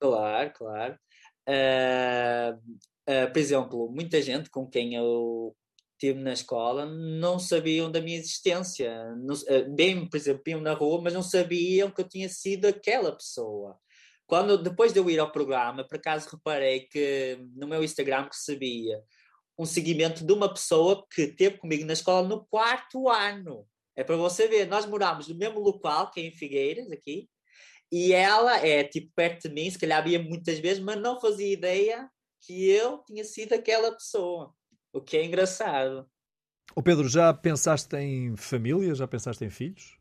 Claro, 0.00 0.52
claro. 0.54 0.98
Uh, 1.48 2.54
uh, 3.08 3.32
por 3.32 3.38
exemplo, 3.38 3.90
muita 3.90 4.20
gente 4.20 4.50
com 4.50 4.68
quem 4.68 4.94
eu 4.94 5.56
estive 5.94 6.20
na 6.20 6.32
escola 6.32 6.86
não 6.86 7.38
sabiam 7.38 7.90
da 7.90 8.00
minha 8.00 8.18
existência. 8.18 9.14
Não, 9.16 9.34
uh, 9.34 9.74
bem, 9.74 10.08
por 10.08 10.16
exemplo, 10.16 10.42
iam 10.46 10.60
na 10.60 10.74
rua, 10.74 11.00
mas 11.02 11.14
não 11.14 11.22
sabiam 11.22 11.90
que 11.90 12.00
eu 12.00 12.08
tinha 12.08 12.28
sido 12.28 12.66
aquela 12.66 13.12
pessoa. 13.12 13.76
Quando, 14.26 14.62
depois 14.62 14.92
de 14.92 15.00
eu 15.00 15.08
ir 15.08 15.18
ao 15.18 15.32
programa, 15.32 15.86
por 15.88 15.96
acaso 15.96 16.28
reparei 16.30 16.80
que 16.80 17.38
no 17.56 17.66
meu 17.66 17.82
Instagram 17.82 18.28
recebia 18.30 19.02
um 19.58 19.64
seguimento 19.64 20.24
de 20.24 20.32
uma 20.32 20.52
pessoa 20.52 21.04
que 21.10 21.22
esteve 21.22 21.56
comigo 21.56 21.84
na 21.84 21.94
escola 21.94 22.28
no 22.28 22.46
quarto 22.46 23.08
ano. 23.08 23.66
É 23.96 24.04
para 24.04 24.16
você 24.16 24.46
ver, 24.46 24.68
nós 24.68 24.86
morámos 24.86 25.26
no 25.26 25.34
mesmo 25.34 25.58
local, 25.58 26.10
que 26.10 26.20
é 26.20 26.24
em 26.24 26.30
Figueiras, 26.30 26.92
aqui, 26.92 27.28
e 27.90 28.12
ela 28.12 28.58
é 28.64 28.84
tipo 28.84 29.12
perto 29.14 29.48
de 29.48 29.54
mim, 29.54 29.70
se 29.70 29.78
calhar 29.78 30.02
via 30.04 30.22
muitas 30.22 30.58
vezes, 30.58 30.82
mas 30.82 31.00
não 31.00 31.20
fazia 31.20 31.52
ideia 31.52 32.10
que 32.40 32.70
eu 32.70 33.02
tinha 33.04 33.24
sido 33.24 33.54
aquela 33.54 33.92
pessoa. 33.92 34.54
O 34.92 35.00
que 35.00 35.16
é 35.16 35.24
engraçado. 35.24 36.08
O 36.74 36.82
Pedro, 36.82 37.08
já 37.08 37.32
pensaste 37.32 37.96
em 37.96 38.36
família? 38.36 38.94
Já 38.94 39.08
pensaste 39.08 39.44
em 39.44 39.50
filhos? 39.50 39.98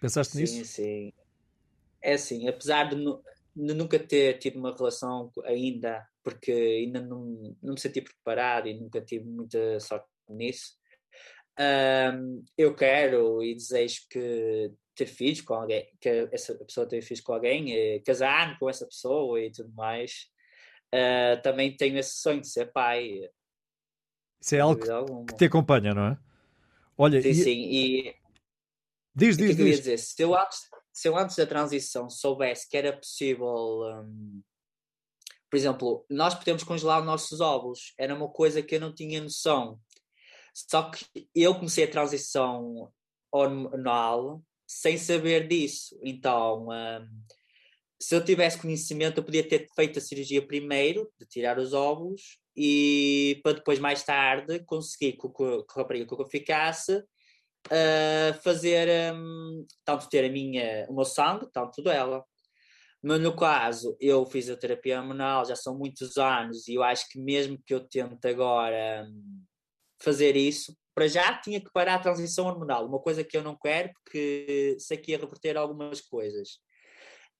Pensaste 0.00 0.32
sim, 0.32 0.40
nisso? 0.40 0.54
Sim, 0.54 0.64
sim 0.64 1.12
é 2.02 2.14
assim, 2.14 2.48
apesar 2.48 2.90
de, 2.90 2.96
de, 2.96 3.74
nunca 3.74 3.98
ter 3.98 4.38
tido 4.38 4.58
uma 4.58 4.74
relação 4.74 5.30
ainda, 5.44 6.04
porque 6.22 6.50
ainda 6.50 7.00
não, 7.00 7.56
não 7.62 7.74
me 7.74 7.80
senti 7.80 8.02
preparado 8.02 8.68
e 8.68 8.78
nunca 8.78 9.00
tive 9.00 9.24
muita 9.24 9.78
sorte 9.80 10.08
nisso, 10.28 10.76
um, 11.58 12.42
eu 12.58 12.74
quero 12.74 13.42
e 13.42 13.54
desejo 13.54 14.06
que 14.10 14.72
ter 15.04 15.06
filhos 15.06 15.40
com 15.40 15.54
alguém, 15.54 15.88
que 16.00 16.28
essa 16.30 16.54
pessoa 16.54 16.86
tenha 16.86 17.02
filhos 17.02 17.20
com 17.20 17.32
alguém, 17.32 18.02
casar-me 18.02 18.58
com 18.58 18.68
essa 18.68 18.86
pessoa 18.86 19.40
e 19.40 19.50
tudo 19.50 19.72
mais. 19.72 20.30
Uh, 20.94 21.40
também 21.42 21.76
tenho 21.76 21.98
esse 21.98 22.20
sonho 22.20 22.40
de 22.40 22.48
ser 22.48 22.70
pai. 22.72 23.28
Isso 24.40 24.54
é 24.54 24.60
algo 24.60 25.24
que 25.24 25.34
te 25.36 25.46
acompanha, 25.46 25.94
não 25.94 26.06
é? 26.08 26.18
Olha, 26.96 27.22
sim, 27.22 27.28
e... 27.28 27.34
sim. 27.34 27.60
E... 27.70 28.16
Diz, 29.14 29.36
diz, 29.36 29.56
que 29.56 29.64
diz. 29.64 29.78
Dizer? 29.78 29.98
Se 29.98 30.22
eu 30.22 30.36
antes, 30.36 30.68
se 30.92 31.08
eu 31.08 31.16
antes 31.16 31.36
da 31.36 31.46
transição 31.46 32.08
soubesse 32.08 32.68
que 32.68 32.76
era 32.76 32.96
possível, 32.96 33.46
um, 33.46 34.42
por 35.50 35.56
exemplo, 35.56 36.06
nós 36.08 36.34
podemos 36.34 36.62
congelar 36.62 37.00
os 37.00 37.06
nossos 37.06 37.40
ovos, 37.40 37.94
era 37.98 38.14
uma 38.14 38.28
coisa 38.28 38.62
que 38.62 38.74
eu 38.74 38.80
não 38.80 38.94
tinha 38.94 39.22
noção. 39.22 39.80
Só 40.54 40.90
que 40.90 41.06
eu 41.34 41.54
comecei 41.54 41.84
a 41.84 41.90
transição 41.90 42.92
hormonal 43.30 44.42
sem 44.72 44.96
saber 44.96 45.46
disso. 45.46 45.98
Então, 46.02 46.68
um, 46.68 47.08
se 48.00 48.14
eu 48.14 48.24
tivesse 48.24 48.58
conhecimento, 48.58 49.18
eu 49.18 49.24
podia 49.24 49.46
ter 49.46 49.66
feito 49.76 49.98
a 49.98 50.02
cirurgia 50.02 50.44
primeiro, 50.44 51.12
de 51.20 51.26
tirar 51.26 51.58
os 51.58 51.72
óvulos, 51.74 52.38
e 52.56 53.40
para 53.42 53.52
depois, 53.52 53.78
mais 53.78 54.02
tarde, 54.02 54.60
conseguir 54.64 55.12
que, 55.12 55.28
que 55.28 55.44
a 55.44 55.80
rapariga 55.80 56.06
que 56.06 56.20
eu 56.20 56.26
ficasse 56.26 56.96
uh, 56.96 58.42
fazer 58.42 59.14
um, 59.14 59.66
tanto 59.84 60.08
ter 60.08 60.24
a 60.24 60.32
minha, 60.32 60.86
o 60.88 60.94
meu 60.94 61.04
sangue, 61.04 61.46
tanto 61.52 61.82
dela. 61.82 62.24
Mas 63.02 63.20
no 63.20 63.36
caso, 63.36 63.96
eu 64.00 64.24
fiz 64.26 64.48
a 64.48 64.56
terapia 64.56 65.00
hormonal 65.00 65.44
já 65.44 65.56
são 65.56 65.76
muitos 65.76 66.16
anos 66.16 66.68
e 66.68 66.74
eu 66.74 66.82
acho 66.82 67.08
que 67.08 67.18
mesmo 67.18 67.58
que 67.66 67.74
eu 67.74 67.80
tente 67.80 68.26
agora 68.28 69.06
um, 69.08 69.42
fazer 70.00 70.36
isso, 70.36 70.76
para 70.94 71.08
já 71.08 71.38
tinha 71.40 71.60
que 71.60 71.70
parar 71.72 71.94
a 71.94 71.98
transição 71.98 72.46
hormonal, 72.46 72.86
uma 72.86 72.98
coisa 72.98 73.24
que 73.24 73.36
eu 73.36 73.42
não 73.42 73.56
quero, 73.56 73.90
porque 73.94 74.76
sei 74.78 74.96
que 74.96 75.12
ia 75.12 75.18
reverter 75.18 75.56
algumas 75.56 76.00
coisas. 76.00 76.58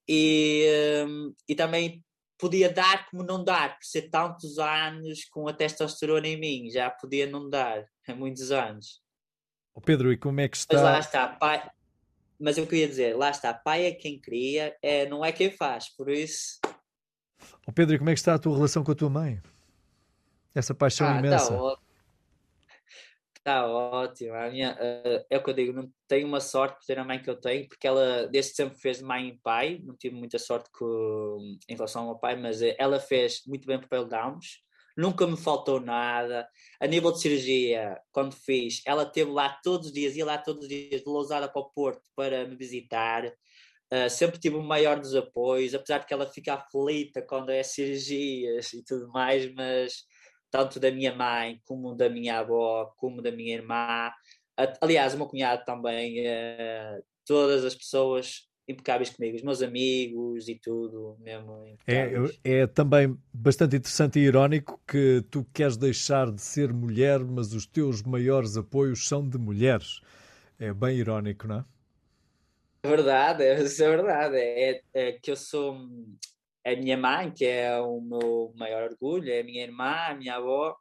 E, 0.08 1.04
um, 1.06 1.34
e 1.48 1.54
também 1.54 2.02
podia 2.38 2.72
dar 2.72 3.08
como 3.08 3.22
não 3.22 3.44
dar, 3.44 3.78
por 3.78 3.84
ser 3.84 4.10
tantos 4.10 4.58
anos 4.58 5.24
com 5.26 5.46
a 5.46 5.52
testosterona 5.52 6.26
em 6.26 6.40
mim, 6.40 6.70
já 6.70 6.90
podia 6.90 7.26
não 7.26 7.48
dar, 7.48 7.84
há 8.08 8.14
muitos 8.14 8.50
anos. 8.50 9.00
Oh 9.74 9.80
Pedro, 9.80 10.12
e 10.12 10.16
como 10.16 10.40
é 10.40 10.48
que 10.48 10.56
está? 10.56 10.74
Mas 10.74 10.82
lá 10.82 10.98
está, 10.98 11.28
pai. 11.28 11.70
Mas 12.38 12.58
eu 12.58 12.66
queria 12.66 12.88
dizer, 12.88 13.16
lá 13.16 13.30
está, 13.30 13.54
pai 13.54 13.86
é 13.86 13.92
quem 13.92 14.20
cria, 14.20 14.76
é, 14.82 15.06
não 15.06 15.24
é 15.24 15.30
quem 15.30 15.50
faz, 15.50 15.88
por 15.90 16.10
isso. 16.10 16.58
Oh 17.66 17.72
Pedro, 17.72 17.94
e 17.94 17.98
como 17.98 18.10
é 18.10 18.14
que 18.14 18.18
está 18.18 18.34
a 18.34 18.38
tua 18.38 18.54
relação 18.54 18.82
com 18.82 18.90
a 18.90 18.94
tua 18.96 19.08
mãe? 19.08 19.40
Essa 20.54 20.74
paixão 20.74 21.06
ah, 21.06 21.12
tá 21.12 21.18
imensa. 21.20 21.78
Está 23.42 23.66
ótimo. 23.66 24.34
A 24.34 24.48
minha, 24.50 24.72
uh, 24.74 25.26
é 25.28 25.36
o 25.36 25.42
que 25.42 25.50
eu 25.50 25.54
digo, 25.54 25.72
não 25.72 25.92
tenho 26.06 26.28
uma 26.28 26.38
sorte 26.40 26.76
por 26.78 26.86
ter 26.86 26.96
a 26.96 27.04
mãe 27.04 27.20
que 27.20 27.28
eu 27.28 27.34
tenho, 27.34 27.66
porque 27.66 27.88
ela 27.88 28.28
desde 28.28 28.54
sempre 28.54 28.78
fez 28.78 29.02
mãe 29.02 29.30
e 29.30 29.38
pai. 29.42 29.80
Não 29.82 29.96
tive 29.96 30.14
muita 30.14 30.38
sorte 30.38 30.70
com, 30.72 31.58
em 31.68 31.74
relação 31.74 32.02
ao 32.02 32.08
meu 32.10 32.18
pai, 32.18 32.36
mas 32.36 32.62
eh, 32.62 32.76
ela 32.78 33.00
fez 33.00 33.42
muito 33.44 33.66
bem 33.66 33.78
o 33.78 33.80
papel 33.80 34.04
de 34.04 34.10
Downs. 34.10 34.46
Nunca 34.96 35.26
me 35.26 35.36
faltou 35.36 35.80
nada. 35.80 36.48
A 36.80 36.86
nível 36.86 37.10
de 37.10 37.20
cirurgia, 37.20 38.00
quando 38.12 38.32
fiz, 38.32 38.80
ela 38.86 39.02
esteve 39.02 39.32
lá 39.32 39.48
todos 39.64 39.88
os 39.88 39.92
dias, 39.92 40.14
ia 40.14 40.24
lá 40.24 40.38
todos 40.38 40.62
os 40.62 40.68
dias 40.68 41.00
de 41.02 41.08
Lousada 41.08 41.48
para 41.48 41.62
o 41.62 41.70
Porto 41.70 42.02
para 42.14 42.46
me 42.46 42.54
visitar. 42.54 43.26
Uh, 43.26 44.08
sempre 44.08 44.38
tive 44.38 44.54
o 44.54 44.62
maior 44.62 45.00
dos 45.00 45.16
apoios, 45.16 45.74
apesar 45.74 45.98
de 45.98 46.06
que 46.06 46.14
ela 46.14 46.26
fica 46.26 46.54
aflita 46.54 47.20
quando 47.20 47.50
é 47.50 47.62
cirurgias 47.64 48.72
e 48.72 48.84
tudo 48.84 49.08
mais, 49.08 49.52
mas 49.52 50.04
tanto 50.52 50.78
da 50.78 50.90
minha 50.90 51.14
mãe, 51.14 51.58
como 51.64 51.94
da 51.94 52.10
minha 52.10 52.40
avó, 52.40 52.92
como 52.98 53.22
da 53.22 53.32
minha 53.32 53.54
irmã. 53.54 54.12
Aliás, 54.82 55.14
o 55.14 55.16
meu 55.16 55.26
cunhado 55.26 55.64
também, 55.64 56.26
eh, 56.26 57.00
todas 57.26 57.64
as 57.64 57.74
pessoas 57.74 58.46
impecáveis 58.68 59.08
comigo, 59.08 59.36
os 59.36 59.42
meus 59.42 59.62
amigos 59.62 60.48
e 60.48 60.54
tudo, 60.62 61.16
mesmo. 61.20 61.74
É, 61.86 62.12
é 62.44 62.66
também 62.66 63.18
bastante 63.32 63.76
interessante 63.76 64.18
e 64.18 64.22
irónico 64.22 64.78
que 64.86 65.24
tu 65.30 65.44
queres 65.54 65.78
deixar 65.78 66.30
de 66.30 66.42
ser 66.42 66.70
mulher, 66.70 67.20
mas 67.20 67.54
os 67.54 67.66
teus 67.66 68.02
maiores 68.02 68.54
apoios 68.56 69.08
são 69.08 69.26
de 69.26 69.38
mulheres. 69.38 70.00
É 70.58 70.72
bem 70.72 70.98
irónico, 70.98 71.48
não 71.48 71.60
é? 71.60 71.64
É 72.84 72.88
verdade, 72.88 73.42
é, 73.42 73.62
isso 73.62 73.82
é 73.82 73.88
verdade. 73.88 74.36
É, 74.36 74.82
é 74.92 75.12
que 75.12 75.30
eu 75.30 75.36
sou 75.36 75.78
a 76.64 76.76
minha 76.76 76.96
mãe, 76.96 77.30
que 77.30 77.44
é 77.44 77.78
o 77.80 78.00
meu 78.00 78.52
maior 78.56 78.90
orgulho, 78.90 79.30
é 79.30 79.40
a 79.40 79.44
minha 79.44 79.62
irmã, 79.62 79.94
a 80.08 80.14
minha 80.14 80.36
avó, 80.36 80.76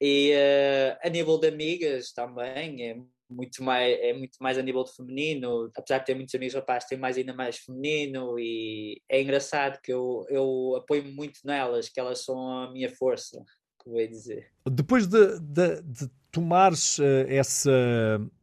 e 0.00 0.32
uh, 0.32 0.98
a 1.02 1.08
nível 1.08 1.38
de 1.38 1.48
amigas 1.48 2.12
também, 2.12 2.90
é 2.90 2.96
muito, 3.30 3.62
mais, 3.62 3.98
é 4.00 4.12
muito 4.12 4.36
mais 4.40 4.58
a 4.58 4.62
nível 4.62 4.84
de 4.84 4.94
feminino, 4.94 5.70
apesar 5.76 5.98
de 5.98 6.06
ter 6.06 6.14
muitos 6.14 6.34
amigos 6.34 6.54
rapazes, 6.54 6.88
tem 6.88 6.98
mais 6.98 7.16
ainda 7.16 7.32
mais 7.32 7.58
feminino, 7.58 8.38
e 8.38 9.00
é 9.08 9.22
engraçado 9.22 9.80
que 9.82 9.92
eu, 9.92 10.26
eu 10.28 10.76
apoio 10.76 11.04
muito 11.04 11.40
nelas, 11.44 11.88
que 11.88 12.00
elas 12.00 12.24
são 12.24 12.50
a 12.50 12.72
minha 12.72 12.90
força, 12.90 13.42
que 13.82 13.88
vou 13.88 14.06
dizer. 14.06 14.50
Depois 14.68 15.06
de, 15.06 15.38
de, 15.40 15.82
de 15.82 16.10
tomares 16.30 16.98
uh, 16.98 17.26
essa 17.28 17.70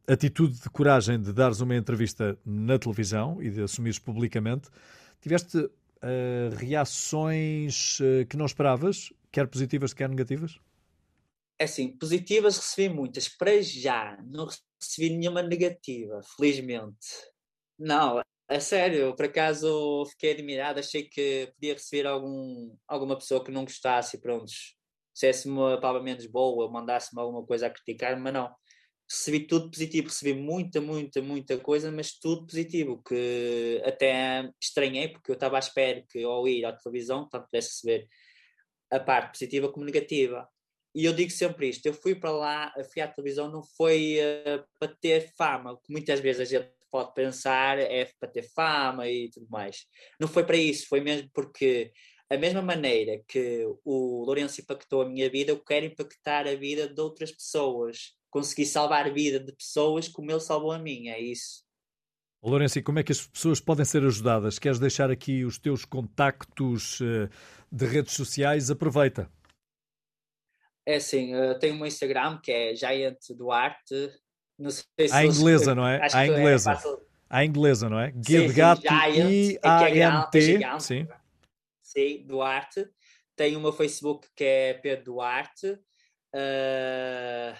atitude 0.07 0.61
de 0.61 0.69
coragem 0.69 1.21
de 1.21 1.33
dares 1.33 1.59
uma 1.59 1.75
entrevista 1.75 2.37
na 2.45 2.79
televisão 2.79 3.41
e 3.41 3.49
de 3.49 3.61
assumires 3.61 3.99
publicamente, 3.99 4.69
tiveste 5.21 5.69
uh, 6.03 6.55
reações 6.55 7.99
uh, 7.99 8.25
que 8.27 8.37
não 8.37 8.45
esperavas, 8.45 9.11
quer 9.31 9.47
positivas, 9.47 9.93
quer 9.93 10.09
negativas? 10.09 10.59
É 11.59 11.65
assim, 11.65 11.95
positivas 11.97 12.57
recebi 12.57 12.93
muitas. 12.93 13.27
Para 13.29 13.61
já, 13.61 14.17
não 14.25 14.47
recebi 14.81 15.15
nenhuma 15.15 15.43
negativa, 15.43 16.21
felizmente. 16.35 17.07
Não, 17.77 18.21
a 18.47 18.59
sério, 18.59 19.15
por 19.15 19.25
acaso 19.25 20.05
fiquei 20.11 20.33
admirado, 20.33 20.79
achei 20.79 21.03
que 21.03 21.51
podia 21.55 21.73
receber 21.73 22.07
algum, 22.07 22.75
alguma 22.87 23.15
pessoa 23.15 23.43
que 23.43 23.51
não 23.51 23.63
gostasse 23.63 24.17
e 24.17 24.19
pronto, 24.19 24.51
dissesse-me 25.13 25.53
uma 25.53 25.79
palavra 25.79 26.03
menos 26.03 26.25
boa, 26.25 26.69
mandasse-me 26.69 27.21
alguma 27.21 27.45
coisa 27.45 27.67
a 27.67 27.69
criticar, 27.69 28.19
mas 28.19 28.33
não 28.33 28.53
recebi 29.11 29.45
tudo 29.45 29.69
positivo, 29.69 30.07
recebi 30.07 30.33
muita, 30.33 30.79
muita, 30.79 31.21
muita 31.21 31.57
coisa, 31.59 31.91
mas 31.91 32.17
tudo 32.17 32.47
positivo, 32.47 33.03
que 33.03 33.81
até 33.85 34.49
estranhei, 34.59 35.09
porque 35.09 35.31
eu 35.31 35.33
estava 35.33 35.57
à 35.57 35.59
espera 35.59 36.03
que 36.09 36.23
ao 36.23 36.47
ir 36.47 36.63
à 36.63 36.71
televisão, 36.71 37.27
tanto 37.27 37.45
pudesse 37.45 37.69
receber 37.69 38.07
a 38.89 38.99
parte 38.99 39.31
positiva 39.33 39.71
como 39.71 39.85
negativa. 39.85 40.47
E 40.95 41.05
eu 41.05 41.13
digo 41.13 41.31
sempre 41.31 41.69
isto: 41.69 41.85
eu 41.85 41.93
fui 41.93 42.15
para 42.15 42.31
lá, 42.31 42.73
fui 42.93 43.01
à 43.01 43.07
televisão, 43.07 43.51
não 43.51 43.63
foi 43.77 44.17
uh, 44.19 44.63
para 44.79 44.95
ter 45.01 45.33
fama, 45.37 45.77
que 45.83 45.91
muitas 45.91 46.19
vezes 46.21 46.41
a 46.41 46.45
gente 46.59 46.71
pode 46.89 47.13
pensar 47.13 47.79
é 47.79 48.05
para 48.19 48.29
ter 48.29 48.43
fama 48.53 49.09
e 49.09 49.29
tudo 49.29 49.47
mais. 49.49 49.85
Não 50.19 50.27
foi 50.27 50.45
para 50.45 50.57
isso, 50.57 50.87
foi 50.87 51.01
mesmo 51.01 51.29
porque 51.33 51.91
a 52.31 52.37
mesma 52.37 52.61
maneira 52.61 53.21
que 53.27 53.65
o 53.83 54.23
Lourenço 54.23 54.61
impactou 54.61 55.01
a 55.01 55.09
minha 55.09 55.29
vida, 55.29 55.51
eu 55.51 55.59
quero 55.59 55.85
impactar 55.85 56.47
a 56.47 56.55
vida 56.55 56.87
de 56.87 57.01
outras 57.01 57.29
pessoas 57.29 58.13
conseguir 58.29 58.67
salvar 58.67 59.05
a 59.05 59.09
vida 59.09 59.37
de 59.37 59.51
pessoas 59.51 60.07
como 60.07 60.31
ele 60.31 60.39
salvou 60.39 60.71
a 60.71 60.79
minha, 60.79 61.11
é 61.11 61.19
isso. 61.19 61.65
Lourenço, 62.41 62.79
e 62.79 62.81
como 62.81 62.99
é 62.99 63.03
que 63.03 63.11
as 63.11 63.27
pessoas 63.27 63.59
podem 63.59 63.83
ser 63.83 64.01
ajudadas? 64.05 64.57
Queres 64.57 64.79
deixar 64.79 65.11
aqui 65.11 65.43
os 65.43 65.59
teus 65.59 65.83
contactos 65.83 67.01
uh, 67.01 67.29
de 67.69 67.85
redes 67.85 68.13
sociais? 68.13 68.71
Aproveita. 68.71 69.29
É 70.85 70.95
assim, 70.95 71.35
uh, 71.35 71.59
tenho 71.59 71.75
um 71.75 71.85
Instagram 71.85 72.39
que 72.41 72.51
é 72.51 72.73
Giant 72.73 73.19
Duarte. 73.35 74.09
Não 74.57 74.71
sei 74.71 75.09
se 75.09 75.13
à 75.13 75.25
inglesa, 75.25 75.75
não 75.75 75.85
é? 75.85 75.99
À 76.13 76.23
é 76.23 76.27
inglesa. 76.27 76.71
É 76.71 76.77
à 77.29 77.45
inglesa, 77.45 77.89
não 77.89 77.99
é? 77.99 78.11
Guia 78.11 78.47
de 78.47 78.53
gato 78.53 78.85
I-A-N-T. 78.85 80.59
Sim. 80.79 81.07
Sim, 81.91 82.25
Duarte. 82.25 82.87
O 83.55 83.59
meu 83.59 83.73
Facebook 83.73 84.27
que 84.35 84.43
é 84.43 84.73
Pedro 84.75 85.05
Duarte. 85.05 85.71
Uh, 86.33 87.57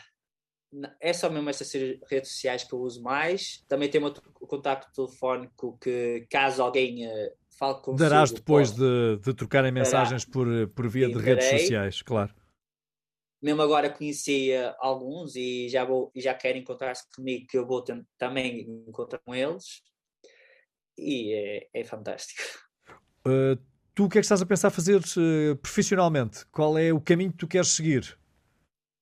é 1.00 1.12
só 1.12 1.30
mesmo 1.30 1.50
essas 1.50 1.72
redes 1.74 2.32
sociais 2.32 2.64
que 2.64 2.74
eu 2.74 2.80
uso 2.80 3.02
mais. 3.02 3.64
Também 3.68 3.90
tenho 3.90 4.08
o 4.40 4.48
contacto 4.48 4.92
telefónico 4.94 5.78
que, 5.80 6.26
caso 6.30 6.62
alguém 6.62 7.08
uh, 7.08 7.32
fale 7.58 7.82
comigo. 7.82 8.02
Darás 8.02 8.32
depois 8.32 8.72
de, 8.72 9.18
de 9.18 9.34
trocarem 9.34 9.72
mensagens 9.72 10.24
por, 10.24 10.48
por 10.70 10.88
via 10.88 11.08
Sim, 11.08 11.14
de 11.14 11.20
redes 11.20 11.46
darei. 11.46 11.60
sociais, 11.60 12.02
claro. 12.02 12.34
Mesmo 13.42 13.62
agora 13.64 13.90
conheci 13.90 14.52
uh, 14.52 14.76
alguns 14.80 15.36
e 15.36 15.68
já, 15.68 15.84
vou, 15.84 16.12
já 16.16 16.34
querem 16.34 16.62
encontrar-se 16.62 17.10
comigo, 17.16 17.48
que 17.50 17.58
eu 17.58 17.66
vou 17.66 17.84
também 18.18 18.62
encontrar 18.88 19.20
com 19.26 19.34
eles. 19.34 19.82
E 20.96 21.34
é, 21.34 21.70
é 21.74 21.84
fantástico. 21.84 22.42
Uh, 23.26 23.60
tu 23.94 24.06
o 24.06 24.10
que 24.10 24.18
é 24.18 24.22
que 24.22 24.26
estás 24.26 24.42
a 24.42 24.46
pensar 24.46 24.70
fazer 24.70 25.02
profissionalmente? 25.62 26.46
Qual 26.52 26.78
é 26.78 26.92
o 26.92 27.02
caminho 27.02 27.32
que 27.32 27.38
tu 27.38 27.48
queres 27.48 27.70
seguir? 27.70 28.18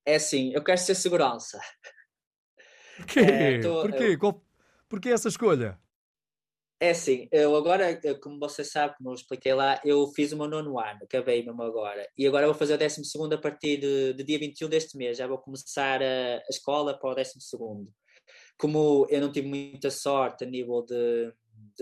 É 0.05 0.15
assim, 0.15 0.51
eu 0.53 0.63
quero 0.63 0.79
ser 0.79 0.95
segurança. 0.95 1.59
Porquê? 2.97 3.19
É, 3.19 3.59
tô, 3.59 3.81
Porquê? 3.81 4.03
Eu... 4.03 4.19
Qual... 4.19 4.43
Porquê 4.87 5.09
essa 5.09 5.29
escolha? 5.29 5.79
É 6.81 6.91
assim, 6.91 7.27
eu 7.31 7.57
agora, 7.57 7.99
como 8.21 8.39
você 8.39 8.63
sabe, 8.63 8.95
como 8.97 9.09
eu 9.09 9.13
expliquei 9.13 9.53
lá, 9.53 9.81
eu 9.83 10.07
fiz 10.07 10.31
o 10.31 10.37
meu 10.37 10.47
nono 10.47 10.79
ano, 10.79 11.01
acabei 11.03 11.43
mesmo 11.43 11.61
agora. 11.61 12.07
E 12.17 12.25
agora 12.25 12.45
vou 12.45 12.55
fazer 12.55 12.75
o 12.75 12.77
décimo 12.77 13.03
segundo 13.03 13.33
a 13.33 13.37
partir 13.37 13.77
de, 13.77 14.13
de 14.13 14.23
dia 14.23 14.39
21 14.39 14.69
deste 14.69 14.97
mês. 14.97 15.17
Já 15.17 15.27
vou 15.27 15.37
começar 15.37 16.01
a, 16.01 16.37
a 16.37 16.49
escola 16.49 16.97
para 16.97 17.11
o 17.11 17.15
décimo 17.15 17.41
segundo. 17.41 17.91
Como 18.57 19.05
eu 19.09 19.19
não 19.19 19.31
tive 19.31 19.47
muita 19.47 19.91
sorte 19.91 20.45
a 20.45 20.47
nível 20.47 20.81
de, 20.83 21.33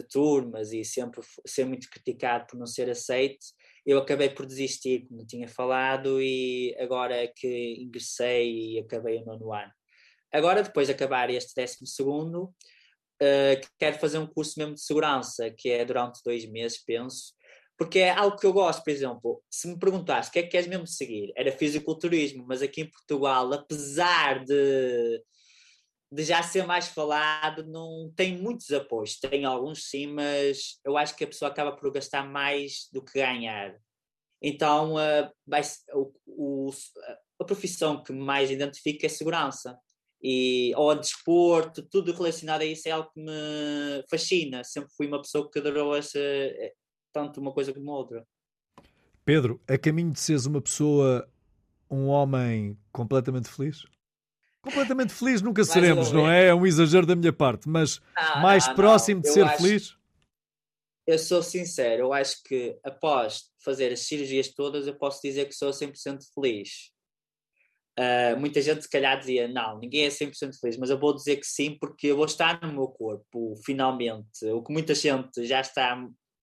de 0.02 0.08
turmas 0.08 0.72
e 0.72 0.84
sempre 0.84 1.22
ser 1.46 1.66
muito 1.66 1.90
criticado 1.90 2.46
por 2.48 2.58
não 2.58 2.66
ser 2.66 2.90
aceito, 2.90 3.46
eu 3.86 3.98
acabei 3.98 4.30
por 4.30 4.46
desistir, 4.46 5.08
como 5.08 5.26
tinha 5.26 5.48
falado, 5.48 6.22
e 6.22 6.76
agora 6.80 7.32
que 7.36 7.76
ingressei 7.80 8.74
e 8.74 8.80
acabei 8.80 9.18
o 9.18 9.26
nono 9.26 9.54
ano. 9.54 9.72
Agora, 10.32 10.62
depois 10.62 10.88
de 10.88 10.94
acabar 10.94 11.30
este 11.30 11.54
décimo 11.56 11.88
segundo, 11.88 12.44
uh, 12.44 13.68
quero 13.80 13.98
fazer 13.98 14.18
um 14.18 14.28
curso 14.28 14.60
mesmo 14.60 14.74
de 14.74 14.82
segurança, 14.82 15.50
que 15.50 15.70
é 15.70 15.86
durante 15.86 16.22
dois 16.24 16.46
meses, 16.46 16.84
penso, 16.84 17.34
porque 17.78 18.00
é 18.00 18.10
algo 18.10 18.38
que 18.38 18.46
eu 18.46 18.52
gosto, 18.52 18.84
por 18.84 18.90
exemplo, 18.90 19.44
se 19.50 19.68
me 19.68 19.80
perguntasse 19.80 20.30
o 20.30 20.34
que 20.34 20.40
é 20.40 20.44
que 20.44 20.50
queres 20.50 20.68
mesmo 20.68 20.88
seguir, 20.88 21.32
era 21.38 21.52
fisiculturismo, 21.52 22.46
mas 22.48 22.62
aqui 22.62 22.82
em 22.82 22.90
Portugal, 22.90 23.54
apesar 23.54 24.44
de 24.44 25.22
de 26.12 26.24
já 26.24 26.42
ser 26.42 26.66
mais 26.66 26.88
falado, 26.88 27.66
não 27.66 28.12
tem 28.16 28.38
muitos 28.38 28.72
apoios. 28.72 29.20
Tem 29.20 29.46
alguns 29.46 29.90
sim, 29.90 30.08
mas 30.08 30.80
eu 30.86 30.98
acho 30.98 31.16
que 31.16 31.24
a 31.24 31.28
pessoa 31.28 31.52
acaba 31.52 31.74
por 31.74 31.92
gastar 31.92 32.28
mais 32.28 32.88
do 32.92 33.04
que 33.04 33.20
ganhar. 33.20 33.76
Então, 34.42 34.96
uh, 34.96 35.32
vai, 35.46 35.62
o, 35.94 36.14
o, 36.26 36.70
a 37.40 37.44
profissão 37.44 38.04
que 38.04 38.14
mais 38.14 38.50
identifica 38.50 39.06
é 39.06 39.10
segurança. 39.10 39.78
E, 40.22 40.74
ou 40.76 40.90
a 40.90 40.96
desporto, 40.96 41.84
tudo 41.84 42.12
relacionado 42.12 42.62
a 42.62 42.66
isso 42.66 42.88
é 42.88 42.92
algo 42.92 43.10
que 43.14 43.20
me 43.20 44.04
fascina. 44.10 44.64
Sempre 44.64 44.90
fui 44.96 45.08
uma 45.08 45.22
pessoa 45.22 45.50
que 45.50 45.60
adorou 45.60 45.96
essa, 45.96 46.18
eh, 46.20 46.74
tanto 47.14 47.40
uma 47.40 47.54
coisa 47.54 47.74
como 47.74 47.92
outra. 47.92 48.26
Pedro, 49.24 49.62
a 49.68 49.78
caminho 49.78 50.12
de 50.12 50.20
seres 50.20 50.46
uma 50.46 50.62
pessoa, 50.62 51.30
um 51.90 52.08
homem 52.08 52.78
completamente 52.92 53.50
feliz? 53.50 53.86
Completamente 54.68 55.14
feliz 55.14 55.42
nunca 55.42 55.64
seremos, 55.64 56.12
não 56.12 56.30
é? 56.30 56.48
É 56.48 56.54
um 56.54 56.66
exagero 56.66 57.06
da 57.06 57.16
minha 57.16 57.32
parte, 57.32 57.70
mas 57.70 58.02
não, 58.16 58.42
mais 58.42 58.68
não, 58.68 58.76
próximo 58.76 59.22
de 59.22 59.30
ser 59.30 59.46
acho, 59.46 59.64
feliz. 59.64 59.96
Eu 61.06 61.18
sou 61.18 61.42
sincero, 61.42 62.02
eu 62.04 62.14
acho 62.14 62.44
que 62.44 62.78
após 62.84 63.44
fazer 63.64 63.94
as 63.94 64.02
cirurgias 64.02 64.50
todas, 64.50 64.86
eu 64.86 64.94
posso 64.94 65.22
dizer 65.24 65.46
que 65.46 65.54
sou 65.54 65.72
100% 65.72 66.20
feliz. 66.36 66.92
Uh, 67.98 68.38
muita 68.38 68.62
gente 68.62 68.82
se 68.82 68.90
calhar 68.90 69.18
dizia, 69.18 69.48
não, 69.48 69.80
ninguém 69.80 70.06
é 70.06 70.10
100% 70.10 70.60
feliz, 70.60 70.76
mas 70.78 70.90
eu 70.90 71.00
vou 71.00 71.16
dizer 71.16 71.38
que 71.38 71.48
sim, 71.48 71.78
porque 71.80 72.08
eu 72.08 72.18
vou 72.18 72.26
estar 72.26 72.62
no 72.62 72.74
meu 72.74 72.90
corpo, 72.90 73.56
finalmente. 73.66 74.46
O 74.52 74.62
que 74.62 74.74
muita 74.74 74.94
gente 74.94 75.46
já 75.46 75.62
está 75.62 75.98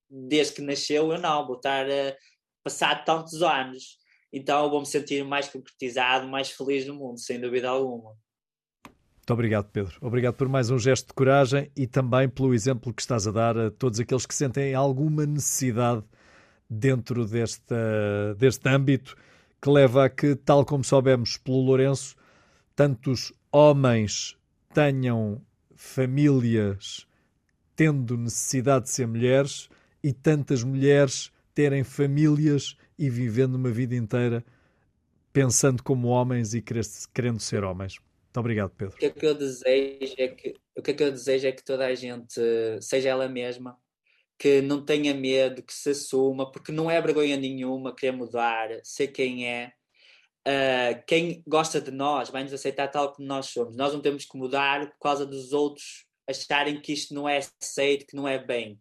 desde 0.09 0.55
que 0.55 0.61
nasceu, 0.63 1.11
eu 1.11 1.19
não, 1.19 1.45
vou 1.45 1.57
estar 1.57 1.85
uh, 1.87 2.15
passado 2.63 3.05
tantos 3.05 3.43
anos. 3.43 3.97
Então 4.35 4.65
eu 4.65 4.69
vou 4.69 4.81
me 4.81 4.85
sentir 4.85 5.23
mais 5.23 5.47
concretizado, 5.47 6.27
mais 6.27 6.51
feliz 6.51 6.85
no 6.85 6.93
mundo, 6.93 7.17
sem 7.17 7.39
dúvida 7.39 7.69
alguma. 7.69 8.11
Muito 8.83 9.31
obrigado, 9.31 9.69
Pedro. 9.71 9.97
Obrigado 10.01 10.33
por 10.33 10.49
mais 10.49 10.69
um 10.69 10.77
gesto 10.77 11.07
de 11.07 11.13
coragem 11.13 11.71
e 11.73 11.87
também 11.87 12.27
pelo 12.27 12.53
exemplo 12.53 12.93
que 12.93 13.01
estás 13.01 13.25
a 13.25 13.31
dar 13.31 13.57
a 13.57 13.71
todos 13.71 13.97
aqueles 13.97 14.25
que 14.25 14.35
sentem 14.35 14.75
alguma 14.75 15.25
necessidade 15.25 16.03
dentro 16.69 17.25
deste, 17.25 17.73
deste 18.37 18.67
âmbito, 18.67 19.15
que 19.61 19.69
leva 19.69 20.03
a 20.03 20.09
que, 20.09 20.35
tal 20.35 20.65
como 20.65 20.83
soubemos 20.83 21.37
pelo 21.37 21.61
Lourenço, 21.61 22.17
tantos 22.75 23.31
homens 23.53 24.37
tenham 24.73 25.41
famílias 25.77 27.07
tendo 27.73 28.17
necessidade 28.17 28.85
de 28.85 28.91
ser 28.91 29.07
mulheres 29.07 29.69
e 30.03 30.11
tantas 30.11 30.61
mulheres 30.61 31.31
terem 31.53 31.85
famílias 31.85 32.75
e 32.97 33.09
vivendo 33.09 33.55
uma 33.55 33.69
vida 33.69 33.95
inteira 33.95 34.43
pensando 35.35 35.83
como 35.83 36.07
homens 36.07 36.53
e 36.53 36.63
querendo 37.13 37.41
ser 37.41 37.63
homens. 37.65 37.99
Muito 37.99 38.39
obrigado, 38.39 38.71
Pedro. 38.71 38.95
O 38.95 38.97
que 38.97 39.05
é 39.05 39.09
que 39.09 39.25
eu 39.25 39.35
desejo 39.35 40.15
é 40.17 40.27
que, 40.29 40.53
o 40.77 40.81
que, 40.81 40.91
é 40.91 40.93
que, 40.93 41.03
eu 41.03 41.11
desejo 41.11 41.47
é 41.47 41.51
que 41.51 41.63
toda 41.63 41.85
a 41.85 41.93
gente 41.93 42.39
seja 42.81 43.09
ela 43.09 43.27
mesma, 43.27 43.77
que 44.39 44.61
não 44.61 44.83
tenha 44.83 45.13
medo, 45.13 45.61
que 45.61 45.73
se 45.73 45.89
assuma, 45.89 46.49
porque 46.49 46.71
não 46.71 46.89
é 46.89 47.01
vergonha 47.01 47.35
nenhuma 47.35 47.93
querer 47.93 48.13
mudar, 48.13 48.69
ser 48.83 49.09
quem 49.09 49.45
é. 49.45 49.73
Uh, 50.47 51.03
quem 51.07 51.43
gosta 51.47 51.81
de 51.81 51.91
nós 51.91 52.29
vai 52.29 52.43
nos 52.43 52.53
aceitar 52.53 52.87
tal 52.87 53.11
como 53.11 53.27
nós 53.27 53.47
somos. 53.47 53.75
Nós 53.75 53.93
não 53.93 53.99
temos 53.99 54.25
que 54.25 54.37
mudar 54.37 54.91
por 54.91 54.99
causa 54.99 55.25
dos 55.25 55.51
outros 55.51 56.05
acharem 56.29 56.79
que 56.79 56.93
isto 56.93 57.13
não 57.13 57.27
é 57.27 57.39
aceito, 57.61 58.05
que 58.05 58.15
não 58.15 58.27
é 58.27 58.37
bem. 58.37 58.79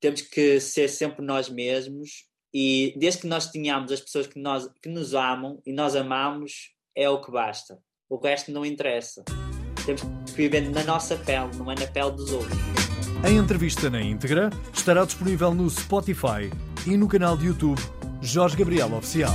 Temos 0.00 0.22
que 0.22 0.60
ser 0.60 0.88
sempre 0.88 1.24
nós 1.24 1.48
mesmos 1.48 2.28
e 2.52 2.94
desde 2.96 3.22
que 3.22 3.26
nós 3.26 3.50
tenhamos 3.50 3.90
as 3.90 4.00
pessoas 4.00 4.26
que, 4.26 4.38
nós, 4.38 4.68
que 4.82 4.88
nos 4.88 5.14
amam 5.14 5.60
e 5.64 5.72
nós 5.72 5.96
amamos, 5.96 6.70
é 6.94 7.08
o 7.08 7.20
que 7.20 7.30
basta. 7.30 7.78
O 8.08 8.16
resto 8.16 8.52
não 8.52 8.64
interessa. 8.64 9.24
Temos 9.86 10.02
que 10.26 10.32
viver 10.32 10.70
na 10.70 10.84
nossa 10.84 11.16
pele, 11.16 11.50
não 11.56 11.70
é 11.70 11.74
na 11.74 11.86
pele 11.86 12.12
dos 12.12 12.30
outros. 12.30 12.58
A 13.24 13.30
entrevista 13.30 13.88
na 13.88 14.00
íntegra 14.02 14.50
estará 14.72 15.04
disponível 15.04 15.54
no 15.54 15.68
Spotify 15.70 16.50
e 16.86 16.96
no 16.96 17.08
canal 17.08 17.36
de 17.36 17.46
YouTube 17.46 17.80
Jorge 18.20 18.56
Gabriel 18.56 18.94
Oficial. 18.94 19.34